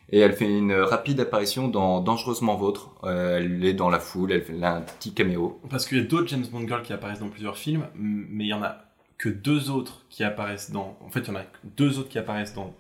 Et 0.09 0.19
elle 0.19 0.33
fait 0.33 0.49
une 0.49 0.73
rapide 0.73 1.19
apparition 1.19 1.67
dans 1.67 1.99
Dangereusement 2.01 2.55
Vôtre. 2.55 2.91
Euh, 3.03 3.37
elle 3.37 3.65
est 3.65 3.73
dans 3.73 3.89
la 3.89 3.99
foule, 3.99 4.31
elle 4.31 4.43
fait 4.43 4.63
un 4.63 4.81
petit 4.81 5.13
caméo. 5.13 5.59
Parce 5.69 5.85
qu'il 5.85 5.97
y 5.97 6.01
a 6.01 6.03
d'autres 6.03 6.27
James 6.27 6.45
Bond 6.49 6.67
girls 6.67 6.83
qui 6.83 6.93
apparaissent 6.93 7.19
dans 7.19 7.29
plusieurs 7.29 7.57
films, 7.57 7.87
mais 7.95 8.45
il 8.45 8.49
y 8.49 8.53
en 8.53 8.63
a 8.63 8.77
que 9.17 9.27
deux 9.27 9.69
autres 9.69 10.05
qui 10.09 10.23
apparaissent 10.23 10.71
dans. 10.71 10.97
En 11.01 11.09
fait, 11.09 11.21
il 11.21 11.27
y 11.27 11.31
en 11.31 11.35
a 11.35 11.43
deux 11.63 11.99
autres 11.99 12.09
qui 12.09 12.19
apparaissent 12.19 12.53
dans 12.53 12.73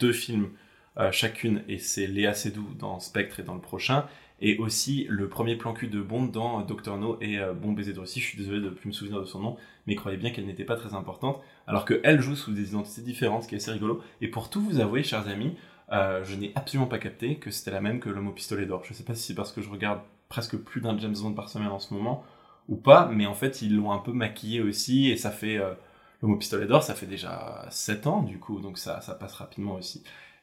deux 0.00 0.12
films 0.12 0.50
euh, 0.98 1.10
chacune, 1.10 1.62
et 1.68 1.78
c'est 1.78 2.06
Léa 2.06 2.34
Seydoux 2.34 2.68
dans 2.78 3.00
Spectre 3.00 3.40
et 3.40 3.42
dans 3.42 3.54
le 3.54 3.60
prochain, 3.60 4.04
et 4.42 4.58
aussi 4.58 5.06
le 5.08 5.28
premier 5.28 5.56
plan 5.56 5.72
cul 5.72 5.86
de 5.86 6.02
Bond 6.02 6.24
dans 6.24 6.60
Doctor 6.62 6.98
No 6.98 7.16
et 7.20 7.38
euh, 7.38 7.54
Bon 7.54 7.72
baiser 7.72 7.92
de 7.92 8.00
Russie. 8.00 8.20
Je 8.20 8.26
suis 8.26 8.36
désolé 8.36 8.58
de 8.60 8.66
ne 8.66 8.70
plus 8.70 8.88
me 8.88 8.92
souvenir 8.92 9.20
de 9.20 9.24
son 9.24 9.38
nom, 9.38 9.56
mais 9.86 9.94
croyez 9.94 10.18
bien 10.18 10.30
qu'elle 10.30 10.46
n'était 10.46 10.64
pas 10.64 10.74
très 10.74 10.94
importante, 10.94 11.40
alors 11.68 11.84
qu'elle 11.84 12.20
joue 12.20 12.34
sous 12.34 12.52
des 12.52 12.70
identités 12.70 13.02
différentes, 13.02 13.44
ce 13.44 13.48
qui 13.48 13.54
est 13.54 13.58
assez 13.58 13.70
rigolo. 13.70 14.02
Et 14.20 14.26
pour 14.26 14.50
tout 14.50 14.60
vous 14.60 14.80
avouer, 14.80 15.04
chers 15.04 15.28
amis, 15.28 15.56
euh, 15.92 16.24
je 16.24 16.34
n'ai 16.34 16.50
absolument 16.56 16.88
pas 16.88 16.98
capté 16.98 17.36
que 17.36 17.52
c'était 17.52 17.70
la 17.70 17.80
même 17.80 18.00
que 18.00 18.10
l'homme 18.10 18.28
au 18.28 18.32
pistolet 18.32 18.66
d'or. 18.66 18.82
Je 18.84 18.94
sais 18.94 19.04
pas 19.04 19.14
si 19.14 19.22
c'est 19.22 19.34
parce 19.34 19.52
que 19.52 19.62
je 19.62 19.70
regarde 19.70 20.00
presque 20.28 20.56
plus 20.56 20.80
d'un 20.80 20.98
James 20.98 21.14
Bond 21.22 21.34
par 21.34 21.48
semaine 21.48 21.68
en 21.68 21.78
ce 21.78 21.94
moment 21.94 22.24
ou 22.68 22.76
pas, 22.76 23.06
mais 23.06 23.26
en 23.26 23.34
fait 23.34 23.62
ils 23.62 23.76
l'ont 23.76 23.92
un 23.92 23.98
peu 23.98 24.12
maquillé 24.12 24.60
aussi 24.60 25.10
et 25.10 25.16
ça 25.16 25.30
fait 25.30 25.56
euh, 25.56 25.74
l'homme 26.20 26.32
au 26.32 26.36
pistolet 26.36 26.66
d'or, 26.66 26.82
ça 26.82 26.94
fait 26.94 27.06
déjà 27.06 27.66
7 27.70 28.06
ans 28.08 28.22
du 28.22 28.38
coup, 28.38 28.60
donc 28.60 28.78
ça 28.78 29.00
passe 29.20 29.34
rapidement 29.34 29.74
aussi. 29.74 30.02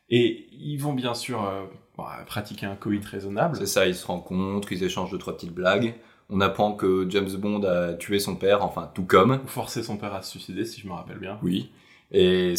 Et 0.10 0.48
ils 0.52 0.78
vont 0.78 0.94
bien 0.94 1.14
sûr 1.14 1.46
euh, 1.46 1.66
bah, 1.98 2.18
pratiquer 2.26 2.66
un 2.66 2.76
coït 2.76 3.06
raisonnable. 3.06 3.58
C'est 3.58 3.66
ça, 3.66 3.88
ils 3.88 3.96
se 3.96 4.06
rencontrent, 4.06 4.72
ils 4.72 4.84
échangent 4.84 5.12
deux 5.12 5.18
trois 5.18 5.36
petites 5.36 5.54
blagues. 5.54 5.96
On 6.30 6.42
apprend 6.42 6.74
que 6.74 7.08
James 7.10 7.32
Bond 7.38 7.64
a 7.64 7.94
tué 7.94 8.20
son 8.20 8.36
père, 8.36 8.64
enfin 8.64 8.92
tout 8.94 9.04
comme. 9.04 9.40
Ou 9.44 9.48
forcer 9.48 9.82
son 9.82 9.98
père 9.98 10.14
à 10.14 10.22
se 10.22 10.32
suicider, 10.32 10.66
si 10.66 10.82
je 10.82 10.88
me 10.88 10.94
rappelle 10.94 11.18
bien. 11.18 11.40
Oui. 11.42 11.72
Et 12.12 12.54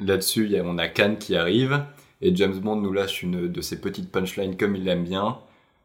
là-dessus, 0.00 0.56
on 0.64 0.78
a 0.78 0.88
Khan 0.88 1.16
qui 1.18 1.36
arrive 1.36 1.84
et 2.22 2.34
James 2.34 2.58
Bond 2.58 2.76
nous 2.76 2.92
lâche 2.92 3.22
une 3.22 3.48
de 3.48 3.60
ses 3.60 3.80
petites 3.80 4.10
punchlines 4.10 4.56
comme 4.56 4.76
il 4.76 4.84
l'aime 4.84 5.04
bien. 5.04 5.38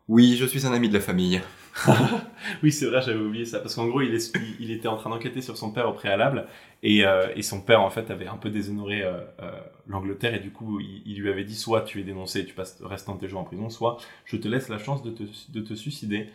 Oui, 0.07 0.35
je 0.37 0.45
suis 0.45 0.67
un 0.67 0.73
ami 0.73 0.89
de 0.89 0.93
la 0.93 0.99
famille. 0.99 1.41
Oui, 2.63 2.71
c'est 2.71 2.85
vrai, 2.85 3.01
j'avais 3.01 3.19
oublié 3.19 3.45
ça. 3.45 3.59
Parce 3.59 3.75
qu'en 3.75 3.87
gros, 3.87 4.01
il, 4.01 4.71
était 4.71 4.87
en 4.87 4.97
train 4.97 5.09
d'enquêter 5.09 5.41
sur 5.41 5.57
son 5.57 5.71
père 5.71 5.89
au 5.89 5.93
préalable. 5.93 6.47
Et, 6.83 7.05
euh, 7.05 7.41
son 7.41 7.61
père, 7.61 7.81
en 7.81 7.89
fait, 7.89 8.11
avait 8.11 8.27
un 8.27 8.37
peu 8.37 8.49
déshonoré 8.49 9.03
euh, 9.03 9.19
euh, 9.41 9.51
l'Angleterre. 9.87 10.35
Et 10.35 10.39
du 10.39 10.51
coup, 10.51 10.79
il, 10.79 11.19
lui 11.19 11.29
avait 11.29 11.43
dit 11.43 11.55
soit 11.55 11.81
tu 11.81 11.99
es 11.99 12.03
dénoncé 12.03 12.45
tu 12.45 12.55
restes 12.81 13.07
dans 13.07 13.17
tes 13.17 13.27
jours 13.27 13.41
en 13.41 13.43
prison, 13.43 13.69
soit 13.69 13.97
je 14.25 14.37
te 14.37 14.47
laisse 14.47 14.69
la 14.69 14.77
chance 14.77 15.03
de 15.03 15.11
te, 15.11 15.23
de 15.49 15.61
te 15.61 15.73
suicider. 15.73 16.29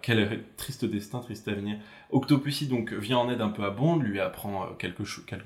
Quel 0.00 0.44
triste 0.56 0.84
destin, 0.84 1.18
triste 1.18 1.48
avenir. 1.48 1.78
Octopussy 2.10 2.68
donc 2.68 2.92
vient 2.92 3.18
en 3.18 3.28
aide 3.28 3.40
un 3.40 3.48
peu 3.48 3.64
à 3.64 3.70
Bond, 3.70 3.96
lui 3.96 4.20
apprend 4.20 4.68
quelques, 4.78 5.02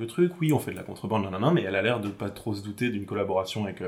trucs. 0.09 0.39
Oui, 0.43 0.53
on 0.53 0.59
fait 0.59 0.73
de 0.73 0.77
la 0.77 0.83
contrebande, 0.83 1.25
nanana, 1.25 1.53
mais 1.53 1.63
elle 1.63 1.75
a 1.75 1.81
l'air 1.81 2.01
de 2.01 2.11
pas 2.11 2.29
trop 2.29 2.53
se 2.53 2.63
douter 2.63 2.91
d'une 2.91 3.07
collaboration 3.07 3.65
avec 3.65 3.83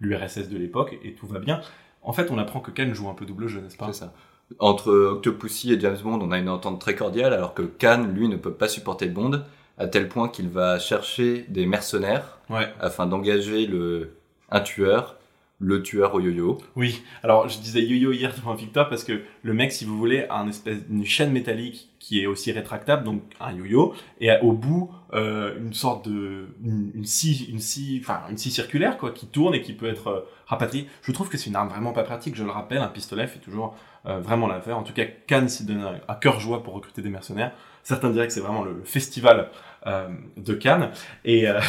l'URSS 0.00 0.48
de 0.48 0.58
l'époque 0.58 0.96
et 1.04 1.12
tout 1.12 1.28
va 1.28 1.38
bien. 1.38 1.60
En 2.02 2.12
fait, 2.12 2.32
on 2.32 2.38
apprend 2.38 2.58
que 2.58 2.72
Ken 2.72 2.92
joue 2.94 3.08
un 3.08 3.14
peu 3.14 3.26
double 3.26 3.46
jeu, 3.46 3.60
n'est-ce 3.60 3.76
pas? 3.76 3.92
C'est 3.92 4.00
ça. 4.00 4.12
Entre 4.58 4.92
Octopussy 4.92 5.72
et 5.72 5.80
James 5.80 5.98
Bond, 6.02 6.20
on 6.22 6.30
a 6.30 6.38
une 6.38 6.48
entente 6.48 6.80
très 6.80 6.94
cordiale, 6.94 7.32
alors 7.32 7.52
que 7.54 7.62
Khan, 7.62 8.06
lui, 8.14 8.28
ne 8.28 8.36
peut 8.36 8.52
pas 8.52 8.68
supporter 8.68 9.06
Bond, 9.06 9.42
à 9.78 9.86
tel 9.88 10.08
point 10.08 10.28
qu'il 10.28 10.48
va 10.48 10.78
chercher 10.78 11.44
des 11.48 11.66
mercenaires 11.66 12.38
Ouais. 12.48 12.72
afin 12.80 13.06
d'engager 13.06 13.66
le 13.66 14.12
un 14.50 14.60
tueur 14.60 15.16
le 15.58 15.82
tueur 15.82 16.14
au 16.14 16.20
yo-yo. 16.20 16.58
Oui, 16.76 17.02
alors 17.22 17.48
je 17.48 17.58
disais 17.58 17.80
yo-yo 17.82 18.12
hier 18.12 18.30
devant 18.34 18.52
Victor 18.54 18.90
parce 18.90 19.04
que 19.04 19.22
le 19.42 19.54
mec, 19.54 19.72
si 19.72 19.86
vous 19.86 19.96
voulez, 19.96 20.26
a 20.28 20.36
une 20.42 20.50
espèce 20.50 20.78
une 20.90 21.06
chaîne 21.06 21.32
métallique 21.32 21.88
qui 21.98 22.20
est 22.20 22.26
aussi 22.26 22.52
rétractable, 22.52 23.04
donc 23.04 23.22
un 23.40 23.52
yo-yo, 23.54 23.94
et 24.20 24.30
a 24.30 24.44
au 24.44 24.52
bout 24.52 24.90
euh, 25.14 25.58
une 25.58 25.72
sorte 25.72 26.06
de 26.08 26.48
une, 26.62 26.90
une 26.94 27.06
scie, 27.06 27.48
une 27.50 27.58
scie, 27.58 27.98
enfin 28.02 28.20
une 28.30 28.36
scie 28.36 28.50
circulaire 28.50 28.98
quoi, 28.98 29.12
qui 29.12 29.26
tourne 29.26 29.54
et 29.54 29.62
qui 29.62 29.72
peut 29.72 29.86
être 29.88 30.08
euh, 30.08 30.20
rapatriée. 30.46 30.88
Je 31.00 31.10
trouve 31.12 31.30
que 31.30 31.38
c'est 31.38 31.48
une 31.48 31.56
arme 31.56 31.70
vraiment 31.70 31.92
pas 31.94 32.02
pratique. 32.04 32.34
Je 32.36 32.44
le 32.44 32.50
rappelle, 32.50 32.78
un 32.78 32.88
pistolet 32.88 33.26
fait 33.26 33.38
toujours 33.38 33.74
euh, 34.06 34.20
vraiment 34.20 34.46
l'affaire. 34.46 34.78
En 34.78 34.82
tout 34.82 34.92
cas, 34.92 35.04
Cannes 35.26 35.48
s'y 35.48 35.64
donne 35.64 36.00
à, 36.08 36.14
cœur 36.14 36.40
joie 36.40 36.62
pour 36.62 36.74
recruter 36.74 37.02
des 37.02 37.10
mercenaires. 37.10 37.52
Certains 37.82 38.10
diraient 38.10 38.26
que 38.26 38.32
c'est 38.32 38.40
vraiment 38.40 38.64
le, 38.64 38.72
le 38.72 38.84
festival 38.84 39.50
euh, 39.86 40.08
de 40.36 40.54
Cannes 40.54 40.90
et 41.24 41.48
euh, 41.48 41.60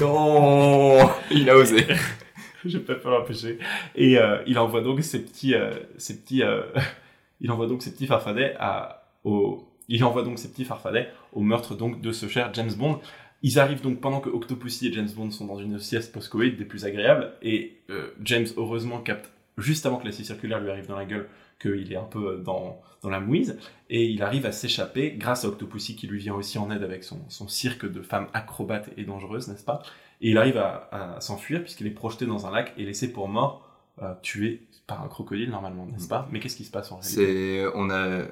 Non 0.00 1.10
Il 1.30 1.48
a 1.48 1.56
osé. 1.56 1.86
je 2.64 2.78
peux 2.78 2.98
pas 2.98 3.10
l'empêcher. 3.10 3.58
Et 3.94 4.18
euh, 4.18 4.42
il 4.46 4.58
envoie 4.58 4.82
donc 4.82 5.02
ses 5.02 5.22
petits, 5.22 5.54
ses 5.96 6.20
petits, 6.20 6.42
il 7.40 7.50
envoie 7.50 7.66
donc 7.66 7.82
ses 7.82 7.92
petits 7.92 8.06
farfadets 8.06 8.54
à, 8.58 9.10
au, 9.24 9.66
il 9.88 10.04
envoie 10.04 10.22
donc 10.22 10.38
ses 10.38 10.50
petits 10.50 10.64
farfadets 10.64 11.10
au 11.32 11.40
meurtre 11.40 11.74
donc 11.74 12.00
de 12.00 12.12
ce 12.12 12.28
cher 12.28 12.50
James 12.54 12.72
Bond. 12.72 13.00
Ils 13.42 13.58
arrivent 13.58 13.80
donc 13.80 14.00
pendant 14.00 14.20
que 14.20 14.28
Octopussy 14.28 14.88
et 14.88 14.92
James 14.92 15.08
Bond 15.14 15.30
sont 15.30 15.46
dans 15.46 15.58
une 15.58 15.78
sieste 15.78 16.12
post-Covid 16.12 16.52
des 16.52 16.64
plus 16.64 16.84
agréables 16.84 17.32
et 17.42 17.78
euh, 17.90 18.10
James 18.22 18.46
heureusement 18.56 19.00
capte 19.00 19.32
juste 19.60 19.86
avant 19.86 19.96
que 19.98 20.06
la 20.06 20.12
scie 20.12 20.24
circulaire 20.24 20.60
lui 20.60 20.70
arrive 20.70 20.86
dans 20.86 20.96
la 20.96 21.04
gueule 21.04 21.28
qu'il 21.60 21.92
est 21.92 21.96
un 21.96 22.04
peu 22.04 22.38
dans, 22.44 22.80
dans 23.02 23.10
la 23.10 23.20
mouise 23.20 23.58
et 23.90 24.06
il 24.06 24.22
arrive 24.22 24.46
à 24.46 24.52
s'échapper 24.52 25.12
grâce 25.12 25.44
à 25.44 25.48
Octopussy 25.48 25.94
qui 25.94 26.06
lui 26.06 26.18
vient 26.18 26.34
aussi 26.34 26.58
en 26.58 26.70
aide 26.70 26.82
avec 26.82 27.04
son, 27.04 27.18
son 27.28 27.48
cirque 27.48 27.90
de 27.90 28.00
femmes 28.02 28.28
acrobates 28.32 28.88
et 28.96 29.04
dangereuses, 29.04 29.48
n'est-ce 29.48 29.64
pas? 29.64 29.82
Et 30.22 30.30
il 30.30 30.38
arrive 30.38 30.56
à, 30.56 31.16
s'enfuir 31.20 31.62
puisqu'il 31.62 31.86
est 31.86 31.90
projeté 31.90 32.26
dans 32.26 32.46
un 32.46 32.50
lac 32.50 32.72
et 32.76 32.84
laissé 32.84 33.12
pour 33.12 33.28
mort, 33.28 33.68
euh, 34.02 34.14
tué 34.22 34.66
par 34.86 35.02
un 35.02 35.08
crocodile 35.08 35.50
normalement, 35.50 35.86
n'est-ce 35.86 36.08
pas? 36.08 36.28
Mais 36.30 36.40
qu'est-ce 36.40 36.56
qui 36.56 36.64
se 36.64 36.70
passe 36.70 36.90
en 36.92 36.96
réalité? 36.96 37.66
On 37.74 37.90
a, 37.90 38.22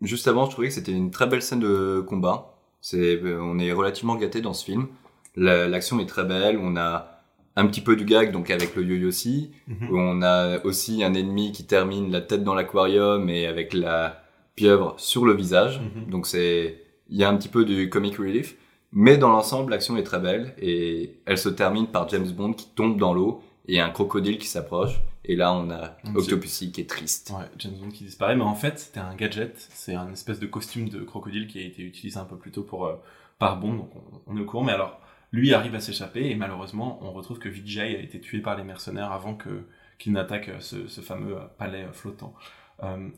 juste 0.00 0.26
avant, 0.28 0.46
je 0.46 0.50
trouvais 0.52 0.68
que 0.68 0.74
c'était 0.74 0.92
une 0.92 1.10
très 1.10 1.26
belle 1.26 1.42
scène 1.42 1.60
de 1.60 2.00
combat. 2.06 2.54
C'est, 2.80 3.20
on 3.24 3.58
est 3.58 3.72
relativement 3.72 4.16
gâté 4.16 4.40
dans 4.40 4.54
ce 4.54 4.64
film. 4.64 4.88
La- 5.36 5.68
L'action 5.68 6.00
est 6.00 6.06
très 6.06 6.24
belle. 6.24 6.58
On 6.58 6.76
a 6.76 7.11
un 7.56 7.66
petit 7.66 7.80
peu 7.80 7.96
du 7.96 8.04
gag, 8.04 8.32
donc 8.32 8.50
avec 8.50 8.74
le 8.76 8.84
yo-yo 8.84 9.08
aussi. 9.08 9.50
Mhm. 9.66 9.88
On 9.92 10.22
a 10.22 10.64
aussi 10.64 11.04
un 11.04 11.14
ennemi 11.14 11.52
qui 11.52 11.64
termine 11.64 12.10
la 12.10 12.20
tête 12.20 12.44
dans 12.44 12.54
l'aquarium 12.54 13.28
et 13.28 13.46
avec 13.46 13.74
la 13.74 14.22
pieuvre 14.56 14.94
sur 14.98 15.24
le 15.24 15.34
visage. 15.34 15.80
Mhm. 15.80 16.10
Donc 16.10 16.26
c'est, 16.26 16.82
il 17.08 17.16
y 17.16 17.24
a 17.24 17.28
un 17.28 17.36
petit 17.36 17.48
peu 17.48 17.64
du 17.64 17.88
comic 17.88 18.16
relief. 18.16 18.56
Mais 18.92 19.16
dans 19.16 19.30
l'ensemble, 19.30 19.70
l'action 19.70 19.96
est 19.96 20.02
très 20.02 20.20
belle 20.20 20.54
et 20.58 21.16
elle 21.24 21.38
se 21.38 21.48
termine 21.48 21.86
par 21.86 22.08
James 22.10 22.28
Bond 22.30 22.52
qui 22.52 22.68
tombe 22.74 22.98
dans 22.98 23.14
l'eau 23.14 23.42
et 23.66 23.80
un 23.80 23.88
crocodile 23.88 24.38
qui 24.38 24.46
s'approche. 24.46 25.00
Et 25.24 25.36
là, 25.36 25.54
on 25.54 25.70
a 25.70 25.96
Octopussy 26.14 26.72
qui 26.72 26.80
est 26.80 26.88
triste. 26.90 27.32
Ouais, 27.34 27.46
James 27.58 27.74
Bond 27.80 27.90
qui 27.90 28.04
disparaît, 28.04 28.36
mais 28.36 28.42
en 28.42 28.54
fait, 28.54 28.78
c'était 28.78 29.00
un 29.00 29.14
gadget, 29.14 29.54
c'est 29.72 29.94
un 29.94 30.12
espèce 30.12 30.40
de 30.40 30.46
costume 30.46 30.88
de 30.88 31.00
crocodile 31.00 31.46
qui 31.46 31.60
a 31.60 31.62
été 31.62 31.82
utilisé 31.82 32.18
un 32.18 32.24
peu 32.24 32.36
plus 32.36 32.50
tôt 32.50 32.64
pour, 32.64 32.86
euh, 32.86 32.96
par 33.38 33.58
Bond, 33.60 33.74
donc 33.74 33.90
on, 33.94 34.32
on 34.32 34.36
est 34.36 34.40
au 34.40 34.44
courant, 34.44 34.64
mais 34.64 34.72
alors, 34.72 35.00
lui 35.32 35.54
arrive 35.54 35.74
à 35.74 35.80
s'échapper, 35.80 36.30
et 36.30 36.34
malheureusement, 36.34 36.98
on 37.02 37.10
retrouve 37.10 37.38
que 37.38 37.48
Vijay 37.48 37.96
a 37.96 38.00
été 38.00 38.20
tué 38.20 38.40
par 38.40 38.56
les 38.56 38.64
mercenaires 38.64 39.12
avant 39.12 39.34
que, 39.34 39.66
qu'il 39.98 40.12
n'attaque 40.12 40.48
euh, 40.50 40.60
ce, 40.60 41.00
fameux 41.00 41.36
euh, 41.36 41.44
palais 41.58 41.84
euh, 41.84 41.92
flottant. 41.92 42.34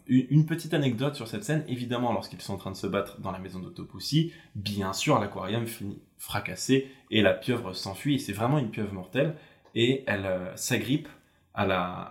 Une, 0.09 0.45
petite 0.45 0.75
anecdote 0.75 1.15
sur 1.15 1.27
cette 1.27 1.43
scène, 1.43 1.65
évidemment, 1.69 2.13
lorsqu'ils 2.13 2.43
sont 2.43 2.53
en 2.53 2.59
train 2.59 2.71
de 2.71 2.77
se 2.77 2.87
battre 2.87 3.19
dans 3.23 3.31
la 3.31 3.39
maison 3.39 3.61
d'Octopussy, 3.61 4.31
bien 4.55 4.93
sûr, 4.93 5.19
l'aquarium 5.19 5.67
finit 5.67 6.03
fracassé, 6.19 6.91
et 7.11 7.23
la 7.23 7.33
pieuvre 7.33 7.73
s'enfuit, 7.73 8.21
c'est 8.21 8.35
vraiment 8.35 8.59
une 8.59 8.71
pieuvre 8.71 8.93
mortelle, 8.93 9.37
et 9.75 10.05
elle 10.07 10.29
s'agrippe 10.55 11.09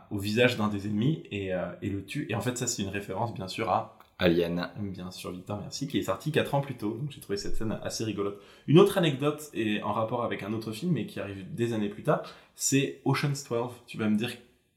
au 0.10 0.18
visage 0.18 0.58
d'un 0.58 0.68
des 0.68 0.88
ennemis 0.88 1.22
et, 1.30 1.52
et 1.84 1.90
le 1.90 2.04
tue. 2.04 2.26
Et 2.30 2.34
en 2.34 2.42
fait, 2.42 2.58
ça, 2.58 2.66
c'est 2.66 2.82
une 2.82 2.90
référence, 2.90 3.36
bien 3.36 3.48
sûr, 3.48 3.70
à, 3.70 4.00
Alien. 4.20 4.70
bien 4.80 5.12
sûr, 5.12 5.32
Victor, 5.32 5.60
merci, 5.60 5.88
qui 5.88 5.98
est 5.98 6.04
sorti 6.04 6.32
4 6.32 6.56
ans 6.56 6.62
plus 6.62 6.76
tôt. 6.76 6.98
Donc, 7.00 7.12
j'ai 7.12 7.20
trouvé 7.20 7.38
cette 7.38 7.56
scène 7.56 7.78
assez 7.84 8.04
rigolote. 8.04 8.40
Une 8.68 8.80
autre 8.80 8.98
anecdote, 8.98 9.50
et 9.54 9.82
en 9.82 9.92
rapport 9.92 10.24
avec 10.24 10.44
un 10.44 10.54
autre 10.54 10.72
film, 10.72 10.94
mais 10.94 11.06
qui 11.06 11.20
arrive 11.20 11.54
des 11.54 11.74
années 11.74 11.90
plus 11.90 12.04
tard, 12.04 12.24
c'est 12.56 13.02
Ocean's 13.06 13.44
12. 13.50 13.72
Tu 13.88 13.98
vas 13.98 14.10
me 14.10 14.18
dire, 14.18 14.32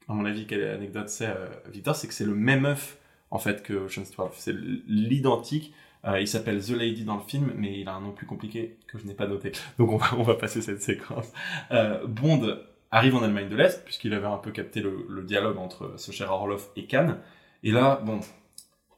à 0.07 0.13
mon 0.13 0.25
avis, 0.25 0.47
quelle 0.47 0.63
anecdote 0.63 1.09
c'est, 1.09 1.27
euh, 1.27 1.47
Victor, 1.71 1.95
c'est 1.95 2.07
que 2.07 2.13
c'est 2.13 2.25
le 2.25 2.35
même 2.35 2.65
œuf, 2.65 2.97
en 3.31 3.39
fait, 3.39 3.63
que 3.63 3.73
Ocean's 3.73 4.11
12. 4.11 4.29
C'est 4.33 4.55
l'identique. 4.87 5.73
Euh, 6.05 6.21
il 6.21 6.27
s'appelle 6.27 6.63
The 6.63 6.71
Lady 6.71 7.03
dans 7.03 7.17
le 7.17 7.23
film, 7.23 7.51
mais 7.55 7.79
il 7.79 7.87
a 7.89 7.93
un 7.93 8.01
nom 8.01 8.11
plus 8.11 8.25
compliqué 8.25 8.77
que 8.87 8.97
je 8.97 9.05
n'ai 9.05 9.13
pas 9.13 9.27
noté. 9.27 9.51
Donc 9.77 9.91
on 9.91 9.97
va, 9.97 10.07
on 10.17 10.23
va 10.23 10.35
passer 10.35 10.61
cette 10.61 10.81
séquence. 10.81 11.31
Euh, 11.71 12.05
Bond 12.05 12.57
arrive 12.91 13.15
en 13.15 13.23
Allemagne 13.23 13.49
de 13.49 13.55
l'Est, 13.55 13.83
puisqu'il 13.83 14.13
avait 14.13 14.27
un 14.27 14.37
peu 14.37 14.51
capté 14.51 14.81
le, 14.81 15.23
dialogue 15.23 15.57
entre 15.57 15.93
ce 15.97 16.11
cher 16.11 16.31
Orloff 16.31 16.69
et 16.75 16.85
Cannes. 16.85 17.17
Et 17.63 17.71
là, 17.71 18.01
bon, 18.05 18.19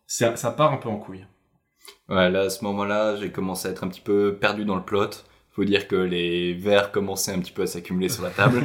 ça, 0.10 0.36
ça 0.36 0.52
part 0.52 0.74
un 0.74 0.78
peu 0.78 0.90
en 0.90 0.98
couille. 0.98 1.26
Ouais, 2.10 2.30
là, 2.32 2.42
à 2.42 2.50
ce 2.50 2.64
moment-là, 2.64 3.16
j'ai 3.16 3.32
commencé 3.32 3.68
à 3.68 3.72
être 3.72 3.84
un 3.84 3.88
petit 3.88 4.02
peu 4.02 4.36
perdu 4.42 4.66
dans 4.66 4.76
le 4.76 4.82
plot. 4.82 5.10
Faut 5.52 5.64
dire 5.64 5.88
que 5.88 5.96
les 5.96 6.54
verres 6.54 6.92
commençaient 6.92 7.32
un 7.32 7.40
petit 7.40 7.52
peu 7.52 7.62
à 7.62 7.68
s'accumuler 7.68 8.10
sur 8.10 8.24
la 8.24 8.32
table. 8.32 8.60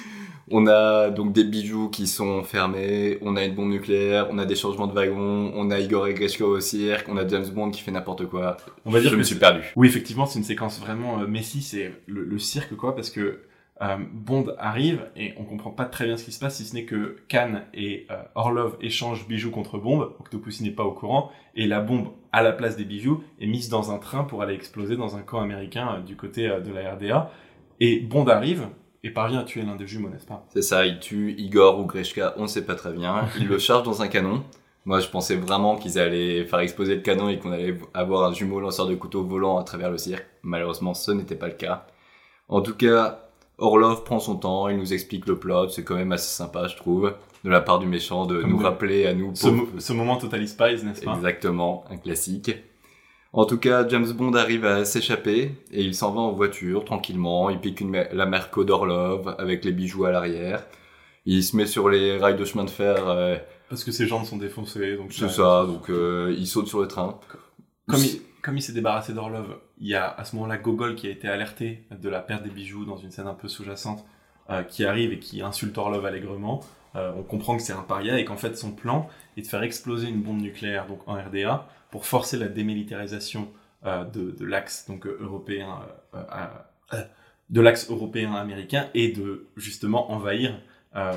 on 0.50 0.68
a 0.68 1.10
donc 1.10 1.32
des 1.32 1.42
bijoux 1.42 1.88
qui 1.88 2.06
sont 2.06 2.44
fermés, 2.44 3.18
on 3.20 3.34
a 3.34 3.44
une 3.44 3.56
bombe 3.56 3.70
nucléaire, 3.70 4.28
on 4.30 4.38
a 4.38 4.46
des 4.46 4.54
changements 4.54 4.86
de 4.86 4.92
wagon, 4.92 5.52
on 5.56 5.72
a 5.72 5.80
Igor 5.80 6.06
et 6.06 6.14
Greshko 6.14 6.46
au 6.46 6.60
cirque, 6.60 7.08
on 7.08 7.16
a 7.16 7.26
James 7.26 7.48
Bond 7.48 7.72
qui 7.72 7.82
fait 7.82 7.90
n'importe 7.90 8.26
quoi. 8.26 8.56
On 8.84 8.92
va 8.92 9.00
dire 9.00 9.10
je 9.10 9.14
que 9.14 9.18
me 9.18 9.24
suis 9.24 9.36
perdu. 9.36 9.62
Oui, 9.74 9.88
effectivement, 9.88 10.26
c'est 10.26 10.38
une 10.38 10.44
séquence 10.44 10.78
vraiment 10.78 11.20
euh, 11.20 11.26
Messi, 11.26 11.62
c'est 11.62 11.92
le, 12.06 12.22
le 12.22 12.38
cirque, 12.38 12.76
quoi, 12.76 12.94
parce 12.94 13.10
que 13.10 13.40
euh, 13.82 13.96
Bond 14.10 14.46
arrive 14.58 15.06
et 15.16 15.34
on 15.38 15.44
comprend 15.44 15.70
pas 15.70 15.84
très 15.84 16.06
bien 16.06 16.16
ce 16.16 16.24
qui 16.24 16.32
se 16.32 16.40
passe, 16.40 16.56
si 16.56 16.64
ce 16.64 16.74
n'est 16.74 16.84
que 16.84 17.16
Khan 17.28 17.60
et 17.74 18.06
euh, 18.10 18.22
Orlov 18.34 18.76
échangent 18.80 19.28
bijoux 19.28 19.50
contre 19.50 19.78
bombe. 19.78 20.14
Octopussy 20.18 20.62
n'est 20.62 20.70
pas 20.70 20.84
au 20.84 20.92
courant 20.92 21.30
et 21.54 21.66
la 21.66 21.80
bombe 21.80 22.08
à 22.32 22.42
la 22.42 22.52
place 22.52 22.76
des 22.76 22.84
bijoux 22.84 23.22
est 23.40 23.46
mise 23.46 23.68
dans 23.68 23.90
un 23.90 23.98
train 23.98 24.24
pour 24.24 24.42
aller 24.42 24.54
exploser 24.54 24.96
dans 24.96 25.16
un 25.16 25.22
camp 25.22 25.40
américain 25.40 25.96
euh, 25.96 26.00
du 26.02 26.16
côté 26.16 26.48
euh, 26.48 26.60
de 26.60 26.72
la 26.72 26.94
RDA. 26.94 27.30
Et 27.80 28.00
Bond 28.00 28.26
arrive 28.26 28.68
et 29.02 29.10
parvient 29.10 29.40
à 29.40 29.44
tuer 29.44 29.62
l'un 29.62 29.76
des 29.76 29.86
jumeaux, 29.86 30.08
n'est-ce 30.08 30.26
pas? 30.26 30.44
C'est 30.52 30.62
ça, 30.62 30.86
il 30.86 30.98
tue 30.98 31.34
Igor 31.38 31.78
ou 31.78 31.84
Greshka, 31.84 32.34
on 32.36 32.42
ne 32.42 32.46
sait 32.46 32.64
pas 32.64 32.74
très 32.74 32.92
bien. 32.92 33.26
Il 33.38 33.46
le 33.46 33.58
charge 33.58 33.84
dans 33.84 34.02
un 34.02 34.08
canon. 34.08 34.42
Moi, 34.84 35.00
je 35.00 35.08
pensais 35.08 35.36
vraiment 35.36 35.76
qu'ils 35.76 35.98
allaient 35.98 36.44
faire 36.44 36.60
exploser 36.60 36.94
le 36.94 37.00
canon 37.02 37.28
et 37.28 37.38
qu'on 37.38 37.50
allait 37.50 37.76
avoir 37.92 38.30
un 38.30 38.32
jumeau 38.32 38.60
lanceur 38.60 38.86
de 38.86 38.94
couteau 38.94 39.24
volant 39.24 39.58
à 39.58 39.64
travers 39.64 39.90
le 39.90 39.98
cirque. 39.98 40.26
Malheureusement, 40.42 40.94
ce 40.94 41.10
n'était 41.10 41.34
pas 41.34 41.48
le 41.48 41.54
cas. 41.54 41.86
En 42.48 42.60
tout 42.60 42.74
cas, 42.74 43.25
Orlov 43.58 44.04
prend 44.04 44.18
son 44.18 44.36
temps, 44.36 44.68
il 44.68 44.76
nous 44.76 44.92
explique 44.92 45.26
le 45.26 45.38
plot, 45.38 45.68
c'est 45.68 45.82
quand 45.84 45.94
même 45.96 46.12
assez 46.12 46.28
sympa, 46.34 46.68
je 46.68 46.76
trouve, 46.76 47.14
de 47.44 47.50
la 47.50 47.60
part 47.62 47.78
du 47.78 47.86
méchant 47.86 48.26
de 48.26 48.40
Comme 48.42 48.50
nous 48.50 48.58
de- 48.58 48.64
rappeler 48.64 49.06
à 49.06 49.14
nous 49.14 49.34
ce, 49.34 49.48
pauvres- 49.48 49.56
mo- 49.72 49.80
ce 49.80 49.92
moment 49.94 50.16
Total 50.18 50.46
Spies, 50.46 50.84
n'est-ce 50.84 51.02
pas? 51.02 51.14
Exactement, 51.14 51.84
un 51.90 51.96
classique. 51.96 52.50
En 53.32 53.44
tout 53.44 53.58
cas, 53.58 53.86
James 53.88 54.10
Bond 54.12 54.34
arrive 54.34 54.64
à 54.64 54.84
s'échapper 54.84 55.52
et 55.70 55.82
il 55.82 55.94
s'en 55.94 56.12
va 56.12 56.20
en 56.20 56.32
voiture 56.32 56.84
tranquillement. 56.84 57.50
Il 57.50 57.58
pique 57.58 57.80
une 57.82 58.06
la 58.12 58.24
Merco 58.24 58.64
d'Orlov 58.64 59.34
avec 59.38 59.64
les 59.64 59.72
bijoux 59.72 60.04
à 60.06 60.10
l'arrière. 60.10 60.64
Il 61.26 61.42
se 61.42 61.54
met 61.56 61.66
sur 61.66 61.88
les 61.90 62.16
rails 62.18 62.36
de 62.36 62.44
chemin 62.44 62.64
de 62.64 62.70
fer, 62.70 63.08
euh, 63.08 63.36
Parce 63.68 63.84
que 63.84 63.90
ses 63.92 64.06
jambes 64.06 64.24
sont 64.24 64.36
défoncées, 64.38 64.96
donc 64.96 65.12
c'est 65.12 65.28
ça, 65.28 65.64
donc 65.66 65.90
euh, 65.90 66.34
il 66.38 66.46
saute 66.46 66.66
sur 66.68 66.80
le 66.80 66.88
train. 66.88 67.18
Comme 67.88 68.00
il, 68.00 68.20
comme 68.42 68.56
il 68.56 68.62
s'est 68.62 68.72
débarrassé 68.72 69.12
d'Orlov, 69.12 69.58
il 69.78 69.88
y 69.88 69.94
a 69.94 70.08
à 70.08 70.24
ce 70.24 70.36
moment-là 70.36 70.56
Gogol 70.56 70.94
qui 70.94 71.06
a 71.06 71.10
été 71.10 71.28
alerté 71.28 71.84
de 71.90 72.08
la 72.08 72.20
perte 72.20 72.42
des 72.42 72.50
bijoux 72.50 72.84
dans 72.84 72.96
une 72.96 73.10
scène 73.10 73.26
un 73.26 73.34
peu 73.34 73.48
sous-jacente, 73.48 74.04
euh, 74.50 74.62
qui 74.62 74.84
arrive 74.84 75.12
et 75.12 75.18
qui 75.18 75.42
insulte 75.42 75.76
Orlov 75.76 76.06
allègrement. 76.06 76.60
Euh, 76.94 77.12
on 77.16 77.22
comprend 77.22 77.56
que 77.56 77.62
c'est 77.62 77.72
un 77.72 77.82
paria 77.82 78.18
et 78.18 78.24
qu'en 78.24 78.36
fait 78.36 78.56
son 78.56 78.72
plan 78.72 79.08
est 79.36 79.42
de 79.42 79.46
faire 79.46 79.62
exploser 79.62 80.08
une 80.08 80.22
bombe 80.22 80.40
nucléaire 80.40 80.86
donc 80.86 81.00
en 81.06 81.14
RDA 81.14 81.66
pour 81.90 82.06
forcer 82.06 82.38
la 82.38 82.48
démilitarisation 82.48 83.48
euh, 83.84 84.04
de, 84.04 84.30
de 84.30 84.44
l'axe 84.44 84.86
donc 84.88 85.06
européen 85.06 85.80
de 87.50 87.60
l'axe 87.60 87.90
européen 87.90 88.34
américain 88.34 88.88
et 88.94 89.12
de 89.12 89.46
justement 89.56 90.10
envahir 90.10 90.58
euh, 90.96 91.12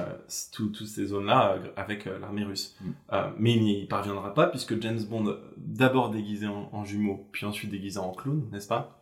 tout- 0.53 0.69
toutes 0.69 0.87
ces 0.87 1.05
zones-là 1.07 1.53
euh, 1.53 1.67
avec 1.77 2.05
euh, 2.07 2.19
l'armée 2.19 2.43
russe. 2.43 2.75
Mm. 2.81 3.15
Mais 3.37 3.53
il 3.53 3.63
n'y 3.63 3.85
parviendra 3.85 4.33
pas 4.33 4.47
puisque 4.47 4.79
James 4.81 5.01
Bond, 5.09 5.35
d'abord 5.57 6.09
déguisé 6.09 6.47
en, 6.47 6.69
en 6.71 6.83
jumeau, 6.85 7.27
puis 7.31 7.45
ensuite 7.45 7.71
déguisé 7.71 7.97
en 7.99 8.11
clown, 8.11 8.47
n'est-ce 8.51 8.67
pas? 8.67 8.95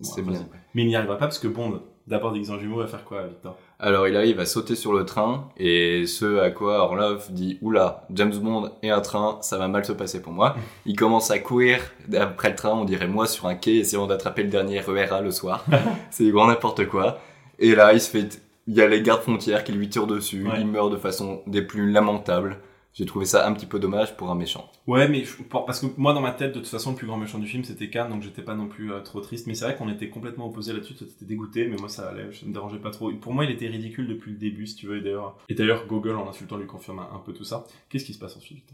C'est 0.00 0.22
bien. 0.22 0.46
Mais 0.74 0.82
il 0.82 0.88
n'y 0.88 0.94
arrivera 0.96 1.16
pas 1.16 1.26
parce 1.26 1.40
que 1.40 1.48
Bond, 1.48 1.82
d'abord 2.06 2.32
déguisé 2.32 2.52
en 2.52 2.58
jumeau, 2.60 2.78
va 2.78 2.86
faire 2.86 3.04
quoi, 3.04 3.26
Victor? 3.26 3.56
Alors 3.80 4.06
il 4.08 4.16
arrive 4.16 4.38
à 4.40 4.46
sauter 4.46 4.74
sur 4.76 4.92
le 4.92 5.04
train 5.04 5.48
et 5.56 6.04
ce 6.06 6.38
à 6.40 6.50
quoi 6.50 6.78
Orlov 6.78 7.26
dit 7.30 7.58
oula 7.62 8.06
James 8.10 8.36
Bond 8.36 8.72
et 8.82 8.90
un 8.90 9.00
train 9.00 9.38
ça 9.40 9.56
va 9.56 9.68
mal 9.68 9.84
se 9.84 9.92
passer 9.92 10.20
pour 10.20 10.32
moi. 10.32 10.56
Il 10.84 10.96
commence 10.96 11.30
à 11.30 11.38
courir 11.38 11.78
après 12.18 12.50
le 12.50 12.56
train 12.56 12.70
on 12.72 12.84
dirait 12.84 13.06
moi 13.06 13.28
sur 13.28 13.46
un 13.46 13.54
quai 13.54 13.76
essayant 13.76 14.08
d'attraper 14.08 14.42
le 14.42 14.48
dernier 14.50 14.80
RERA 14.80 15.20
le 15.20 15.30
soir. 15.30 15.64
C'est 16.10 16.28
grand 16.30 16.48
n'importe 16.48 16.86
quoi. 16.88 17.20
Et 17.60 17.76
là 17.76 17.92
il 17.92 18.00
se 18.00 18.10
fait 18.10 18.42
il 18.68 18.74
y 18.74 18.80
a 18.80 18.86
les 18.86 19.02
gardes 19.02 19.22
frontières 19.22 19.64
qui 19.64 19.72
lui 19.72 19.88
tirent 19.88 20.06
dessus. 20.06 20.46
Ouais. 20.46 20.60
Il 20.60 20.66
meurt 20.68 20.92
de 20.92 20.96
façon 20.96 21.42
des 21.48 21.62
plus 21.62 21.90
lamentables. 21.90 22.58
j'ai 22.94 23.06
trouvé 23.06 23.26
ça 23.26 23.46
un 23.46 23.52
petit 23.52 23.66
peu 23.66 23.78
dommage 23.78 24.16
pour 24.16 24.28
un 24.30 24.34
méchant. 24.34 24.70
Ouais, 24.88 25.06
mais 25.08 25.22
je- 25.24 25.40
parce 25.44 25.78
que 25.80 25.86
moi, 25.98 26.14
dans 26.14 26.20
ma 26.20 26.32
tête, 26.32 26.52
de 26.54 26.58
toute 26.58 26.66
façon, 26.68 26.90
le 26.90 26.96
plus 26.96 27.06
grand 27.06 27.16
méchant 27.16 27.38
du 27.38 27.46
film, 27.46 27.62
c'était 27.62 27.90
Khan, 27.90 28.08
donc 28.10 28.22
j'étais 28.22 28.42
pas 28.42 28.54
non 28.56 28.66
plus 28.66 28.92
euh, 28.92 29.00
trop 29.00 29.20
triste. 29.20 29.46
Mais 29.46 29.54
c'est 29.54 29.64
vrai 29.66 29.76
qu'on 29.76 29.88
était 29.88 30.08
complètement 30.08 30.46
opposés 30.48 30.72
là-dessus. 30.72 30.94
Toi, 30.94 31.06
t'étais 31.06 31.24
dégoûté, 31.26 31.68
mais 31.68 31.76
moi, 31.76 31.88
ça 31.88 32.08
allait, 32.08 32.32
ça 32.32 32.44
me 32.46 32.52
dérangeait 32.52 32.80
pas 32.80 32.90
trop. 32.90 33.12
Pour 33.12 33.32
moi, 33.34 33.44
il 33.44 33.50
était 33.52 33.68
ridicule 33.68 34.08
depuis 34.08 34.32
le 34.32 34.38
début, 34.38 34.66
si 34.66 34.74
tu 34.74 34.86
veux. 34.88 34.96
Et 34.98 35.00
d'ailleurs, 35.00 35.36
et 35.48 35.54
d'ailleurs, 35.54 35.86
Gogol, 35.86 36.16
en 36.16 36.28
insultant, 36.28 36.56
lui 36.56 36.66
confirme 36.66 36.98
un, 36.98 37.08
un 37.14 37.20
peu 37.24 37.32
tout 37.32 37.44
ça. 37.44 37.64
Qu'est-ce 37.88 38.04
qui 38.04 38.14
se 38.14 38.18
passe 38.18 38.36
ensuite? 38.36 38.68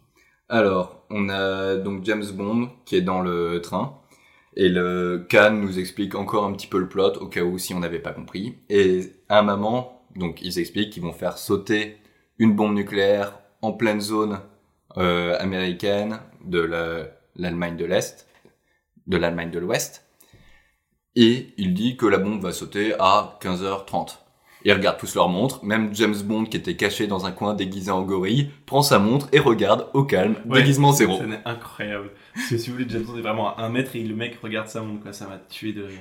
Alors, 0.49 1.05
on 1.11 1.29
a 1.29 1.77
donc 1.77 2.05
James 2.05 2.25
Bond 2.35 2.69
qui 2.85 2.97
est 2.97 3.01
dans 3.03 3.21
le 3.21 3.61
train. 3.63 3.99
Et 4.57 4.69
le 4.69 5.27
Khan 5.29 5.51
nous 5.53 5.79
explique 5.79 6.15
encore 6.15 6.45
un 6.45 6.53
petit 6.53 6.67
peu 6.69 6.79
le 6.79 6.89
plot 6.89 7.15
au 7.21 7.27
cas 7.27 7.43
où 7.43 7.59
si 7.59 7.75
on 7.75 7.81
n'avait 7.81 7.99
pas 7.99 8.13
compris. 8.13 8.59
Et 8.69 9.13
à 9.29 9.41
un 9.41 9.43
moment, 9.43 10.07
donc 10.17 10.43
ils 10.43 10.59
expliquent 10.59 10.91
qu'ils 10.93 11.03
vont 11.03 11.13
faire 11.13 11.39
sauter 11.39 11.99
une 12.39 12.55
bombe 12.55 12.75
nucléaire 12.75 13.39
en 13.63 13.73
pleine 13.73 14.01
zone 14.01 14.41
euh, 14.97 15.37
américaine 15.41 16.21
de 16.45 16.61
la- 16.61 17.07
l'Allemagne 17.37 17.77
de 17.77 17.85
l'Est, 17.85 18.29
de 19.09 19.17
l'Allemagne 19.17 19.51
de 19.51 19.59
l'Ouest. 19.59 20.05
Et 21.17 21.49
il 21.59 21.75
dit 21.75 21.97
que 21.97 22.07
la 22.07 22.19
bombe 22.19 22.43
va 22.43 22.53
sauter 22.53 22.95
à 22.99 23.39
15h30. 23.41 24.19
Ils 24.65 24.73
regardent 24.73 24.97
tous 24.99 25.15
leur 25.15 25.29
montre, 25.29 25.63
même 25.65 25.95
James 25.95 26.15
Bond 26.25 26.45
qui 26.45 26.57
était 26.57 26.75
caché 26.77 27.07
dans 27.07 27.27
un 27.27 27.33
coin 27.33 27.53
déguisé 27.55 27.91
en 27.91 28.03
gorille, 28.03 28.49
prend 28.65 28.83
sa 28.83 28.99
montre 28.99 29.29
et 29.33 29.39
regarde 29.39 29.89
au 29.93 30.05
calme, 30.05 30.37
Ouais, 30.47 30.61
déguisement 30.61 30.93
zéro. 30.93 31.19
C'est 31.19 31.49
incroyable. 31.49 32.11
Parce 32.35 32.49
que 32.49 32.57
si 32.59 32.71
vous 32.71 32.77
voulez, 32.77 32.87
James 32.89 33.03
Bond 33.03 33.19
est 33.19 33.23
vraiment 33.23 33.55
à 33.57 33.63
un 33.63 33.69
mètre 33.69 33.95
et 33.95 34.03
le 34.03 34.15
mec 34.15 34.39
regarde 34.43 34.69
sa 34.69 34.81
montre, 34.81 35.03
quoi. 35.03 35.13
Ça 35.13 35.27
m'a 35.27 35.37
tué 35.39 35.73
de 35.75 35.83
rire. 35.83 36.01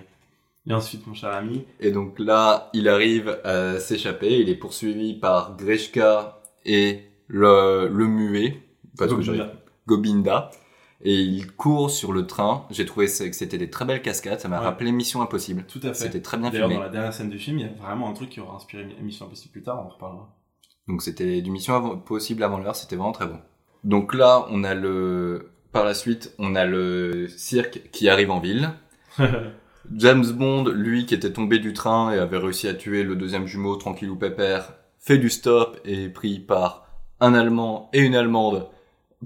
Et 0.66 0.74
ensuite, 0.74 1.06
mon 1.08 1.14
cher 1.14 1.32
ami, 1.34 1.66
Et 1.82 1.92
donc 1.92 2.18
là, 2.20 2.70
il 2.74 2.88
arrive 2.88 3.38
à 3.44 3.80
s'échapper, 3.80 4.40
il 4.40 4.48
est 4.48 4.56
poursuivi 4.56 5.14
par 5.14 5.58
Greshka 5.58 6.42
et 6.66 7.02
le, 7.28 7.90
le 7.92 8.08
muet, 8.08 8.60
parce 8.98 9.12
que 9.12 9.18
Gobinda. 9.18 9.36
j'arrive- 9.38 9.56
Gobinda, 9.88 10.52
et 11.04 11.16
il 11.22 11.52
court 11.52 11.92
sur 11.92 12.12
le 12.14 12.26
train. 12.28 12.66
J'ai 12.72 12.86
trouvé 12.86 13.06
que 13.08 13.12
c'était 13.12 13.58
des 13.58 13.70
très 13.70 13.86
belles 13.86 14.02
cascades, 14.02 14.40
ça 14.40 14.48
m'a 14.48 14.60
Ouais. 14.60 14.66
rappelé 14.66 14.92
Mission 14.92 15.22
Impossible. 15.22 15.66
tout 15.68 15.80
à 15.84 15.90
fait. 15.90 15.94
C'était 15.96 16.22
très 16.22 16.38
bien 16.38 16.50
D'ailleurs, 16.50 16.68
filmé. 16.70 16.80
dans 16.80 16.86
la 16.86 16.90
dernière 16.92 17.14
scène 17.14 17.30
du 17.30 17.38
film, 17.40 17.60
il 17.60 17.66
y 17.66 17.70
a 17.70 17.74
vraiment 17.74 18.10
un 18.10 18.14
truc 18.14 18.30
qui 18.30 18.40
aura 18.40 18.56
inspiré 18.56 18.88
Mission 19.02 19.26
Impossible 19.26 19.52
plus 19.52 19.64
tard, 19.64 19.80
on 19.84 19.88
en 19.88 19.94
reparlera. 19.94 20.34
Donc 20.88 21.02
c'était 21.02 21.42
du 21.42 21.52
Mission 21.52 21.76
avant- 21.76 21.98
Possible 21.98 22.44
avant 22.44 22.58
l'heure, 22.60 22.76
c'était 22.76 22.96
vraiment 22.96 23.12
très 23.14 23.28
bon. 23.28 23.40
Donc 23.84 24.14
là, 24.14 24.46
on 24.50 24.64
a 24.64 24.74
le... 24.74 25.50
Par 25.72 25.86
la 25.86 25.94
suite, 25.94 26.34
on 26.40 26.56
a 26.56 26.66
le 26.66 27.28
cirque 27.28 27.90
qui 27.92 28.08
arrive 28.08 28.30
en 28.32 28.40
ville. 28.40 28.70
James 29.96 30.26
Bond, 30.26 30.66
lui 30.70 31.06
qui 31.06 31.14
était 31.14 31.34
tombé 31.34 31.60
du 31.60 31.74
train 31.74 32.14
et 32.14 32.18
avait 32.20 32.38
réussi 32.38 32.68
à 32.68 32.74
tuer 32.74 33.04
le 33.04 33.16
deuxième 33.16 33.48
jumeau 33.48 33.76
tranquillou 33.76 34.16
pépère, 34.16 34.74
fait 35.00 35.18
du 35.18 35.30
stop 35.30 35.78
et 35.84 36.06
est 36.06 36.10
pris 36.10 36.40
par 36.40 36.88
un 37.20 37.34
Allemand 37.34 37.90
et 37.94 38.00
une 38.00 38.16
Allemande 38.16 38.68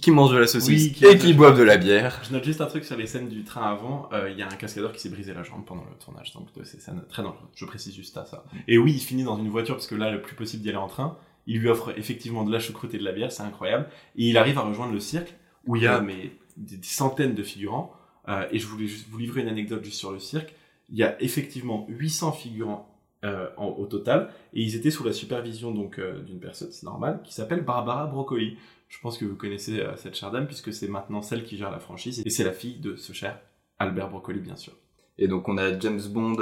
qui 0.02 0.12
mangent 0.12 0.34
de 0.34 0.38
la 0.38 0.48
saucisse 0.48 0.86
Oui, 0.88 0.92
qui 0.94 1.06
et 1.06 1.18
qui 1.18 1.34
boivent 1.34 1.58
de 1.58 1.64
la 1.64 1.78
bière. 1.78 2.22
Je 2.28 2.34
note 2.34 2.44
juste 2.44 2.62
un 2.62 2.66
truc 2.66 2.84
sur 2.84 2.98
les 2.98 3.08
scènes 3.08 3.30
du 3.30 3.44
train 3.44 3.64
avant. 3.64 4.10
euh, 4.14 4.30
Il 4.30 4.38
y 4.38 4.42
a 4.42 4.46
un 4.48 4.56
cascadeur 4.56 4.92
qui 4.94 5.00
s'est 5.00 5.10
brisé 5.10 5.34
la 5.34 5.44
jambe 5.44 5.66
pendant 5.66 5.84
le 5.84 5.98
tournage, 6.04 6.34
donc 6.34 6.54
de 6.56 6.64
ces 6.64 6.80
scènes 6.80 7.04
très 7.10 7.24
dangereuses. 7.24 7.48
Je 7.56 7.66
précise 7.66 7.96
juste 7.96 8.16
à 8.18 8.26
ça. 8.26 8.44
Et 8.68 8.78
oui, 8.78 8.94
il 8.94 9.00
finit 9.00 9.24
dans 9.24 9.38
une 9.38 9.50
voiture 9.50 9.76
parce 9.76 9.88
que 9.88 9.96
là, 9.96 10.12
le 10.12 10.22
plus 10.22 10.36
possible 10.36 10.64
d'y 10.64 10.70
aller 10.70 10.78
en 10.78 10.88
train. 10.88 11.18
Il 11.48 11.60
lui 11.60 11.70
offre 11.70 11.94
effectivement 11.98 12.44
de 12.44 12.52
la 12.52 12.60
choucroute 12.60 12.94
et 12.94 12.98
de 12.98 13.04
la 13.06 13.12
bière, 13.14 13.32
c'est 13.32 13.44
incroyable. 13.44 13.88
Et 14.18 14.28
il 14.30 14.38
arrive 14.38 14.58
à 14.58 14.62
rejoindre 14.62 14.92
le 14.94 15.00
cirque 15.00 15.34
où 15.66 15.76
il 15.78 15.84
y 15.84 15.88
a 15.88 16.02
mais, 16.02 16.32
des, 16.58 16.78
des 16.78 16.84
centaines 16.84 17.36
de 17.36 17.44
figurants. 17.44 17.94
Euh, 18.28 18.46
et 18.52 18.60
je 18.60 18.68
voulais 18.68 18.88
juste 18.88 19.08
vous 19.10 19.18
livrer 19.18 19.42
une 19.42 19.48
anecdote 19.48 19.84
juste 19.84 19.98
sur 19.98 20.12
le 20.12 20.20
cirque. 20.20 20.54
Il 20.90 20.98
y 20.98 21.04
a 21.04 21.16
effectivement 21.22 21.86
800 21.90 22.34
figurants 22.34 22.94
euh, 23.26 23.48
en- 23.58 23.70
au 23.70 23.86
total, 23.88 24.30
et 24.54 24.62
ils 24.62 24.76
étaient 24.76 24.92
sous 24.92 25.04
la 25.04 25.12
supervision 25.12 25.72
donc 25.72 25.98
euh, 25.98 26.22
d'une 26.22 26.40
personne, 26.40 26.68
c'est 26.72 26.84
normal, 26.86 27.20
qui 27.24 27.34
s'appelle 27.34 27.62
Barbara 27.64 28.06
Broccoli. 28.06 28.58
Je 28.88 29.00
pense 29.00 29.18
que 29.18 29.26
vous 29.26 29.36
connaissez 29.36 29.80
euh, 29.80 29.96
cette 29.98 30.16
chère 30.16 30.32
dame 30.32 30.48
puisque 30.48 30.74
c'est 30.74 30.88
maintenant 30.88 31.22
celle 31.22 31.44
qui 31.44 31.58
gère 31.58 31.72
la 31.72 31.80
franchise 31.80 32.22
et 32.26 32.30
c'est 32.30 32.44
la 32.44 32.54
fille 32.54 32.80
de 32.80 32.96
ce 32.96 33.14
cher 33.14 33.40
Albert 33.80 34.10
Broccoli 34.10 34.40
bien 34.40 34.56
sûr. 34.56 34.74
Et 35.18 35.28
donc 35.28 35.50
on 35.50 35.58
a 35.58 35.78
James 35.78 36.02
Bond 36.10 36.38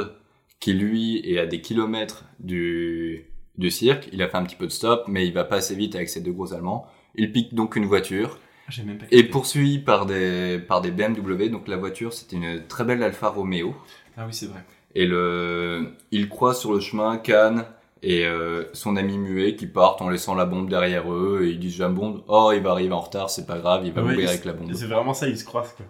qui 0.59 0.73
lui 0.73 1.19
est 1.29 1.39
à 1.39 1.45
des 1.45 1.61
kilomètres 1.61 2.25
du, 2.39 3.25
du 3.57 3.71
cirque. 3.71 4.09
Il 4.11 4.21
a 4.21 4.29
fait 4.29 4.37
un 4.37 4.43
petit 4.43 4.55
peu 4.55 4.67
de 4.67 4.71
stop, 4.71 5.05
mais 5.07 5.27
il 5.27 5.33
va 5.33 5.43
pas 5.43 5.57
assez 5.57 5.75
vite 5.75 5.95
avec 5.95 6.09
ses 6.09 6.21
deux 6.21 6.31
gros 6.31 6.53
Allemands. 6.53 6.87
Il 7.15 7.31
pique 7.31 7.53
donc 7.53 7.75
une 7.75 7.85
voiture 7.85 8.39
J'ai 8.69 8.83
même 8.83 8.97
pas 8.97 9.05
et 9.11 9.23
poursuivi 9.23 9.79
par 9.79 10.05
des, 10.05 10.59
par 10.59 10.81
des 10.81 10.91
BMW. 10.91 11.49
Donc 11.49 11.67
la 11.67 11.77
voiture, 11.77 12.13
c'était 12.13 12.35
une 12.35 12.65
très 12.67 12.83
belle 12.83 13.03
Alfa 13.03 13.29
Romeo. 13.29 13.75
Ah 14.17 14.25
oui 14.25 14.33
c'est 14.33 14.47
vrai. 14.47 14.63
Et 14.95 15.05
le, 15.05 15.93
il 16.11 16.29
croise 16.29 16.59
sur 16.59 16.73
le 16.73 16.79
chemin 16.79 17.17
Khan 17.17 17.65
et 18.07 18.25
euh, 18.25 18.65
son 18.73 18.95
ami 18.97 19.17
muet 19.17 19.55
qui 19.55 19.65
partent 19.67 20.01
en 20.01 20.09
laissant 20.09 20.35
la 20.35 20.45
bombe 20.45 20.69
derrière 20.69 21.11
eux 21.11 21.41
et 21.43 21.49
ils 21.49 21.59
disent 21.59 21.75
James 21.77 21.93
Bond, 21.95 22.23
oh 22.27 22.51
il 22.55 22.61
va 22.61 22.71
arriver 22.71 22.93
en 22.93 22.99
retard, 23.01 23.29
c'est 23.29 23.45
pas 23.47 23.57
grave, 23.57 23.81
il 23.85 23.91
va 23.93 24.01
Ah 24.01 24.03
ouais, 24.05 24.11
mourir 24.11 24.25
il- 24.25 24.29
avec 24.29 24.45
la 24.45 24.53
bombe. 24.53 24.71
C'est 24.73 24.85
vraiment 24.85 25.13
ça, 25.13 25.27
ils 25.27 25.37
se 25.39 25.43
croisent 25.45 25.73
quoi. 25.75 25.85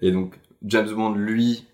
Et 0.00 0.10
donc 0.10 0.38
James 0.64 0.90
Bond 0.92 1.14
lui 1.14 1.64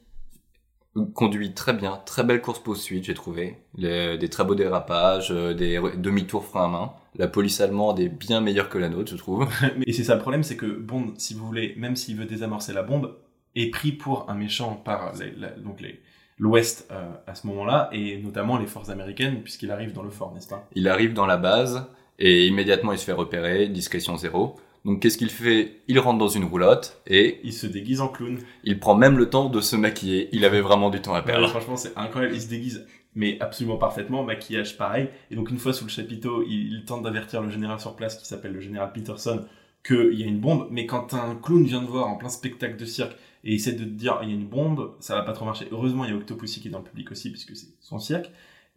conduit 1.15 1.55
très 1.55 1.73
bien, 1.75 2.01
très 2.07 2.25
belle 2.25 2.41
course 2.43 2.59
poursuite 2.59 3.05
j'ai 3.05 3.15
trouvé, 3.15 3.57
Les- 3.77 4.19
des 4.19 4.29
très 4.29 4.45
beaux 4.45 4.55
dérapages, 4.57 5.31
euh, 5.31 5.55
des 5.55 5.81
demi-tours 5.97 6.45
frein 6.45 6.65
à 6.65 6.69
main. 6.69 6.93
La 7.15 7.29
police 7.29 7.61
allemande 7.61 8.01
est 8.01 8.09
bien 8.09 8.41
meilleure 8.41 8.69
que 8.69 8.79
la 8.79 8.89
nôtre 8.89 9.11
je 9.13 9.17
trouve. 9.17 9.47
Et 9.87 9.93
c'est 9.93 10.05
ça 10.05 10.15
le 10.15 10.21
problème, 10.21 10.43
c'est 10.43 10.57
que 10.57 10.67
Bond, 10.67 11.15
si 11.17 11.35
vous 11.35 11.47
voulez, 11.47 11.75
même 11.79 11.95
s'il 11.97 12.17
veut 12.17 12.25
désamorcer 12.27 12.73
la 12.73 12.83
bombe, 12.83 13.17
est 13.55 13.71
pris 13.71 13.93
pour 13.93 14.29
un 14.29 14.35
méchant 14.35 14.75
par 14.85 15.13
les- 15.19 15.33
la- 15.33 15.51
donc 15.51 15.81
les- 15.81 16.01
l'Ouest 16.39 16.89
euh, 16.91 17.09
à 17.27 17.35
ce 17.35 17.47
moment-là, 17.49 17.89
et 17.93 18.19
notamment 18.19 18.59
les 18.59 18.67
forces 18.67 18.89
américaines, 18.91 19.43
puisqu'il 19.43 19.71
arrive 19.71 19.93
dans 19.93 20.03
le 20.03 20.11
fort, 20.11 20.33
n'est-ce 20.35 20.49
pas? 20.49 20.69
Il 20.75 20.89
arrive 20.89 21.13
dans 21.13 21.27
la 21.27 21.37
base 21.37 21.87
et 22.19 22.47
immédiatement 22.47 22.93
il 22.93 22.99
se 22.99 23.05
fait 23.05 23.13
repérer, 23.13 23.69
discrétion 23.69 24.17
zéro. 24.17 24.57
Donc 24.85 25.01
qu'est-ce 25.03 25.19
qu'il 25.19 25.31
fait? 25.31 25.81
Il 25.89 25.99
rentre 25.99 26.19
dans 26.19 26.29
une 26.29 26.45
roulotte 26.45 27.01
et 27.07 27.41
Il 27.43 27.53
se 27.53 27.67
déguise 27.67 28.01
en 28.01 28.09
clown. 28.09 28.39
Il 28.65 28.79
prend 28.79 28.95
même 28.95 29.19
le 29.19 29.29
temps 29.29 29.49
de 29.49 29.61
se 29.61 29.75
maquiller. 29.77 30.29
Il 30.33 30.45
avait 30.45 30.61
vraiment 30.61 30.89
du 30.91 31.01
temps 31.01 31.15
à 31.15 31.19
Ouais, 31.19 31.25
perdre. 31.27 31.49
franchement, 31.49 31.77
c'est 31.77 31.97
incroyable. 31.99 32.35
Il 32.35 32.41
se 32.41 32.49
déguise, 32.49 32.87
mais 33.17 33.37
absolument 33.41 33.77
parfaitement. 33.77 34.23
Maquillage 34.23 34.79
pareil. 34.79 35.09
Et 35.33 35.35
donc, 35.37 35.51
une 35.51 35.59
fois 35.59 35.73
sous 35.73 35.85
le 35.85 35.91
chapiteau, 35.91 36.45
il, 36.47 36.73
il 36.73 36.85
tente 36.85 37.03
d'avertir 37.03 37.43
le 37.43 37.51
général 37.51 37.81
sur 37.81 37.97
place, 37.97 38.17
qui 38.17 38.25
s'appelle 38.27 38.53
le 38.53 38.61
général 38.61 38.93
Peterson, 38.93 39.45
qu'il 39.85 40.15
y 40.15 40.23
a 40.23 40.27
une 40.27 40.41
bombe. 40.41 40.69
Mais 40.71 40.87
quand 40.87 41.15
un 41.15 41.35
clown 41.37 41.65
vient 41.65 41.83
de 41.83 41.87
voir 41.87 42.09
en 42.09 42.17
plein 42.17 42.29
spectacle 42.29 42.77
de 42.77 42.85
cirque 42.85 43.17
et 43.45 43.55
essaie 43.55 43.73
de 43.73 43.85
te 43.85 43.91
dire 43.91 44.19
il 44.23 44.29
y 44.29 44.33
a 44.33 44.35
une 44.35 44.47
bombe, 44.47 44.95
ça 45.01 45.15
va 45.15 45.23
pas 45.23 45.33
trop 45.33 45.45
marcher. 45.45 45.69
Heureusement, 45.71 46.05
il 46.05 46.11
y 46.11 46.15
a 46.15 46.17
Octopussy 46.17 46.61
qui 46.61 46.69
est 46.69 46.71
dans 46.71 46.79
le 46.79 46.85
public 46.85 47.11
aussi, 47.11 47.31
puisque 47.31 47.57
c'est 47.57 47.69
son 47.81 47.99
cirque. 47.99 48.31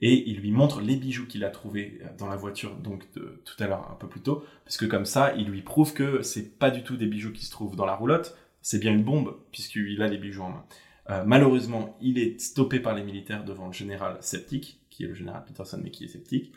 Et 0.04 0.30
il 0.30 0.38
lui 0.38 0.52
montre 0.52 0.82
les 0.82 0.96
bijoux 0.96 1.28
qu'il 1.28 1.44
a 1.44 1.50
trouvés 1.50 2.02
dans 2.18 2.28
la 2.28 2.36
voiture, 2.36 2.76
donc 2.76 3.06
tout 3.12 3.64
à 3.64 3.68
l'heure, 3.68 3.88
un 3.92 3.96
peu 3.96 4.08
plus 4.08 4.22
tôt. 4.22 4.44
Parce 4.66 4.78
que 4.78 4.86
comme 4.86 5.06
ça, 5.06 5.36
il 5.36 5.46
lui 5.46 5.62
prouve 5.62 5.94
que 5.94 6.24
c'est 6.24 6.58
pas 6.58 6.72
du 6.72 6.84
tout 6.84 6.98
des 6.98 7.06
bijoux 7.06 7.32
qui 7.32 7.46
se 7.46 7.52
trouvent 7.52 7.76
dans 7.76 7.86
la 7.86 7.94
roulotte, 7.94 8.36
c'est 8.64 8.80
bien 8.80 8.92
une 8.92 9.04
bombe, 9.04 9.38
puisqu'il 9.52 10.02
a 10.02 10.08
les 10.08 10.18
bijoux 10.18 10.42
en 10.42 10.50
main. 10.50 10.66
Euh, 11.12 11.24
malheureusement, 11.26 11.98
il 12.02 12.18
est 12.18 12.40
stoppé 12.40 12.80
par 12.80 12.96
les 12.96 13.04
militaires 13.04 13.44
devant 13.44 13.68
le 13.68 13.74
général 13.74 14.18
sceptique, 14.22 14.80
qui 14.90 15.04
est 15.04 15.08
le 15.08 15.14
général 15.14 15.44
Peterson, 15.46 15.80
mais 15.84 15.92
qui 15.92 16.06
est 16.06 16.08
sceptique. 16.08 16.52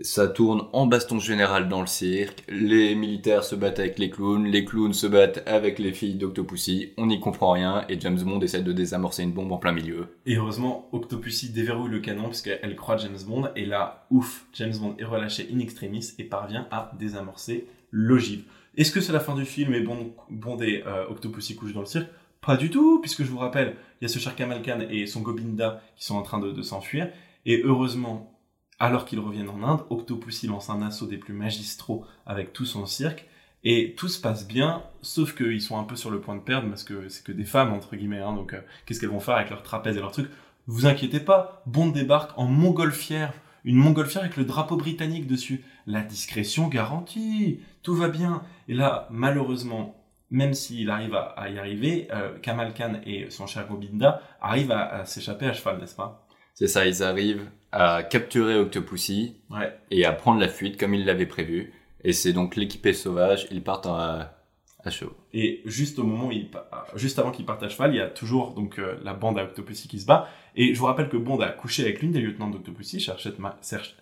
Ça 0.00 0.28
tourne 0.28 0.64
en 0.72 0.86
baston 0.86 1.18
général 1.18 1.68
dans 1.68 1.80
le 1.80 1.86
cirque. 1.86 2.44
Les 2.48 2.94
militaires 2.94 3.44
se 3.44 3.54
battent 3.54 3.78
avec 3.78 3.98
les 3.98 4.10
clowns. 4.10 4.44
Les 4.44 4.64
clowns 4.64 4.92
se 4.92 5.06
battent 5.06 5.42
avec 5.46 5.78
les 5.78 5.92
filles 5.92 6.16
d'Octopussy. 6.16 6.92
On 6.98 7.06
n'y 7.06 7.18
comprend 7.18 7.52
rien 7.52 7.84
et 7.88 7.98
James 8.00 8.20
Bond 8.20 8.40
essaie 8.40 8.62
de 8.62 8.72
désamorcer 8.72 9.22
une 9.22 9.32
bombe 9.32 9.52
en 9.52 9.56
plein 9.56 9.72
milieu. 9.72 10.08
Et 10.26 10.36
heureusement, 10.36 10.88
Octopussy 10.92 11.50
déverrouille 11.50 11.90
le 11.90 12.00
canon, 12.00 12.28
puisqu'elle 12.28 12.76
croit 12.76 12.98
James 12.98 13.18
Bond, 13.26 13.48
et 13.56 13.64
là, 13.64 14.06
ouf, 14.10 14.46
James 14.52 14.74
Bond 14.78 14.96
est 14.98 15.04
relâché 15.04 15.48
in 15.52 15.58
extremis 15.58 16.12
et 16.18 16.24
parvient 16.24 16.66
à 16.70 16.92
désamorcer 16.98 17.66
l'ogive. 17.90 18.44
Est-ce 18.76 18.92
que 18.92 19.00
c'est 19.00 19.12
la 19.12 19.20
fin 19.20 19.34
du 19.34 19.46
film 19.46 19.72
et 19.72 19.80
Bond, 19.80 20.12
Bond 20.28 20.58
et 20.60 20.82
euh, 20.86 21.08
Octopussy 21.08 21.56
couchent 21.56 21.72
dans 21.72 21.80
le 21.80 21.86
cirque? 21.86 22.08
Pas 22.42 22.56
du 22.56 22.70
tout, 22.70 23.00
puisque 23.00 23.24
je 23.24 23.30
vous 23.30 23.38
rappelle, 23.38 23.76
il 24.00 24.04
y 24.04 24.06
a 24.06 24.08
ce 24.08 24.18
cher 24.18 24.36
Kamal 24.36 24.62
Khan 24.62 24.80
et 24.90 25.06
son 25.06 25.22
Gobinda 25.22 25.82
qui 25.96 26.04
sont 26.04 26.16
en 26.16 26.22
train 26.22 26.38
de, 26.38 26.52
de 26.52 26.62
s'enfuir, 26.62 27.08
et 27.46 27.62
heureusement, 27.64 28.35
alors 28.78 29.04
qu'ils 29.04 29.20
reviennent 29.20 29.48
en 29.48 29.62
Inde, 29.62 29.80
Octopussy 29.90 30.46
lance 30.46 30.70
un 30.70 30.82
assaut 30.82 31.06
des 31.06 31.16
plus 31.16 31.32
magistraux 31.32 32.04
avec 32.26 32.52
tout 32.52 32.66
son 32.66 32.86
cirque, 32.86 33.26
et 33.64 33.94
tout 33.96 34.08
se 34.08 34.20
passe 34.20 34.46
bien, 34.46 34.82
sauf 35.02 35.34
qu'ils 35.34 35.62
sont 35.62 35.78
un 35.78 35.84
peu 35.84 35.96
sur 35.96 36.10
le 36.10 36.20
point 36.20 36.36
de 36.36 36.40
perdre, 36.40 36.68
parce 36.68 36.84
que 36.84 37.08
c'est 37.08 37.24
que 37.24 37.32
des 37.32 37.44
femmes, 37.44 37.72
entre 37.72 37.96
guillemets, 37.96 38.20
hein, 38.20 38.34
donc 38.34 38.52
euh, 38.52 38.60
qu'est-ce 38.84 39.00
qu'elles 39.00 39.08
vont 39.08 39.20
faire 39.20 39.36
avec 39.36 39.50
leur 39.50 39.62
trapèze 39.62 39.96
et 39.96 40.00
leur 40.00 40.12
truc 40.12 40.30
Vous 40.66 40.86
inquiétez 40.86 41.20
pas, 41.20 41.62
Bond 41.66 41.88
débarque 41.88 42.38
en 42.38 42.44
montgolfière, 42.44 43.32
une 43.64 43.76
montgolfière 43.76 44.22
avec 44.22 44.36
le 44.36 44.44
drapeau 44.44 44.76
britannique 44.76 45.26
dessus. 45.26 45.64
La 45.86 46.02
discrétion 46.02 46.68
garantie, 46.68 47.60
tout 47.82 47.96
va 47.96 48.08
bien. 48.08 48.42
Et 48.68 48.74
là, 48.74 49.08
malheureusement, 49.10 50.00
même 50.30 50.54
s'il 50.54 50.88
arrive 50.88 51.16
à, 51.16 51.50
y 51.50 51.58
arriver, 51.58 52.06
euh, 52.12 52.38
Kamal 52.38 52.72
Khan 52.74 53.00
et 53.04 53.30
son 53.30 53.48
cher 53.48 53.66
Gobinda 53.66 54.22
arrivent 54.40 54.70
à 54.70 55.04
s'échapper 55.04 55.46
à 55.46 55.52
cheval, 55.52 55.80
n'est-ce 55.80 55.96
pas? 55.96 56.26
C'est 56.54 56.68
ça, 56.68 56.86
ils 56.86 57.02
arrivent 57.02 57.50
à 57.76 58.02
capturer 58.02 58.58
Octopussy 58.58 59.36
Ouais. 59.50 59.76
et 59.90 60.04
à 60.04 60.12
prendre 60.12 60.40
la 60.40 60.48
fuite 60.48 60.78
comme 60.78 60.94
ils 60.94 61.04
l'avaient 61.04 61.26
prévu. 61.26 61.72
Et 62.04 62.12
c'est 62.12 62.32
donc 62.32 62.56
l'équipée 62.56 62.92
sauvage. 62.92 63.46
Ils 63.50 63.62
partent 63.62 63.86
à, 63.86 64.38
à 64.84 64.90
chaud. 64.90 65.12
Et 65.32 65.62
juste 65.64 65.98
au 65.98 66.04
moment 66.04 66.28
où 66.28 66.32
juste 66.98 67.18
avant 67.18 67.30
qu'il 67.30 67.44
parte 67.44 67.62
à 67.62 67.68
cheval, 67.68 67.92
il 67.94 67.98
y 67.98 68.00
a 68.00 68.08
toujours 68.08 68.54
donc 68.54 68.78
euh, 68.78 68.96
la 69.02 69.12
bande 69.14 69.38
à 69.38 69.44
Octopussy 69.44 69.88
qui 69.88 69.98
se 70.00 70.06
bat. 70.06 70.28
Et 70.54 70.72
je 70.74 70.78
vous 70.78 70.86
rappelle 70.86 71.08
que 71.08 71.16
Bond 71.16 71.40
a 71.40 71.48
couché 71.50 71.82
avec 71.82 72.00
l'une 72.00 72.12
des 72.12 72.20
lieutenants 72.20 72.48
d'Octopussy, 72.48 73.00
Serge- 73.00 73.96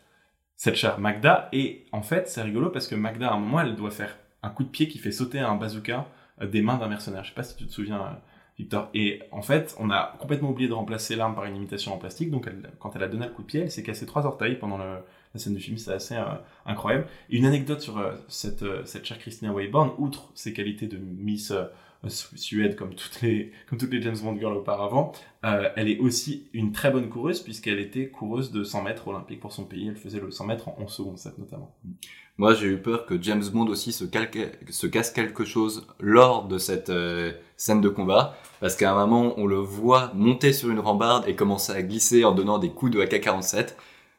cette 0.57 0.77
chère 0.77 0.99
Magda. 1.01 1.49
Et 1.53 1.87
en 1.93 2.03
fait, 2.03 2.29
c'est 2.29 2.43
rigolo 2.43 2.71
parce 2.71 2.87
que 2.87 2.95
Magda, 2.95 3.29
à 3.31 3.35
un 3.35 3.39
moment, 3.39 3.61
elle 3.61 3.75
doit 3.77 3.91
faire 3.91 4.17
un 4.43 4.51
coup 4.51 4.63
de 4.63 4.69
pied 4.69 4.89
qui 4.89 4.99
fait 4.99 5.11
sauter 5.13 5.41
un 5.41 5.57
bazooka 5.57 6.07
euh, 6.43 6.47
des 6.47 6.63
mains 6.63 6.77
d'un 6.77 6.89
mercenaire. 6.89 7.25
Je 7.25 7.31
sais 7.31 7.35
pas 7.35 7.43
si 7.43 7.57
tu 7.57 7.67
te 7.67 7.73
souviens, 7.73 8.01
euh, 8.03 8.11
Victor. 8.59 8.89
Et 8.95 9.21
en 9.33 9.43
fait, 9.43 9.75
on 9.81 9.91
a 9.91 10.17
complètement 10.21 10.51
oublié 10.51 10.69
de 10.69 10.75
remplacer 10.75 11.17
l'arme 11.17 11.35
par 11.35 11.45
une 11.45 11.57
imitation 11.57 11.93
en 11.93 11.99
plastique. 11.99 12.31
Donc, 12.31 12.47
elle- 12.47 12.71
quand 12.79 12.95
elle 12.95 13.03
a 13.03 13.09
donné 13.09 13.27
le 13.27 13.33
coup 13.33 13.43
de 13.43 13.47
pied, 13.49 13.61
elle 13.61 13.71
s'est 13.71 13.83
cassé 13.83 14.07
trois 14.07 14.27
orteils 14.27 14.57
pendant 14.57 14.79
la 14.79 15.03
scène 15.35 15.55
du 15.55 15.61
film. 15.61 15.77
C'est 15.77 15.93
assez 15.93 16.15
euh, 16.15 16.23
incroyable. 16.65 17.07
Une 17.31 17.47
anecdote 17.47 17.81
sur 17.81 17.99
euh, 17.99 18.13
cette, 18.29 18.63
euh, 18.63 18.85
cette 18.85 19.05
chère 19.07 19.19
Christina 19.19 19.53
Wayborn, 19.53 19.91
outre 19.99 20.31
ses 20.35 20.53
qualités 20.53 20.87
de 20.87 20.97
Miss 20.99 21.51
euh, 21.51 21.65
Su- 22.07 22.37
Suède 22.39 22.77
comme 22.77 22.95
toutes 22.95 23.23
les, 23.23 23.51
comme 23.69 23.79
toutes 23.79 23.91
les 23.93 24.01
James 24.03 24.19
Bond 24.23 24.39
girls 24.39 24.57
auparavant, 24.57 25.11
euh, 25.45 25.71
elle 25.75 25.89
est 25.89 25.99
aussi 25.99 26.49
une 26.53 26.71
très 26.71 26.91
bonne 26.93 27.09
coureuse 27.09 27.41
puisqu'elle 27.41 27.81
était 27.81 28.09
coureuse 28.09 28.53
de 28.53 28.63
100 28.63 28.83
mètres 28.83 29.09
olympique 29.09 29.41
pour 29.41 29.53
son 29.53 29.65
pays. 29.65 29.89
Elle 29.89 29.97
faisait 29.97 30.21
le 30.21 30.31
100 30.31 30.45
mètres 30.47 30.69
en 30.69 30.77
11 30.79 30.93
secondes 30.93 31.19
7 31.19 31.39
notamment. 31.39 31.75
Moi, 32.37 32.55
j'ai 32.55 32.67
eu 32.67 32.79
peur 32.79 33.07
que 33.07 33.21
James 33.21 33.43
Bond 33.53 33.67
aussi 33.69 33.93
se, 33.93 34.05
calque- 34.05 34.59
se 34.71 34.87
casse 34.87 35.11
quelque 35.11 35.45
chose 35.45 35.87
lors 35.99 36.47
de 36.47 36.59
cette 36.59 36.91
euh, 36.91 37.33
scène 37.65 37.81
de 37.81 37.89
combat, 37.89 38.37
parce 38.61 38.77
qu'à 38.77 38.93
un 38.93 39.07
moment, 39.07 39.33
on 39.39 39.47
le 39.47 39.57
voit 39.57 40.11
monter 40.15 40.53
sur 40.53 40.69
une 40.71 40.81
rambarde 40.81 41.25
et 41.27 41.35
commencer 41.35 41.73
à 41.73 41.83
glisser 41.83 42.25
en 42.25 42.33
donnant 42.33 42.59
des 42.59 42.69
coups 42.69 42.93
de 42.93 43.01
AK-47. 43.01 43.75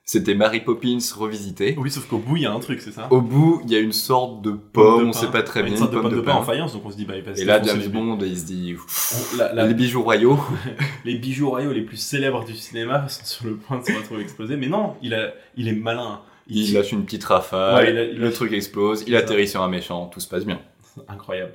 C'était 0.07 0.35
Mary 0.35 0.61
Poppins 0.61 0.97
revisitée. 1.15 1.75
Oui, 1.79 1.89
sauf 1.91 2.07
qu'au 2.07 2.17
bout, 2.19 2.37
il 2.37 2.43
y 2.43 2.45
a 2.45 2.51
un 2.53 2.59
truc, 2.59 2.79
c'est 2.81 2.91
ça? 2.91 3.07
Au 3.11 3.21
bout, 3.21 3.61
il 3.65 3.71
y 3.71 3.75
a 3.75 3.79
une 3.79 3.91
sorte 3.91 4.41
de 4.43 4.51
Pomme 4.51 4.61
pomme, 4.73 5.03
de 5.03 5.09
on 5.09 5.13
sait 5.13 5.31
pas 5.31 5.41
très 5.43 5.61
bien, 5.63 5.71
Une 5.73 5.77
sorte 5.77 5.91
de 5.91 5.95
une 5.97 6.01
pomme 6.03 6.11
de 6.11 6.21
pain 6.21 6.33
pain. 6.33 6.37
en 6.39 6.43
faïence, 6.43 6.73
donc 6.73 6.83
on 6.85 6.91
se 6.91 6.95
dit, 6.97 7.05
bah, 7.05 7.15
il 7.17 7.23
va 7.23 7.35
se 7.35 7.41
Et 7.41 7.45
là, 7.45 7.61
James 7.63 7.87
Bond, 7.87 8.17
il 8.21 8.37
se 8.37 8.45
dit, 8.45 8.75
On- 8.77 9.37
la- 9.37 9.53
la- 9.53 9.65
les 9.67 9.73
bijoux 9.75 10.01
royaux. 10.03 10.39
les 11.05 11.15
bijoux 11.15 11.49
royaux 11.49 11.71
les 11.71 11.81
plus 11.81 11.97
célèbres 11.97 12.45
du 12.45 12.55
cinéma 12.55 13.07
sont 13.09 13.25
sur 13.25 13.45
le 13.45 13.55
point 13.57 13.79
de 13.79 13.85
se 13.85 13.91
retrouver 13.93 14.21
explosés. 14.21 14.57
Mais 14.57 14.67
non, 14.67 14.93
il, 15.03 15.13
a, 15.15 15.33
il 15.57 15.67
est 15.67 15.73
malin. 15.73 16.21
Il 16.47 16.73
lâche 16.73 16.91
une 16.91 17.03
petite 17.05 17.23
rafale, 17.23 17.75
Ouais, 17.75 17.91
il 17.91 17.97
a- 17.97 18.03
il 18.05 18.17
le 18.17 18.25
lâche- 18.27 18.33
truc 18.35 18.53
explose, 18.53 19.03
il 19.07 19.15
atterrit 19.15 19.47
sur 19.47 19.61
un 19.63 19.69
méchant, 19.69 20.05
tout 20.07 20.19
se 20.19 20.27
passe 20.27 20.45
bien. 20.45 20.59
Incroyable. 21.07 21.53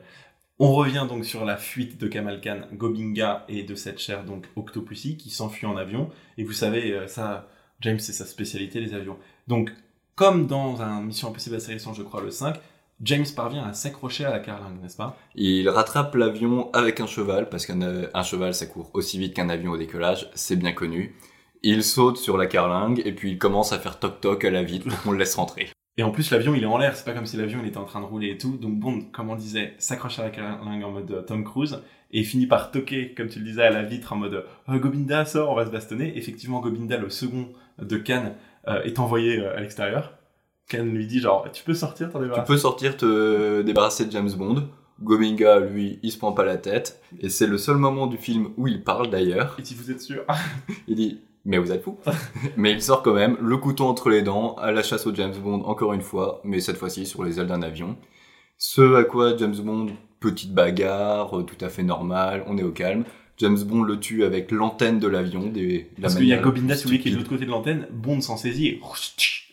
On 0.62 0.74
revient 0.74 1.06
donc 1.08 1.24
sur 1.24 1.46
la 1.46 1.56
fuite 1.56 1.98
de 1.98 2.06
Kamal 2.06 2.38
Khan, 2.42 2.60
Gobinga 2.74 3.46
et 3.48 3.62
de 3.62 3.74
cette 3.74 3.98
chère 3.98 4.24
donc 4.24 4.44
Octopussy 4.56 5.16
qui 5.16 5.30
s'enfuit 5.30 5.66
en 5.66 5.74
avion. 5.78 6.10
Et 6.36 6.44
vous 6.44 6.52
savez, 6.52 6.92
euh, 6.92 7.06
ça, 7.06 7.48
James, 7.80 7.98
c'est 7.98 8.12
sa 8.12 8.26
spécialité, 8.26 8.78
les 8.78 8.92
avions. 8.92 9.16
Donc, 9.48 9.72
comme 10.16 10.46
dans 10.46 10.82
un 10.82 11.00
Mission 11.00 11.28
Impossible 11.28 11.56
Astérisson, 11.56 11.94
je 11.94 12.02
crois, 12.02 12.20
le 12.20 12.30
5, 12.30 12.56
James 13.00 13.24
parvient 13.34 13.64
à 13.64 13.72
s'accrocher 13.72 14.26
à 14.26 14.30
la 14.30 14.38
carlingue, 14.38 14.82
n'est-ce 14.82 14.98
pas? 14.98 15.16
Il 15.34 15.66
rattrape 15.70 16.14
l'avion 16.14 16.70
avec 16.74 17.00
un 17.00 17.06
cheval, 17.06 17.48
parce 17.48 17.64
qu'un 17.64 17.80
un 18.12 18.22
cheval, 18.22 18.52
ça 18.52 18.66
court 18.66 18.90
aussi 18.92 19.18
vite 19.18 19.32
qu'un 19.32 19.48
avion 19.48 19.72
au 19.72 19.78
décollage, 19.78 20.30
c'est 20.34 20.56
bien 20.56 20.72
connu. 20.72 21.16
Il 21.62 21.82
saute 21.82 22.18
sur 22.18 22.36
la 22.36 22.46
carlingue, 22.46 23.00
et 23.06 23.12
puis 23.14 23.30
il 23.30 23.38
commence 23.38 23.72
à 23.72 23.78
faire 23.78 23.98
toc-toc 23.98 24.44
à 24.44 24.50
la 24.50 24.62
vitre 24.62 24.88
qu'on 25.02 25.12
le 25.12 25.18
laisse 25.18 25.36
rentrer. 25.36 25.70
Et 26.00 26.02
en 26.02 26.10
plus, 26.12 26.30
l'avion, 26.30 26.54
il 26.54 26.62
est 26.62 26.66
en 26.66 26.78
l'air. 26.78 26.96
C'est 26.96 27.04
pas 27.04 27.12
comme 27.12 27.26
si 27.26 27.36
l'avion, 27.36 27.58
il 27.62 27.68
était 27.68 27.76
en 27.76 27.84
train 27.84 28.00
de 28.00 28.06
rouler 28.06 28.30
et 28.30 28.38
tout. 28.38 28.56
Donc, 28.56 28.78
Bond, 28.80 29.02
comme 29.12 29.28
on 29.28 29.36
disait, 29.36 29.74
s'accroche 29.76 30.18
à 30.18 30.22
la 30.22 30.30
carlingue 30.30 30.82
en 30.82 30.92
mode 30.92 31.10
euh, 31.10 31.20
Tom 31.20 31.44
Cruise 31.44 31.78
et 32.10 32.24
finit 32.24 32.46
par 32.46 32.70
toquer, 32.70 33.12
comme 33.14 33.28
tu 33.28 33.38
le 33.38 33.44
disais, 33.44 33.64
à 33.64 33.70
la 33.70 33.82
vitre 33.82 34.14
en 34.14 34.16
mode 34.16 34.46
euh, 34.70 34.78
Gobinda, 34.78 35.26
sort, 35.26 35.50
on 35.50 35.54
va 35.54 35.66
se 35.66 35.70
bastonner. 35.70 36.16
Effectivement, 36.16 36.60
Gobinda, 36.60 36.96
le 36.96 37.10
second 37.10 37.50
de 37.82 37.98
Khan, 37.98 38.34
euh, 38.66 38.82
est 38.84 38.98
envoyé 38.98 39.44
à 39.44 39.60
l'extérieur. 39.60 40.14
Khan 40.70 40.84
lui 40.84 41.06
dit 41.06 41.20
genre, 41.20 41.46
tu 41.52 41.62
peux 41.64 41.74
sortir, 41.74 42.08
t'en 42.10 42.18
Tu 42.18 42.24
débarrasser. 42.24 42.46
peux 42.50 42.56
sortir 42.56 42.96
te 42.96 43.60
débarrasser 43.60 44.06
de 44.06 44.10
James 44.12 44.32
Bond. 44.38 44.68
Gominga, 45.02 45.60
lui, 45.60 45.98
il 46.02 46.12
se 46.12 46.18
prend 46.18 46.32
pas 46.32 46.44
la 46.44 46.56
tête. 46.56 47.02
Et 47.20 47.28
c'est 47.28 47.46
le 47.46 47.58
seul 47.58 47.76
moment 47.76 48.06
du 48.06 48.16
film 48.16 48.50
où 48.56 48.66
il 48.68 48.82
parle 48.84 49.10
d'ailleurs. 49.10 49.56
Et 49.58 49.64
si 49.64 49.74
vous 49.74 49.90
êtes 49.90 50.00
sûr 50.00 50.24
Il 50.88 50.94
dit 50.96 51.20
Mais 51.44 51.58
vous 51.58 51.72
êtes 51.72 51.82
fou 51.82 51.98
Mais 52.56 52.72
il 52.72 52.82
sort 52.82 53.02
quand 53.02 53.14
même, 53.14 53.36
le 53.40 53.56
couteau 53.56 53.86
entre 53.86 54.10
les 54.10 54.22
dents, 54.22 54.54
à 54.56 54.72
la 54.72 54.82
chasse 54.82 55.06
au 55.06 55.14
James 55.14 55.34
Bond, 55.42 55.62
encore 55.64 55.92
une 55.92 56.02
fois, 56.02 56.40
mais 56.44 56.60
cette 56.60 56.76
fois-ci 56.76 57.06
sur 57.06 57.24
les 57.24 57.40
ailes 57.40 57.46
d'un 57.46 57.62
avion. 57.62 57.96
Ce 58.58 58.94
à 58.94 59.04
quoi 59.04 59.36
James 59.36 59.56
Bond, 59.56 59.86
petite 60.20 60.52
bagarre, 60.52 61.38
euh, 61.38 61.42
tout 61.42 61.64
à 61.64 61.70
fait 61.70 61.82
normal, 61.82 62.44
on 62.46 62.58
est 62.58 62.62
au 62.62 62.72
calme. 62.72 63.04
James 63.38 63.58
Bond 63.58 63.82
le 63.82 63.98
tue 63.98 64.24
avec 64.24 64.50
l'antenne 64.50 64.98
de 64.98 65.08
l'avion. 65.08 65.46
Des, 65.46 65.88
Parce 66.00 66.14
qu'il 66.14 66.26
y 66.26 66.34
a 66.34 66.38
Gobinda, 66.38 66.76
celui 66.76 67.00
qui 67.00 67.08
est 67.08 67.12
de 67.12 67.16
l'autre 67.16 67.30
côté 67.30 67.46
de 67.46 67.50
l'antenne, 67.50 67.86
Bond 67.90 68.20
s'en 68.20 68.36
saisit 68.36 68.78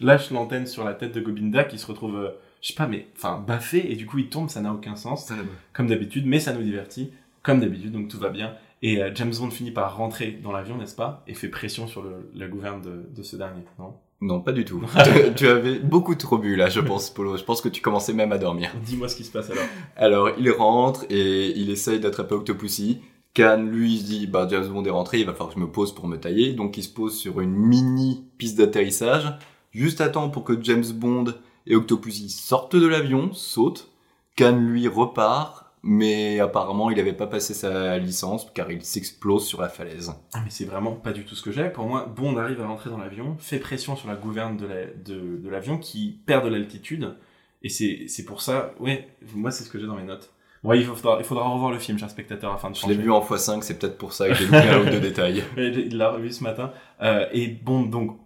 lâche 0.02 0.30
l'antenne 0.32 0.68
sur 0.68 0.84
la 0.84 0.94
tête 0.94 1.14
de 1.14 1.22
Gobinda 1.22 1.64
qui 1.64 1.80
se 1.80 1.86
retrouve, 1.86 2.18
euh, 2.18 2.30
je 2.62 2.68
sais 2.68 2.74
pas, 2.74 2.88
mais 2.88 3.08
enfin, 3.16 3.44
baffé 3.48 3.92
et 3.92 3.96
du 3.96 4.06
coup 4.06 4.18
il 4.18 4.28
tombe, 4.28 4.50
ça 4.50 4.60
n'a 4.60 4.74
aucun 4.74 4.96
sens. 4.96 5.32
comme 5.72 5.88
d'habitude, 5.88 6.26
mais 6.26 6.40
ça 6.40 6.54
nous 6.54 6.64
divertit, 6.64 7.12
comme 7.44 7.62
d'habitude, 7.62 7.94
donc 7.94 8.10
tout 8.10 8.20
va 8.20 8.30
bien. 8.30 8.54
Et 8.82 9.02
euh, 9.02 9.12
James 9.16 9.34
Bond 9.40 9.50
finit 9.50 9.72
par 9.72 9.98
rentrer 9.98 10.32
dans 10.44 10.52
l'avion, 10.52 10.78
n'est-ce 10.78 10.96
pas 10.96 11.24
Et 11.28 11.34
fait 11.34 11.48
pression 11.48 11.88
sur 11.88 12.04
le, 12.04 12.30
la 12.36 12.48
gouverne 12.48 12.82
de, 12.82 13.10
de 13.16 13.24
ce 13.24 13.36
dernier, 13.36 13.64
non? 13.80 13.96
Non, 14.20 14.42
pas 14.42 14.52
du 14.52 14.66
tout. 14.66 14.82
tu, 15.04 15.34
tu 15.36 15.48
avais 15.48 15.80
beaucoup 15.80 16.16
trop 16.16 16.38
bu 16.38 16.56
là, 16.56 16.70
je 16.70 16.80
pense, 16.80 17.10
Polo. 17.12 17.38
Je 17.38 17.44
pense 17.44 17.62
que 17.62 17.70
tu 17.70 17.82
commençais 17.82 18.14
même 18.14 18.32
à 18.32 18.38
dormir. 18.38 18.72
Dis-moi 18.84 19.10
ce 19.10 19.16
qui 19.16 19.24
se 19.24 19.32
passe 19.32 19.50
alors. 19.52 19.64
Alors, 19.96 20.30
il 20.40 20.50
rentre 20.50 21.06
et 21.10 21.58
il 21.58 21.70
essaye 21.70 22.00
d'attraper 22.00 22.36
Octopussy. 22.36 23.00
Khan, 23.36 23.68
lui, 23.70 23.94
il 23.94 24.00
se 24.00 24.06
dit, 24.06 24.26
bah, 24.28 24.48
James 24.50 24.68
Bond 24.68 24.84
est 24.86 24.90
rentré, 24.90 25.20
il 25.20 25.28
va 25.28 25.34
falloir 25.34 25.50
que 25.50 25.60
je 25.60 25.64
me 25.64 25.72
pose 25.72 25.94
pour 25.94 26.08
me 26.08 26.18
tailler. 26.18 26.54
Donc, 26.54 26.78
il 26.78 26.84
se 26.84 26.90
pose 26.90 27.16
sur 27.16 27.40
une 27.40 27.54
mini 27.54 28.24
piste 28.40 28.58
d'atterrissage, 28.58 29.32
juste 29.72 30.02
à 30.02 30.10
temps 30.10 30.30
pour 30.30 30.44
que 30.44 30.60
James 30.64 30.92
Bond 30.96 31.26
et 31.68 31.76
Octopussy 31.76 32.30
sortent 32.30 32.76
de 32.76 32.88
l'avion, 32.88 33.32
sautent. 33.34 33.92
Khan, 34.36 34.58
lui, 34.58 34.88
repart, 34.88 35.67
mais 35.90 36.40
apparemment, 36.42 36.90
il 36.92 36.98
n'avait 36.98 37.14
pas 37.14 37.28
passé 37.28 37.54
sa 37.54 37.98
licence, 37.98 38.52
car 38.54 38.70
il 38.70 38.84
s'explose 38.84 39.48
sur 39.48 39.62
la 39.62 39.70
falaise. 39.70 40.12
Ah 40.34 40.42
mais 40.44 40.50
c'est 40.50 40.66
vraiment 40.66 40.92
pas 40.92 41.14
du 41.14 41.24
tout 41.24 41.34
ce 41.34 41.42
que 41.42 41.52
j'ai. 41.52 41.70
Pour 41.70 41.86
moi, 41.86 42.12
Bond 42.14 42.36
arrive 42.38 42.60
à 42.62 42.68
rentrer 42.68 42.90
dans 42.90 42.98
l'avion, 42.98 43.38
fait 43.40 43.60
pression 43.60 43.96
sur 43.96 44.10
la 44.10 44.16
gouverne 44.16 44.58
de 44.58 44.66
la- 44.68 44.86
de- 44.86 45.38
de 45.38 45.50
l'avion 45.50 45.78
qui 45.78 46.20
perd 46.26 46.44
de 46.44 46.50
l'altitude. 46.50 47.16
Et 47.64 47.70
c'est 47.70 48.26
pour 48.26 48.42
ça, 48.42 48.74
ouais, 48.80 49.08
moi 49.34 49.50
c'est 49.52 49.64
ce 49.64 49.70
que 49.70 49.80
j'ai 49.80 49.88
dans 49.88 49.96
mes 49.96 50.04
notes. 50.04 50.30
Ouais, 50.64 50.78
il 50.80 50.86
faudra, 50.86 51.18
il 51.20 51.24
faudra 51.24 51.48
revoir 51.48 51.72
le 51.72 51.80
film, 51.80 51.98
cher 51.98 52.10
spectateur, 52.10 52.52
afin 52.54 52.70
de 52.70 52.76
Je 52.76 52.82
l'ai 52.88 52.94
changer. 52.96 53.04
vu 53.04 53.12
en 53.12 53.22
x5, 53.22 53.62
c'est 53.62 53.80
peut-être 53.80 53.98
pour 53.98 54.12
ça 54.12 54.28
que 54.28 54.34
j'ai 54.34 54.46
loupé 54.46 54.58
un 54.58 54.82
ou 54.82 54.90
deux 54.90 55.00
détails. 55.00 55.44
Il 55.58 55.98
l'a 55.98 56.10
revu 56.12 56.32
ce 56.32 56.44
matin. 56.44 56.72
Euh, 57.02 57.26
et 57.32 57.48
bon, 57.48 57.84
donc, 57.84 58.18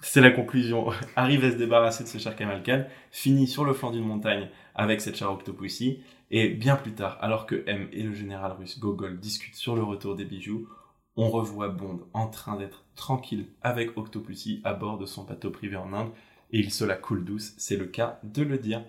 c'est 0.00 0.20
la 0.20 0.30
conclusion. 0.30 0.86
Arrive 1.16 1.44
à 1.44 1.50
se 1.50 1.56
débarrasser 1.56 2.04
de 2.04 2.08
ce 2.08 2.18
cher 2.18 2.34
Kamal 2.36 2.62
Khan, 2.62 2.84
finit 3.10 3.46
sur 3.46 3.64
le 3.64 3.72
flanc 3.74 3.90
d'une 3.90 4.04
montagne 4.06 4.48
avec 4.74 5.00
cette 5.00 5.16
chère 5.16 5.30
Octopussy, 5.32 6.00
et 6.32 6.48
bien 6.48 6.76
plus 6.76 6.92
tard, 6.92 7.18
alors 7.20 7.46
que 7.46 7.62
M 7.66 7.88
et 7.92 8.02
le 8.02 8.14
général 8.14 8.52
russe 8.52 8.80
Gogol 8.80 9.20
discutent 9.20 9.54
sur 9.54 9.76
le 9.76 9.82
retour 9.82 10.16
des 10.16 10.24
bijoux, 10.24 10.66
on 11.14 11.28
revoit 11.28 11.68
Bond 11.68 12.00
en 12.14 12.26
train 12.26 12.56
d'être 12.56 12.84
tranquille 12.96 13.46
avec 13.60 13.96
Octopussy 13.98 14.62
à 14.64 14.72
bord 14.72 14.96
de 14.96 15.04
son 15.04 15.24
bateau 15.24 15.50
privé 15.50 15.76
en 15.76 15.92
Inde, 15.92 16.10
et 16.50 16.58
il 16.58 16.72
se 16.72 16.84
la 16.84 16.96
coule 16.96 17.24
douce, 17.24 17.52
c'est 17.58 17.76
le 17.76 17.84
cas 17.84 18.18
de 18.24 18.42
le 18.42 18.58
dire. 18.58 18.82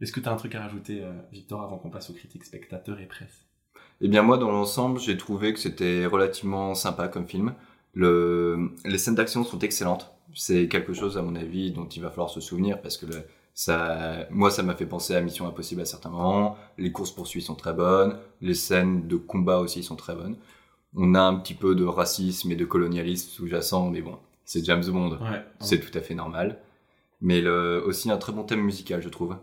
Est-ce 0.00 0.12
que 0.12 0.20
tu 0.20 0.28
as 0.28 0.32
un 0.32 0.36
truc 0.36 0.54
à 0.54 0.60
rajouter, 0.60 1.02
euh, 1.02 1.12
Victor, 1.32 1.62
avant 1.62 1.78
qu'on 1.78 1.90
passe 1.90 2.10
aux 2.10 2.14
critiques 2.14 2.44
spectateurs 2.44 3.00
et 3.00 3.06
presse? 3.06 3.46
Eh 4.02 4.08
bien 4.08 4.22
moi, 4.22 4.38
dans 4.38 4.50
l'ensemble, 4.50 5.00
j'ai 5.00 5.16
trouvé 5.16 5.52
que 5.52 5.58
c'était 5.58 6.06
relativement 6.06 6.74
sympa 6.74 7.08
comme 7.08 7.26
film. 7.26 7.54
Le... 7.94 8.70
Les 8.84 8.98
scènes 8.98 9.14
d'action 9.14 9.44
sont 9.44 9.58
excellentes. 9.58 10.10
C'est 10.34 10.68
quelque 10.68 10.94
chose, 10.94 11.18
à 11.18 11.22
mon 11.22 11.34
avis, 11.34 11.72
dont 11.72 11.86
il 11.86 12.00
va 12.00 12.10
falloir 12.10 12.30
se 12.30 12.40
souvenir 12.40 12.80
parce 12.80 12.96
que 12.96 13.06
le... 13.06 13.24
ça... 13.64 14.26
moi, 14.30 14.50
ça 14.50 14.62
m'a 14.62 14.74
fait 14.74 14.86
penser 14.86 15.14
à 15.14 15.20
Mission 15.20 15.46
Impossible 15.46 15.82
à 15.82 15.84
certains 15.84 16.08
moments. 16.08 16.56
Les 16.78 16.92
courses 16.92 17.10
poursuites 17.10 17.44
sont 17.44 17.54
très 17.54 17.74
bonnes. 17.74 18.16
Les 18.40 18.54
scènes 18.54 19.06
de 19.06 19.16
combat 19.16 19.58
aussi 19.58 19.82
sont 19.82 19.96
très 19.96 20.14
bonnes. 20.14 20.36
On 20.94 21.14
a 21.14 21.20
un 21.20 21.34
petit 21.34 21.52
peu 21.54 21.74
de 21.74 21.84
racisme 21.84 22.50
et 22.50 22.56
de 22.56 22.64
colonialisme 22.64 23.28
sous-jacent, 23.30 23.90
mais 23.90 24.00
bon, 24.00 24.16
c'est 24.46 24.64
James 24.64 24.84
Bond. 24.86 25.10
Ouais. 25.18 25.44
C'est 25.58 25.78
tout 25.78 25.96
à 25.96 26.00
fait 26.00 26.14
normal. 26.14 26.58
Mais 27.20 27.42
le... 27.42 27.82
aussi 27.84 28.10
un 28.10 28.16
très 28.16 28.32
bon 28.32 28.44
thème 28.44 28.62
musical, 28.62 29.02
je 29.02 29.10
trouve. 29.10 29.36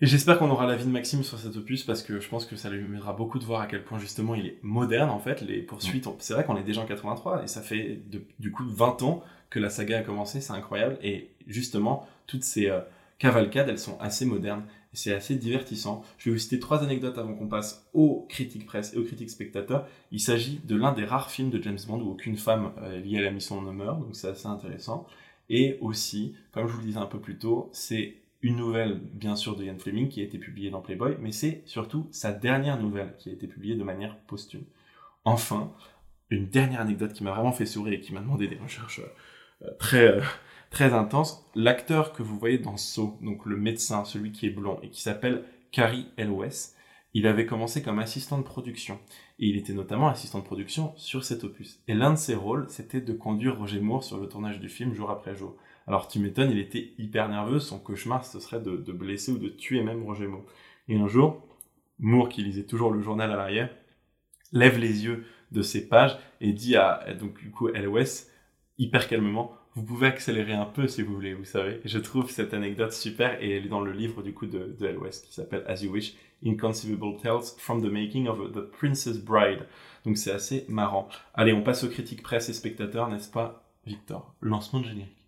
Et 0.00 0.06
j'espère 0.06 0.38
qu'on 0.38 0.50
aura 0.50 0.66
l'avis 0.66 0.84
de 0.86 0.90
Maxime 0.90 1.22
sur 1.22 1.38
cet 1.38 1.56
opus 1.56 1.84
parce 1.84 2.02
que 2.02 2.18
je 2.18 2.28
pense 2.28 2.46
que 2.46 2.56
ça 2.56 2.70
lui 2.70 2.84
aidera 2.96 3.12
beaucoup 3.12 3.38
de 3.38 3.44
voir 3.44 3.60
à 3.60 3.66
quel 3.66 3.84
point 3.84 3.98
justement 4.00 4.34
il 4.34 4.46
est 4.46 4.58
moderne 4.62 5.10
en 5.10 5.18
fait. 5.20 5.42
Les 5.42 5.62
poursuites, 5.62 6.06
on- 6.08 6.16
c'est 6.18 6.34
vrai 6.34 6.42
qu'on 6.44 6.56
est 6.56 6.62
déjà 6.64 6.80
en 6.80 6.86
83 6.86 7.44
et 7.44 7.46
ça 7.46 7.60
fait 7.60 8.02
de- 8.08 8.24
du 8.40 8.50
coup 8.50 8.64
20 8.66 9.02
ans 9.02 9.22
que 9.50 9.58
la 9.60 9.68
saga 9.70 9.98
a 9.98 10.02
commencé, 10.02 10.40
c'est 10.40 10.54
incroyable. 10.54 10.98
Et 11.02 11.30
justement, 11.46 12.08
toutes 12.26 12.44
ces 12.44 12.68
euh, 12.70 12.80
cavalcades, 13.20 13.68
elles 13.68 13.78
sont 13.78 13.98
assez 14.00 14.24
modernes 14.24 14.64
et 14.92 14.96
c'est 14.96 15.14
assez 15.14 15.36
divertissant. 15.36 16.02
Je 16.18 16.30
vais 16.30 16.32
vous 16.32 16.40
citer 16.40 16.58
trois 16.58 16.82
anecdotes 16.82 17.18
avant 17.18 17.34
qu'on 17.34 17.46
passe 17.46 17.86
aux 17.92 18.26
critiques 18.28 18.66
presse 18.66 18.92
et 18.94 18.98
aux 18.98 19.04
critiques 19.04 19.30
spectateurs. 19.30 19.86
Il 20.10 20.18
s'agit 20.18 20.60
de 20.64 20.74
l'un 20.74 20.92
des 20.92 21.04
rares 21.04 21.30
films 21.30 21.50
de 21.50 21.62
James 21.62 21.78
Bond 21.86 22.00
où 22.00 22.10
aucune 22.10 22.36
femme 22.36 22.72
euh, 22.78 22.98
liée 22.98 23.18
à 23.18 23.22
la 23.22 23.30
mission 23.30 23.62
ne 23.62 23.70
meurt, 23.70 24.00
donc 24.00 24.16
c'est 24.16 24.28
assez 24.28 24.48
intéressant. 24.48 25.06
Et 25.48 25.78
aussi, 25.80 26.34
comme 26.50 26.66
je 26.66 26.72
vous 26.72 26.80
le 26.80 26.86
disais 26.86 26.98
un 26.98 27.06
peu 27.06 27.20
plus 27.20 27.38
tôt, 27.38 27.70
c'est 27.72 28.16
une 28.42 28.56
nouvelle, 28.56 28.98
bien 29.12 29.36
sûr, 29.36 29.54
de 29.54 29.64
Ian 29.64 29.78
Fleming 29.78 30.08
qui 30.08 30.20
a 30.20 30.24
été 30.24 30.38
publiée 30.38 30.70
dans 30.70 30.80
Playboy, 30.80 31.16
mais 31.20 31.30
c'est 31.30 31.62
surtout 31.66 32.08
sa 32.10 32.32
dernière 32.32 32.80
nouvelle 32.80 33.14
qui 33.18 33.28
a 33.28 33.32
été 33.32 33.46
publiée 33.46 33.76
de 33.76 33.84
manière 33.84 34.16
posthume. 34.20 34.64
Enfin, 35.24 35.72
une 36.30 36.48
dernière 36.48 36.80
anecdote 36.80 37.12
qui 37.12 37.22
m'a 37.22 37.32
vraiment 37.32 37.52
fait 37.52 37.66
sourire 37.66 37.92
et 37.92 38.00
qui 38.00 38.14
m'a 38.14 38.20
demandé 38.20 38.48
des 38.48 38.56
recherches 38.56 39.02
euh, 39.62 39.70
très, 39.78 40.06
euh, 40.06 40.22
très 40.70 40.94
intenses. 40.94 41.44
L'acteur 41.54 42.12
que 42.12 42.22
vous 42.22 42.38
voyez 42.38 42.58
dans 42.58 42.76
Saw, 42.76 43.18
donc 43.20 43.44
le 43.46 43.56
médecin, 43.56 44.04
celui 44.04 44.32
qui 44.32 44.46
est 44.46 44.50
blond 44.50 44.78
et 44.82 44.88
qui 44.88 45.02
s'appelle 45.02 45.44
Carrie 45.72 46.06
Elwes, 46.16 46.74
il 47.12 47.26
avait 47.26 47.46
commencé 47.46 47.82
comme 47.82 47.98
assistant 47.98 48.38
de 48.38 48.44
production. 48.44 48.98
Et 49.40 49.48
il 49.48 49.56
était 49.56 49.72
notamment 49.72 50.08
assistant 50.08 50.38
de 50.38 50.44
production 50.44 50.92
sur 50.96 51.24
cet 51.24 51.44
opus. 51.44 51.80
Et 51.88 51.94
l'un 51.94 52.12
de 52.12 52.18
ses 52.18 52.34
rôles, 52.34 52.66
c'était 52.68 53.00
de 53.00 53.12
conduire 53.12 53.58
Roger 53.58 53.80
Moore 53.80 54.04
sur 54.04 54.18
le 54.18 54.28
tournage 54.28 54.60
du 54.60 54.68
film 54.68 54.94
jour 54.94 55.10
après 55.10 55.34
jour. 55.34 55.56
Alors 55.86 56.06
tu 56.06 56.20
m'étonnes, 56.20 56.52
il 56.52 56.58
était 56.58 56.92
hyper 56.98 57.28
nerveux, 57.28 57.58
son 57.58 57.80
cauchemar 57.80 58.24
ce 58.24 58.38
serait 58.38 58.60
de, 58.60 58.76
de 58.76 58.92
blesser 58.92 59.32
ou 59.32 59.38
de 59.38 59.48
tuer 59.48 59.82
même 59.82 60.04
Roger 60.04 60.28
Moore. 60.28 60.44
Et 60.88 60.96
un 60.96 61.08
jour, 61.08 61.42
Moore, 61.98 62.28
qui 62.28 62.42
lisait 62.42 62.64
toujours 62.64 62.92
le 62.92 63.00
journal 63.00 63.30
à 63.32 63.36
l'arrière, 63.36 63.70
lève 64.52 64.78
les 64.78 65.04
yeux 65.04 65.26
de 65.50 65.62
ses 65.62 65.88
pages 65.88 66.16
et 66.40 66.52
dit 66.52 66.76
à, 66.76 67.12
donc 67.14 67.38
du 67.38 67.50
coup, 67.50 67.68
LOS, 67.68 68.28
hyper 68.78 69.08
calmement, 69.08 69.52
vous 69.74 69.82
pouvez 69.82 70.08
accélérer 70.08 70.52
un 70.52 70.64
peu 70.64 70.88
si 70.88 71.02
vous 71.02 71.14
voulez, 71.14 71.34
vous 71.34 71.44
savez. 71.44 71.80
Je 71.84 71.98
trouve 71.98 72.30
cette 72.30 72.54
anecdote 72.54 72.92
super 72.92 73.40
et 73.42 73.56
elle 73.56 73.66
est 73.66 73.68
dans 73.68 73.80
le 73.80 73.92
livre 73.92 74.22
du 74.22 74.32
coup 74.32 74.46
de, 74.46 74.76
de 74.78 74.86
LOS 74.86 75.22
qui 75.24 75.32
s'appelle 75.32 75.64
As 75.66 75.82
You 75.82 75.92
Wish, 75.92 76.14
Inconceivable 76.44 77.16
Tales 77.22 77.44
from 77.58 77.82
the 77.82 77.92
Making 77.92 78.26
of 78.26 78.52
the 78.52 78.60
Princess 78.60 79.18
Bride. 79.18 79.66
Donc 80.04 80.18
c'est 80.18 80.32
assez 80.32 80.64
marrant. 80.68 81.08
Allez, 81.34 81.52
on 81.52 81.62
passe 81.62 81.84
aux 81.84 81.88
critiques 81.88 82.22
presse 82.22 82.48
et 82.48 82.52
spectateurs, 82.52 83.08
n'est-ce 83.08 83.30
pas, 83.30 83.62
Victor? 83.86 84.34
Lancement 84.40 84.80
de 84.80 84.86
générique. 84.86 85.19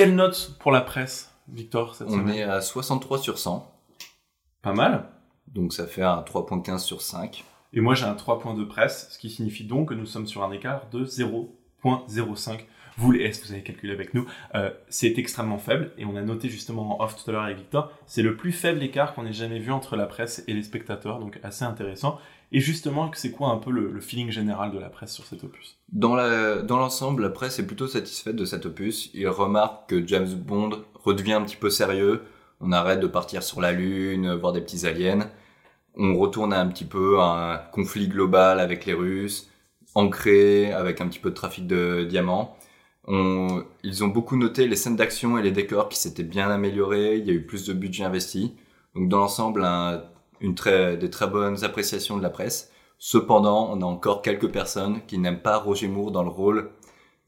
Quelle 0.00 0.14
note 0.14 0.56
pour 0.60 0.72
la 0.72 0.80
presse, 0.80 1.30
Victor, 1.46 1.94
cette 1.94 2.08
On 2.08 2.12
semaine 2.12 2.34
est 2.34 2.42
à 2.42 2.62
63 2.62 3.18
sur 3.18 3.36
100, 3.36 3.70
Pas 4.62 4.72
mal. 4.72 5.10
donc 5.48 5.74
ça 5.74 5.86
fait 5.86 6.00
un 6.00 6.22
3.15 6.22 6.78
sur 6.78 7.02
5. 7.02 7.44
Et 7.74 7.82
moi 7.82 7.94
j'ai 7.94 8.06
un 8.06 8.14
3 8.14 8.38
points 8.38 8.54
de 8.54 8.64
presse, 8.64 9.08
ce 9.10 9.18
qui 9.18 9.28
signifie 9.28 9.64
donc 9.64 9.90
que 9.90 9.94
nous 9.94 10.06
sommes 10.06 10.26
sur 10.26 10.42
un 10.42 10.52
écart 10.52 10.88
de 10.90 11.04
0.05. 11.04 12.60
Vous 12.96 13.12
les 13.12 13.24
S, 13.24 13.44
vous 13.44 13.52
avez 13.52 13.62
calculé 13.62 13.92
avec 13.92 14.14
nous, 14.14 14.24
euh, 14.54 14.70
c'est 14.88 15.18
extrêmement 15.18 15.58
faible, 15.58 15.92
et 15.98 16.06
on 16.06 16.16
a 16.16 16.22
noté 16.22 16.48
justement 16.48 16.98
en 16.98 17.04
off 17.04 17.22
tout 17.22 17.28
à 17.28 17.34
l'heure 17.34 17.44
avec 17.44 17.58
Victor, 17.58 17.92
c'est 18.06 18.22
le 18.22 18.36
plus 18.36 18.52
faible 18.52 18.82
écart 18.82 19.12
qu'on 19.12 19.26
ait 19.26 19.34
jamais 19.34 19.58
vu 19.58 19.70
entre 19.70 19.96
la 19.96 20.06
presse 20.06 20.42
et 20.48 20.54
les 20.54 20.62
spectateurs, 20.62 21.18
donc 21.18 21.38
assez 21.42 21.66
intéressant. 21.66 22.18
Et 22.52 22.60
justement, 22.60 23.10
c'est 23.14 23.30
quoi 23.30 23.48
un 23.48 23.58
peu 23.58 23.70
le, 23.70 24.00
feeling 24.00 24.30
général 24.30 24.72
de 24.72 24.78
la 24.78 24.88
presse 24.88 25.12
sur 25.12 25.24
cet 25.24 25.44
opus? 25.44 25.78
Dans 25.92 26.16
l'ensemble, 26.68 27.22
la 27.22 27.30
presse 27.30 27.58
est 27.58 27.66
plutôt 27.66 27.86
satisfaite 27.86 28.36
de 28.36 28.44
cet 28.44 28.66
opus. 28.66 29.10
Il 29.14 29.28
remarque 29.28 29.90
que 29.90 30.06
James 30.06 30.32
Bond 30.34 30.82
redevient 30.94 31.34
un 31.34 31.42
petit 31.42 31.56
peu 31.56 31.70
sérieux. 31.70 32.22
On 32.60 32.72
arrête 32.72 33.00
de 33.00 33.06
partir 33.06 33.42
sur 33.42 33.60
la 33.60 33.72
Lune, 33.72 34.34
voir 34.34 34.52
des 34.52 34.60
petits 34.60 34.86
aliens. 34.86 35.30
On 35.96 36.16
retourne 36.18 36.52
un 36.52 36.66
petit 36.66 36.84
peu 36.84 37.20
à 37.20 37.54
un 37.54 37.56
conflit 37.70 38.08
global 38.08 38.60
avec 38.60 38.84
les 38.84 38.94
Russes, 38.94 39.48
ancré, 39.94 40.72
avec 40.72 41.00
un 41.00 41.08
petit 41.08 41.18
peu 41.18 41.30
de 41.30 41.34
trafic 41.34 41.66
de 41.66 42.04
diamants. 42.08 42.56
Ils 43.08 44.04
ont 44.04 44.08
beaucoup 44.08 44.36
noté 44.36 44.66
les 44.66 44.76
scènes 44.76 44.96
d'action 44.96 45.38
et 45.38 45.42
les 45.42 45.50
décors 45.52 45.88
qui 45.88 45.98
s'étaient 45.98 46.22
bien 46.22 46.50
améliorés. 46.50 47.16
Il 47.16 47.26
y 47.26 47.30
a 47.30 47.32
eu 47.32 47.44
plus 47.46 47.64
de 47.66 47.72
budget 47.72 48.04
investi. 48.04 48.54
Donc 48.94 49.08
dans 49.08 49.18
l'ensemble, 49.18 49.64
un- 49.64 50.02
une 50.40 50.54
très, 50.54 50.96
des 50.96 51.10
très 51.10 51.26
bonnes 51.26 51.64
appréciations 51.64 52.16
de 52.16 52.22
la 52.22 52.30
presse. 52.30 52.72
Cependant, 52.98 53.70
on 53.72 53.80
a 53.80 53.84
encore 53.84 54.22
quelques 54.22 54.50
personnes 54.50 55.00
qui 55.06 55.18
n'aiment 55.18 55.40
pas 55.40 55.58
Roger 55.58 55.88
Moore 55.88 56.10
dans 56.10 56.22
le 56.22 56.28
rôle 56.28 56.70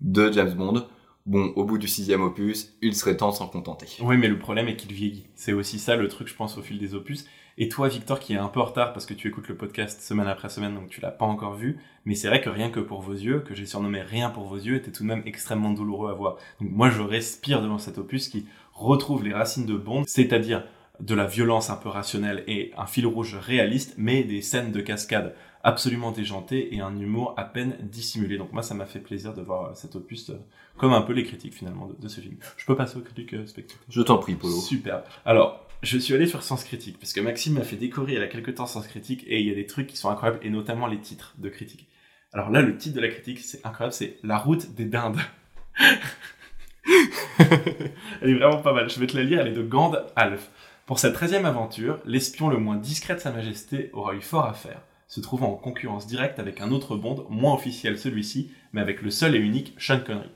de 0.01 0.31
James 0.33 0.53
Bond. 0.53 0.87
Bon, 1.25 1.53
au 1.55 1.65
bout 1.65 1.79
du 1.79 1.87
sixième 1.87 2.21
opus, 2.21 2.77
il 2.83 2.97
serait 2.97 3.17
temps 3.17 3.31
de 3.31 3.37
s'en 3.37 3.47
contenter. 3.47 3.87
Oui, 4.01 4.17
mais 4.17 4.29
le 4.29 4.39
problème 4.39 4.69
est 4.69 4.77
qu'il 4.77 4.93
vieillit. 4.93 5.27
C'est 5.37 5.53
aussi 5.53 5.79
ça 5.79 5.95
le 5.95 6.09
truc, 6.09 6.29
je 6.29 6.35
pense, 6.35 6.59
au 6.59 6.63
fil 6.63 6.79
des 6.79 6.95
opus. 6.95 7.27
Et 7.59 7.69
toi, 7.69 7.89
Victor, 7.89 8.19
qui 8.19 8.33
est 8.33 8.39
un 8.39 8.49
peu 8.49 8.61
en 8.61 8.65
retard 8.65 8.93
parce 8.93 9.07
que 9.07 9.15
tu 9.15 9.29
écoutes 9.29 9.49
le 9.49 9.57
podcast 9.57 10.01
semaine 10.01 10.27
après 10.27 10.49
semaine, 10.49 10.75
donc 10.75 10.89
tu 10.89 11.01
l'as 11.01 11.11
pas 11.11 11.27
encore 11.27 11.55
vu. 11.55 11.79
Mais 12.07 12.15
c'est 12.15 12.29
vrai 12.29 12.41
que 12.41 12.51
rien 12.51 12.71
que 12.71 12.81
pour 12.81 13.03
vos 13.03 13.13
yeux, 13.13 13.41
que 13.41 13.55
j'ai 13.55 13.67
surnommé 13.67 14.01
rien 14.03 14.31
pour 14.31 14.45
vos 14.45 14.57
yeux, 14.57 14.77
était 14.77 14.91
tout 14.91 15.05
de 15.05 15.09
même 15.09 15.23
extrêmement 15.27 15.71
douloureux 15.71 16.11
à 16.11 16.15
voir. 16.15 16.37
Donc 16.61 16.71
moi, 16.73 16.91
je 16.91 17.03
respire 17.03 17.63
devant 17.63 17.79
cet 17.79 17.99
opus 17.99 18.29
qui 18.29 18.47
retrouve 18.73 19.23
les 19.23 19.33
racines 19.33 19.67
de 19.67 19.77
Bond, 19.77 20.05
c'est-à-dire 20.07 20.65
de 21.03 21.15
la 21.15 21.27
violence 21.27 21.69
un 21.69 21.77
peu 21.77 21.89
rationnelle 21.89 22.45
et 22.47 22.73
un 22.77 22.87
fil 22.87 23.07
rouge 23.07 23.35
réaliste, 23.35 23.95
mais 23.99 24.23
des 24.23 24.41
scènes 24.41 24.73
de 24.73 24.81
cascade 24.81 25.35
absolument 25.65 26.13
déjantées 26.13 26.75
et 26.75 26.81
un 26.81 26.99
humour 26.99 27.35
à 27.37 27.45
peine 27.45 27.77
dissimulé. 27.81 28.39
Donc 28.39 28.53
moi, 28.53 28.63
ça 28.63 28.75
m'a 28.75 28.87
fait 28.87 29.01
plaisir 29.01 29.35
de 29.35 29.43
voir 29.43 29.77
cet 29.77 29.97
opus 29.97 30.31
euh, 30.31 30.35
comme 30.77 30.93
un 30.93 31.03
peu 31.03 31.13
les 31.13 31.25
critiques 31.25 31.55
finalement 31.55 31.87
de, 31.87 31.95
de 32.01 32.09
ce 32.09 32.21
film. 32.21 32.37
Je 32.57 32.65
peux 32.65 32.77
passer 32.77 32.97
aux 32.97 33.03
critiques 33.03 33.35
euh, 33.35 33.47
spectateurs 33.47 33.85
Je 33.89 34.03
t'en 34.03 34.19
prie, 34.19 34.35
Polo. 34.35 34.61
Super. 34.61 35.03
Alors, 35.25 35.69
je 35.83 35.99
suis 35.99 36.15
allé 36.15 36.27
sur 36.27 36.43
Sens 36.43 36.65
Critique, 36.65 36.99
parce 36.99 37.13
que 37.13 37.21
Maxime 37.21 37.55
m'a 37.55 37.65
fait 37.65 37.77
découvrir 37.77 38.21
il 38.21 38.23
y 38.23 38.25
a 38.25 38.29
quelques 38.29 38.55
temps 38.55 38.67
Sens 38.67 38.87
Critique, 38.87 39.25
et 39.27 39.41
il 39.41 39.49
y 39.49 39.51
a 39.51 39.55
des 39.55 39.67
trucs 39.67 39.89
qui 39.89 39.97
sont 39.97 40.11
incroyables, 40.11 40.39
et 40.43 40.51
notamment 40.51 40.87
les 40.87 40.99
titres 40.99 41.35
de 41.39 41.49
critique. 41.49 41.89
Alors 42.33 42.51
là, 42.51 42.63
le 42.63 42.77
titre 42.77 42.95
de 42.97 43.01
la 43.01 43.09
critique, 43.09 43.41
c'est 43.41 43.67
incroyable, 43.67 43.93
c'est 43.93 44.19
La 44.23 44.39
route 44.39 44.75
des 44.75 44.85
dindes. 44.85 45.19
elle 47.39 48.31
est 48.31 48.35
vraiment 48.35 48.63
pas 48.63 48.73
mal, 48.73 48.89
je 48.89 49.01
vais 49.01 49.07
te 49.07 49.17
la 49.17 49.25
lire, 49.25 49.41
elle 49.41 49.49
est 49.49 49.57
de 49.57 49.63
Gand 49.63 49.93
Alf. 50.17 50.51
Pour 50.93 50.99
sa 50.99 51.11
treizième 51.11 51.47
aventure, 51.47 52.01
l'espion 52.05 52.51
le 52.51 52.59
moins 52.59 52.77
discret 52.77 53.15
de 53.15 53.21
sa 53.21 53.33
majesté 53.33 53.89
aura 53.95 54.15
eu 54.15 54.21
fort 54.21 54.45
à 54.45 54.53
faire, 54.53 54.83
se 55.09 55.21
trouvant 55.21 55.51
en 55.51 55.57
concurrence 55.57 56.07
directe 56.07 56.39
avec 56.39 56.61
un 56.61 56.71
autre 56.71 56.97
Bond, 56.97 57.25
moins 57.31 57.55
officiel 57.55 57.99
celui-ci, 57.99 58.51
mais 58.75 58.83
avec 58.83 59.01
le 59.01 59.11
seul 59.11 59.35
et 59.35 59.39
unique 59.39 59.73
Sean 59.79 60.01
Connery. 60.01 60.29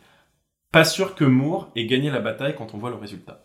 Pas 0.72 0.86
sûr 0.86 1.14
que 1.14 1.26
Moore 1.26 1.70
ait 1.76 1.84
gagné 1.84 2.10
la 2.10 2.20
bataille 2.20 2.54
quand 2.56 2.72
on 2.72 2.78
voit 2.78 2.88
le 2.88 2.96
résultat. 2.96 3.44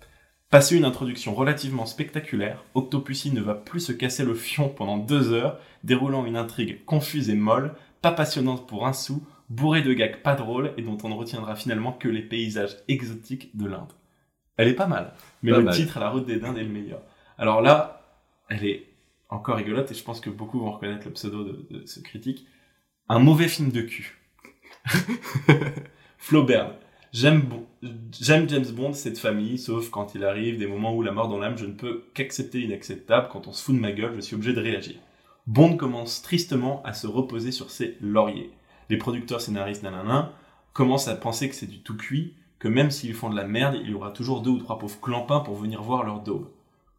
Passé 0.50 0.78
une 0.78 0.86
introduction 0.86 1.36
relativement 1.36 1.86
spectaculaire, 1.86 2.64
Octopussy 2.76 3.34
ne 3.34 3.42
va 3.42 3.56
plus 3.56 3.82
se 3.82 3.92
casser 3.92 4.24
le 4.24 4.34
fion 4.34 4.70
pendant 4.70 4.98
deux 4.98 5.34
heures, 5.34 5.60
déroulant 5.84 6.26
une 6.26 6.38
intrigue 6.38 6.86
confuse 6.86 7.30
et 7.30 7.36
molle, 7.36 7.76
pas 8.02 8.14
passionnante 8.14 8.66
pour 8.68 8.88
un 8.88 8.94
sou, 8.94 9.22
bourrée 9.50 9.82
de 9.82 9.92
gags 9.92 10.22
pas 10.22 10.36
drôles 10.36 10.72
et 10.78 10.82
dont 10.82 10.98
on 11.04 11.10
ne 11.10 11.16
retiendra 11.16 11.58
finalement 11.58 11.92
que 11.92 12.08
les 12.08 12.22
paysages 12.22 12.78
exotiques 12.88 13.54
de 13.58 13.66
l'Inde. 13.66 13.92
Elle 14.62 14.68
est 14.70 14.74
pas 14.76 14.88
mal, 14.88 15.14
mais 15.44 15.52
Pas 15.52 15.58
le 15.58 15.64
mal. 15.64 15.76
titre 15.76 15.98
à 15.98 16.00
la 16.00 16.10
route 16.10 16.26
des 16.26 16.38
dindes 16.38 16.58
est 16.58 16.64
le 16.64 16.70
meilleur. 16.70 17.02
Alors 17.38 17.62
là, 17.62 18.02
elle 18.50 18.64
est 18.66 18.86
encore 19.30 19.56
rigolote 19.58 19.92
et 19.92 19.96
je 19.96 20.04
pense 20.04 20.20
que 20.20 20.30
beaucoup 20.30 20.60
vont 20.60 20.72
reconnaître 20.72 21.06
le 21.08 21.14
pseudo 21.14 21.44
de, 21.44 21.66
de 21.72 21.86
ce 21.86 22.00
critique. 22.00 22.46
Un 23.10 23.20
mauvais 23.20 23.48
film 23.48 23.72
de 23.72 23.82
cul. 23.82 24.18
Flaubert. 26.18 26.76
J'aime 27.14 27.50
James 28.22 28.66
Bond, 28.74 28.94
cette 28.94 29.18
famille, 29.20 29.58
sauf 29.58 29.90
quand 29.90 30.16
il 30.16 30.24
arrive 30.24 30.58
des 30.58 30.68
moments 30.68 30.96
où 30.96 31.02
la 31.02 31.12
mort 31.12 31.28
dans 31.28 31.40
l'âme, 31.40 31.58
je 31.58 31.66
ne 31.66 31.74
peux 31.74 32.06
qu'accepter 32.14 32.60
l'inacceptable. 32.60 33.28
Quand 33.32 33.48
on 33.48 33.54
se 33.54 33.64
fout 33.64 33.76
de 33.76 33.82
ma 33.82 33.92
gueule, 33.92 34.14
je 34.16 34.22
suis 34.22 34.36
obligé 34.36 34.54
de 34.54 34.62
réagir. 34.62 34.96
Bond 35.48 35.76
commence 35.76 36.22
tristement 36.22 36.82
à 36.86 36.94
se 36.94 37.08
reposer 37.08 37.52
sur 37.52 37.70
ses 37.70 37.98
lauriers. 38.00 38.52
Les 38.90 38.98
producteurs 38.98 39.42
scénaristes 39.42 39.84
nanana 39.84 40.32
commencent 40.74 41.08
à 41.10 41.16
penser 41.16 41.50
que 41.50 41.56
c'est 41.56 41.68
du 41.70 41.82
tout 41.82 41.98
cuit, 41.98 42.36
que 42.62 42.68
même 42.68 42.92
s'ils 42.92 43.16
font 43.16 43.32
de 43.32 43.36
la 43.36 43.48
merde, 43.48 43.80
il 43.82 43.90
y 43.90 43.94
aura 43.96 44.12
toujours 44.12 44.42
deux 44.42 44.52
ou 44.52 44.60
trois 44.60 44.78
pauvres 44.78 45.02
clampins 45.02 45.40
pour 45.40 45.56
venir 45.56 45.82
voir 45.82 46.04
leur 46.04 46.20
daube. 46.20 46.48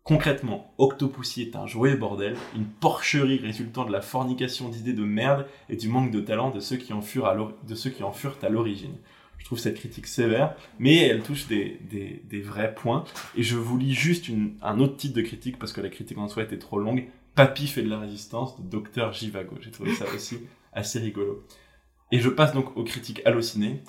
Concrètement, 0.03 0.75
Octopussy 0.77 1.43
est 1.43 1.55
un 1.55 1.69
joyeux 1.69 1.97
bordel, 1.97 2.37
une 2.57 2.67
porcherie 2.67 3.39
résultant 3.39 3.85
de 3.85 3.93
la 3.93 4.01
fornication 4.01 4.69
d'idées 4.69 4.93
de 4.93 5.05
merde 5.05 5.47
et 5.69 5.77
du 5.77 5.89
manque 5.89 6.11
de 6.11 6.21
talent 6.21 6.51
de 6.51 6.59
ceux 6.59 6.77
qui 6.77 6.93
en 6.93 7.01
furent 7.01 7.29
à 7.29 8.49
l'origine. 8.49 8.97
Je 9.39 9.45
trouve 9.45 9.61
cette 9.61 9.77
critique 9.77 10.09
sévère, 10.09 10.57
mais 10.81 10.97
elle 10.97 11.23
touche 11.23 11.47
des, 11.47 11.79
vrais 12.45 12.75
points. 12.75 13.05
Et 13.37 13.45
je 13.45 13.57
vous 13.57 13.79
lis 13.79 13.95
juste 13.95 14.27
un 14.63 14.81
autre 14.81 14.97
titre 14.97 15.15
de 15.15 15.23
critique 15.23 15.61
parce 15.61 15.73
que 15.73 15.81
la 15.81 15.91
critique 15.91 16.19
en 16.19 16.27
soi 16.27 16.43
était 16.43 16.59
trop 16.59 16.81
longue. 16.81 17.07
Papy 17.37 17.69
fait 17.69 17.83
de 17.83 17.89
la 17.89 18.01
résistance 18.01 18.61
de 18.61 18.69
Docteur 18.69 19.13
Jivago. 19.13 19.55
J'ai 19.61 19.71
trouvé 19.71 19.95
ça 19.95 20.07
aussi 20.13 20.39
assez 20.73 20.99
rigolo. 20.99 21.45
Et 22.11 22.19
je 22.19 22.29
passe 22.29 22.53
donc 22.53 22.77
aux 22.77 22.83
critiques 22.83 23.23
hallucinées. 23.25 23.81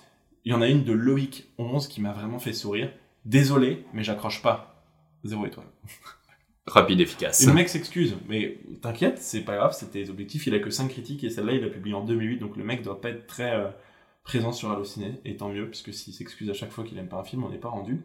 Il 0.45 0.51
y 0.51 0.55
en 0.55 0.61
a 0.61 0.67
une 0.67 0.83
de 0.83 0.91
Loïc 0.91 1.45
11 1.57 1.87
qui 1.87 2.01
m'a 2.01 2.11
vraiment 2.11 2.39
fait 2.39 2.53
sourire. 2.53 2.91
Désolé, 3.25 3.85
mais 3.93 4.03
j'accroche 4.03 4.41
pas. 4.41 4.83
Zéro 5.23 5.45
étoile. 5.45 5.67
Rapide, 6.65 7.01
efficace. 7.01 7.41
Et 7.41 7.45
le 7.45 7.53
mec 7.53 7.67
s'excuse, 7.67 8.15
mais 8.27 8.57
t'inquiète, 8.81 9.19
c'est 9.19 9.41
pas 9.41 9.57
grave, 9.57 9.73
c'était 9.73 9.99
les 9.99 10.09
objectifs, 10.09 10.47
il 10.47 10.55
a 10.55 10.59
que 10.59 10.69
5 10.69 10.87
critiques 10.87 11.23
et 11.25 11.29
celle-là 11.29 11.53
il 11.53 11.63
a 11.65 11.67
publié 11.67 11.93
en 11.93 12.05
2008, 12.05 12.37
donc 12.37 12.55
le 12.55 12.63
mec 12.63 12.81
doit 12.83 13.01
pas 13.01 13.09
être 13.09 13.27
très 13.27 13.53
euh, 13.53 13.67
présent 14.23 14.53
sur 14.53 14.71
Allociné, 14.71 15.19
et 15.25 15.35
tant 15.35 15.49
mieux, 15.49 15.69
puisque 15.69 15.93
s'il 15.93 16.13
s'excuse 16.13 16.49
à 16.49 16.53
chaque 16.53 16.71
fois 16.71 16.85
qu'il 16.85 16.97
aime 16.97 17.09
pas 17.09 17.17
un 17.17 17.25
film, 17.25 17.43
on 17.43 17.49
n'est 17.49 17.57
pas 17.57 17.67
rendu. 17.67 18.01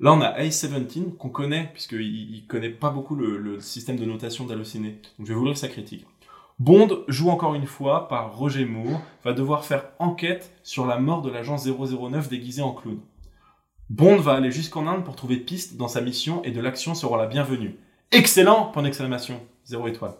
Là 0.00 0.12
on 0.12 0.20
a 0.20 0.40
A17 0.40 1.16
qu'on 1.18 1.28
connaît, 1.28 1.70
puisqu'il 1.72 2.34
il 2.34 2.46
connaît 2.48 2.70
pas 2.70 2.90
beaucoup 2.90 3.14
le, 3.14 3.38
le 3.38 3.60
système 3.60 3.96
de 3.96 4.04
notation 4.04 4.44
d'Allociné, 4.44 5.00
donc 5.16 5.28
je 5.28 5.32
vais 5.32 5.38
vous 5.38 5.44
lire 5.44 5.56
sa 5.56 5.68
critique. 5.68 6.04
Bond 6.60 7.04
joue 7.08 7.30
encore 7.30 7.54
une 7.54 7.64
fois 7.64 8.06
par 8.06 8.36
Roger 8.36 8.66
Moore, 8.66 9.00
va 9.24 9.32
devoir 9.32 9.64
faire 9.64 9.84
enquête 9.98 10.54
sur 10.62 10.84
la 10.84 10.98
mort 10.98 11.22
de 11.22 11.30
l'agent 11.30 11.56
009 11.56 12.28
déguisé 12.28 12.60
en 12.60 12.74
clown. 12.74 13.00
Bond 13.88 14.18
va 14.18 14.34
aller 14.34 14.50
jusqu'en 14.50 14.86
Inde 14.86 15.02
pour 15.02 15.16
trouver 15.16 15.38
piste 15.38 15.78
dans 15.78 15.88
sa 15.88 16.02
mission 16.02 16.44
et 16.44 16.50
de 16.50 16.60
l'action 16.60 16.94
sera 16.94 17.16
la 17.16 17.26
bienvenue. 17.26 17.78
Excellent 18.12 18.66
Point 18.66 18.82
d'exclamation. 18.82 19.40
Zéro 19.64 19.88
étoile. 19.88 20.12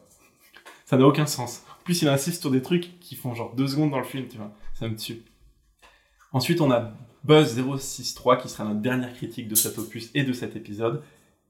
Ça 0.87 0.97
n'a 0.97 1.07
aucun 1.07 1.27
sens. 1.27 1.63
En 1.79 1.85
plus, 1.85 2.01
il 2.01 2.09
insiste 2.09 2.41
sur 2.41 2.51
des 2.51 2.63
trucs 2.63 2.99
qui 3.01 3.17
font 3.17 3.35
genre 3.35 3.55
deux 3.55 3.69
secondes 3.69 3.91
dans 3.91 3.99
le 3.99 4.05
film, 4.05 4.27
tu 4.27 4.39
vois. 4.39 4.51
Ça 4.73 4.89
me 4.89 4.97
tue. 4.97 5.21
Ensuite, 6.33 6.63
on 6.63 6.71
a 6.71 6.95
Buzz063 7.29 8.41
qui 8.41 8.49
sera 8.49 8.65
notre 8.65 8.81
dernière 8.81 9.13
critique 9.13 9.47
de 9.47 9.55
cet 9.55 9.77
opus 9.77 10.11
et 10.15 10.25
de 10.25 10.33
cet 10.33 10.57
épisode. 10.57 11.03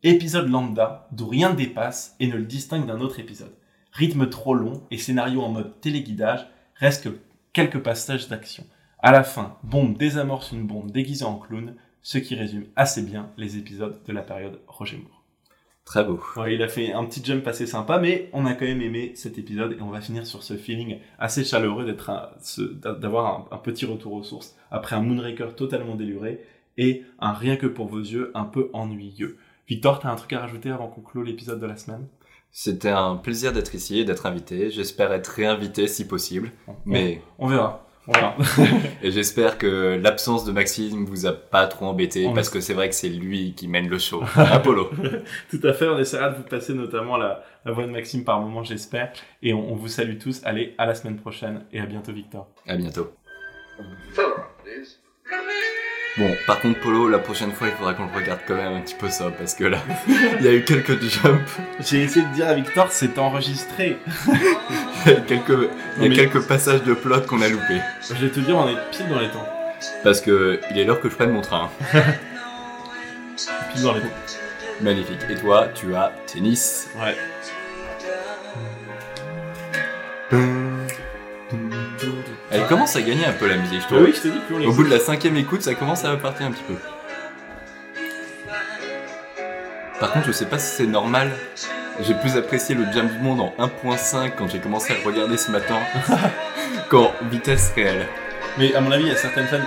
Épisode 0.03 0.49
lambda, 0.49 1.07
d'où 1.13 1.29
rien 1.29 1.51
ne 1.51 1.57
dépasse 1.57 2.17
et 2.19 2.27
ne 2.27 2.35
le 2.35 2.45
distingue 2.45 2.87
d'un 2.87 3.01
autre 3.01 3.21
épisode. 3.21 3.55
Rythme 3.93 4.29
trop 4.29 4.55
long 4.55 4.83
et 4.91 4.99
scénario 4.99 5.43
en 5.43 5.49
mode 5.49 5.81
téléguidage, 5.81 6.47
reste 6.77 7.05
que 7.05 7.19
quelques 7.53 7.81
passages 7.81 8.29
d'action. 8.29 8.65
À 9.01 9.13
la 9.13 9.23
fin, 9.23 9.57
Bond 9.63 9.91
désamorce 9.91 10.53
une 10.53 10.67
bombe 10.67 10.91
déguisée 10.91 11.25
en 11.25 11.37
clown, 11.37 11.75
ce 12.03 12.19
qui 12.19 12.35
résume 12.35 12.67
assez 12.77 13.03
bien 13.03 13.31
les 13.37 13.57
épisodes 13.57 14.01
de 14.07 14.13
la 14.13 14.23
période 14.23 14.61
Roger 14.67 14.99
Moore. 14.99 15.23
Très 15.85 16.05
beau. 16.05 16.21
Ouais, 16.37 16.55
il 16.55 16.63
a 16.63 16.69
fait 16.69 16.93
un 16.93 17.05
petit 17.05 17.25
jump 17.25 17.47
assez 17.49 17.67
sympa, 17.67 17.99
mais 17.99 18.31
on 18.33 18.47
a 18.47 18.55
quand 18.55 18.65
même 18.65 18.83
aimé 18.83 19.13
cet 19.17 19.39
épisode 19.39 19.73
et 19.73 19.83
on 19.83 19.91
va 19.91 20.01
finir 20.01 20.27
sur 20.27 20.43
ce 20.43 20.57
feeling 20.57 20.99
assez 21.19 21.45
chaleureux 21.45 21.85
d'être 21.85 22.11
d'avoir 23.01 23.49
un, 23.51 23.57
un 23.57 23.59
petit 23.59 23.87
retour 23.87 24.13
aux 24.13 24.23
sources 24.23 24.57
après 24.71 24.95
un 24.95 25.01
Moonraker 25.01 25.57
totalement 25.57 25.97
déluré 25.97 26.45
et 26.79 27.03
un 27.19 27.33
rien 27.33 27.57
que 27.57 27.67
pour 27.67 27.89
vos 27.89 27.99
yeux 27.99 28.31
un 28.35 28.45
peu 28.45 28.71
ennuyeux. 28.73 29.39
Victor, 29.67 29.99
t'as 29.99 30.11
un 30.11 30.17
truc 30.17 30.33
à 30.33 30.41
rajouter 30.41 30.71
avant 30.71 30.89
qu'on 30.89 31.01
clôt 31.01 31.23
l'épisode 31.23 31.61
de 31.61 31.67
la 31.67 31.77
semaine? 31.77 32.07
C'était 32.53 32.91
un 32.91 33.17
plaisir 33.17 33.53
d'être 33.53 33.75
ici 33.75 34.01
et 34.01 34.05
d'être 34.05 34.27
invité. 34.27 34.71
J'espère 34.71 35.13
être 35.13 35.29
réinvité 35.29 35.87
si 35.87 36.07
possible. 36.07 36.51
Mais, 36.85 37.23
On 37.39 37.47
verra. 37.47 37.87
On 38.09 38.13
verra. 38.13 38.37
et 39.03 39.11
j'espère 39.13 39.57
que 39.57 40.01
l'absence 40.03 40.45
de 40.45 40.53
Maxime 40.53 41.05
vous 41.05 41.27
a 41.27 41.33
pas 41.33 41.67
trop 41.67 41.87
embêté 41.87 42.27
On 42.27 42.35
parce 42.35 42.49
que 42.49 42.61
c'est 42.61 42.75
vrai 42.75 42.89
que 42.89 42.95
c'est 42.95 43.09
lui 43.09 43.55
qui 43.55 43.69
mène 43.69 43.89
le 43.89 43.99
show. 43.99 44.23
Apollo. 44.35 44.91
Tout 45.51 45.61
à 45.63 45.73
fait, 45.73 45.89
on 45.89 45.99
essaiera 45.99 46.31
de 46.31 46.37
vous 46.37 46.43
passer 46.43 46.75
notamment 46.75 47.17
la, 47.17 47.45
la 47.65 47.73
voix 47.73 47.85
de 47.85 47.91
Maxime 47.91 48.25
par 48.25 48.41
moment, 48.41 48.65
j'espère. 48.65 49.13
Et 49.43 49.53
on, 49.53 49.73
on 49.73 49.77
vous 49.77 49.89
salue 49.89 50.19
tous. 50.19 50.41
Allez, 50.45 50.75
à 50.79 50.87
la 50.87 50.95
semaine 50.95 51.17
prochaine 51.17 51.65
et 51.73 51.81
à 51.81 51.87
bientôt, 51.87 52.13
Victor. 52.13 52.49
À 52.67 52.77
bientôt. 52.77 53.13
Bon, 56.21 56.37
par 56.47 56.61
contre, 56.61 56.79
Polo, 56.81 57.09
la 57.09 57.19
prochaine 57.19 57.51
fois, 57.51 57.69
il 57.69 57.73
faudra 57.75 57.95
qu'on 57.95 58.05
le 58.05 58.13
regarde 58.15 58.41
quand 58.47 58.55
même 58.55 58.75
un 58.75 58.81
petit 58.81 58.95
peu 58.95 59.09
ça, 59.09 59.31
parce 59.37 59.55
que 59.55 59.65
là, 59.65 59.79
il 60.39 60.45
y 60.45 60.49
a 60.49 60.53
eu 60.53 60.63
quelques 60.65 61.01
jumps, 61.01 61.41
J'ai 61.81 62.03
essayé 62.03 62.27
de 62.27 62.33
dire 62.35 62.47
à 62.47 62.53
Victor, 62.55 62.89
c'est 62.93 63.19
enregistré. 63.19 63.97
il 65.07 65.13
y 65.13 65.15
a 65.17 65.21
quelques, 65.23 65.49
il 65.49 65.55
y 65.55 65.57
a 65.57 65.59
Non, 65.59 66.09
mais- 66.11 66.15
quelques 66.15 66.47
passages 66.47 66.83
de 66.83 66.93
plot 66.93 67.23
qu'on 67.23 67.41
a 67.41 67.49
loupés. 67.49 67.81
Je 68.07 68.15
vais 68.15 68.29
te 68.31 68.39
dire, 68.41 68.55
on 68.57 68.69
est 68.69 68.77
pile 68.91 69.09
dans 69.09 69.19
les 69.19 69.29
temps. 69.31 69.49
Parce 70.05 70.21
que 70.21 70.61
il 70.71 70.79
est 70.79 70.85
l'heure 70.85 71.01
que 71.01 71.09
je 71.09 71.15
prenne 71.15 71.31
mon 71.31 71.41
train. 71.41 71.71
Pile 73.73 73.83
dans 73.83 73.95
les 73.95 74.01
temps. 74.01 74.07
Magnifique. 74.83 75.21
Et 75.31 75.37
toi, 75.37 75.69
tu 75.75 75.95
as 75.95 76.13
tennis. 76.27 76.89
Ouais. 77.01 77.17
Elle 82.51 82.67
commence 82.67 82.97
à 82.97 83.03
gagner 83.03 83.25
un 83.25 83.33
peu 83.33 83.47
la 83.49 83.57
musique, 83.57 83.81
je 83.81 83.95
Bah 83.95 83.97
trouve. 83.97 84.03
oui, 84.05 84.13
je 84.15 84.21
te 84.23 84.29
dis, 84.29 84.39
plus 84.41 84.55
on 84.57 84.69
Au 84.69 84.73
bout 84.73 84.85
de 84.85 84.91
la 84.91 84.99
cinquième 84.99 85.37
écoute, 85.37 85.63
ça 85.63 85.75
commence 85.75 86.05
à 86.05 86.17
partir 86.17 86.47
un 86.47 86.51
petit 86.53 86.65
peu. 86.65 86.75
Par 90.01 90.13
contre, 90.13 90.27
je 90.27 90.33
sais 90.33 90.47
pas 90.47 90.59
si 90.59 90.77
c'est 90.77 90.87
normal. 90.87 91.31
J'ai 92.01 92.15
plus 92.15 92.37
apprécié 92.37 92.75
le 92.75 92.87
James 92.95 93.11
Bond 93.21 93.39
en 93.59 93.67
1.5 93.67 94.33
quand 94.37 94.49
j'ai 94.49 94.59
commencé 94.59 94.93
à 94.93 94.97
le 94.97 95.05
regarder 95.05 95.37
ce 95.37 95.51
matin 95.51 95.77
qu'en 96.89 97.13
vitesse 97.31 97.73
réelle. 97.77 98.07
Mais 98.59 98.75
à 98.75 98.81
mon 98.81 98.91
avis, 98.91 99.05
il 99.05 99.09
y 99.09 99.13
a 99.13 99.17
certaines 99.17 99.47
scènes 99.49 99.67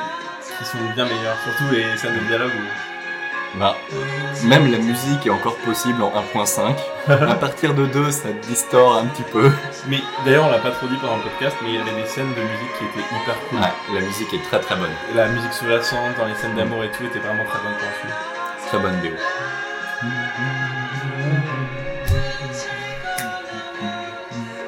qui 0.58 0.66
sont 0.66 0.78
bien 0.96 1.06
meilleures. 1.06 1.38
Surtout 1.44 1.72
les 1.74 1.96
scènes 1.98 2.16
de 2.16 2.28
dialogue 2.28 2.52
où... 2.52 2.93
Bah, 3.56 3.76
même 4.46 4.72
la 4.72 4.80
musique 4.80 5.28
est 5.28 5.30
encore 5.30 5.58
possible 5.58 6.02
en 6.02 6.12
1.5. 6.36 6.76
À 7.08 7.36
partir 7.36 7.76
de 7.76 7.86
2, 7.86 8.10
ça 8.10 8.32
distord 8.32 8.98
un 8.98 9.06
petit 9.06 9.24
peu. 9.32 9.52
Mais 9.88 10.00
d'ailleurs, 10.26 10.46
on 10.48 10.52
l'a 10.52 10.58
pas 10.58 10.72
trop 10.72 10.88
dit 10.88 10.96
pendant 10.98 11.18
le 11.18 11.24
podcast, 11.24 11.56
mais 11.62 11.70
il 11.70 11.76
y 11.76 11.78
avait 11.78 11.94
des 11.94 12.08
scènes 12.08 12.34
de 12.34 12.42
musique 12.42 12.74
qui 12.80 12.86
étaient 12.86 13.08
hyper 13.16 13.36
cool. 13.50 13.60
Ouais, 13.60 13.94
la 13.94 14.02
musique 14.02 14.34
est 14.34 14.44
très 14.44 14.60
très 14.60 14.76
bonne. 14.76 14.90
La 15.14 15.28
musique 15.28 15.54
sous-jacente, 15.54 16.18
dans 16.18 16.26
les 16.26 16.34
scènes 16.36 16.56
d'amour 16.56 16.84
et 16.84 16.90
tout, 16.92 17.04
était 17.04 17.20
vraiment 17.20 17.46
très 17.46 17.60
bonne 17.62 17.74
pour 17.78 17.88
un 17.88 17.92
film. 18.02 18.14
Très 18.68 18.80
bonne 18.80 19.00
BO. 19.02 19.16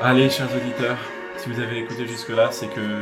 Allez, 0.04 0.30
chers 0.30 0.54
auditeurs, 0.56 0.98
si 1.38 1.50
vous 1.50 1.60
avez 1.60 1.80
écouté 1.80 2.06
jusque-là, 2.06 2.50
c'est 2.52 2.68
que 2.68 3.02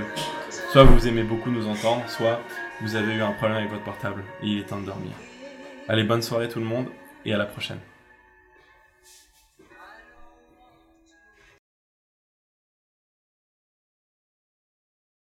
soit 0.72 0.86
vous 0.86 1.08
aimez 1.10 1.24
beaucoup 1.24 1.50
nous 1.50 1.68
entendre, 1.68 2.04
soit 2.08 2.40
vous 2.82 2.96
avez 2.96 3.16
eu 3.16 3.22
un 3.22 3.32
problème 3.32 3.58
avec 3.58 3.70
votre 3.70 3.84
portable 3.84 4.24
et 4.42 4.48
il 4.48 4.60
est 4.60 4.64
temps 4.64 4.80
de 4.80 4.86
dormir. 4.86 5.12
Allez, 5.90 6.06
bonne 6.06 6.22
soirée 6.22 6.48
tout 6.48 6.60
le 6.60 6.66
monde 6.66 6.88
et 7.26 7.34
à 7.34 7.38
la 7.38 7.46
prochaine. 7.46 7.80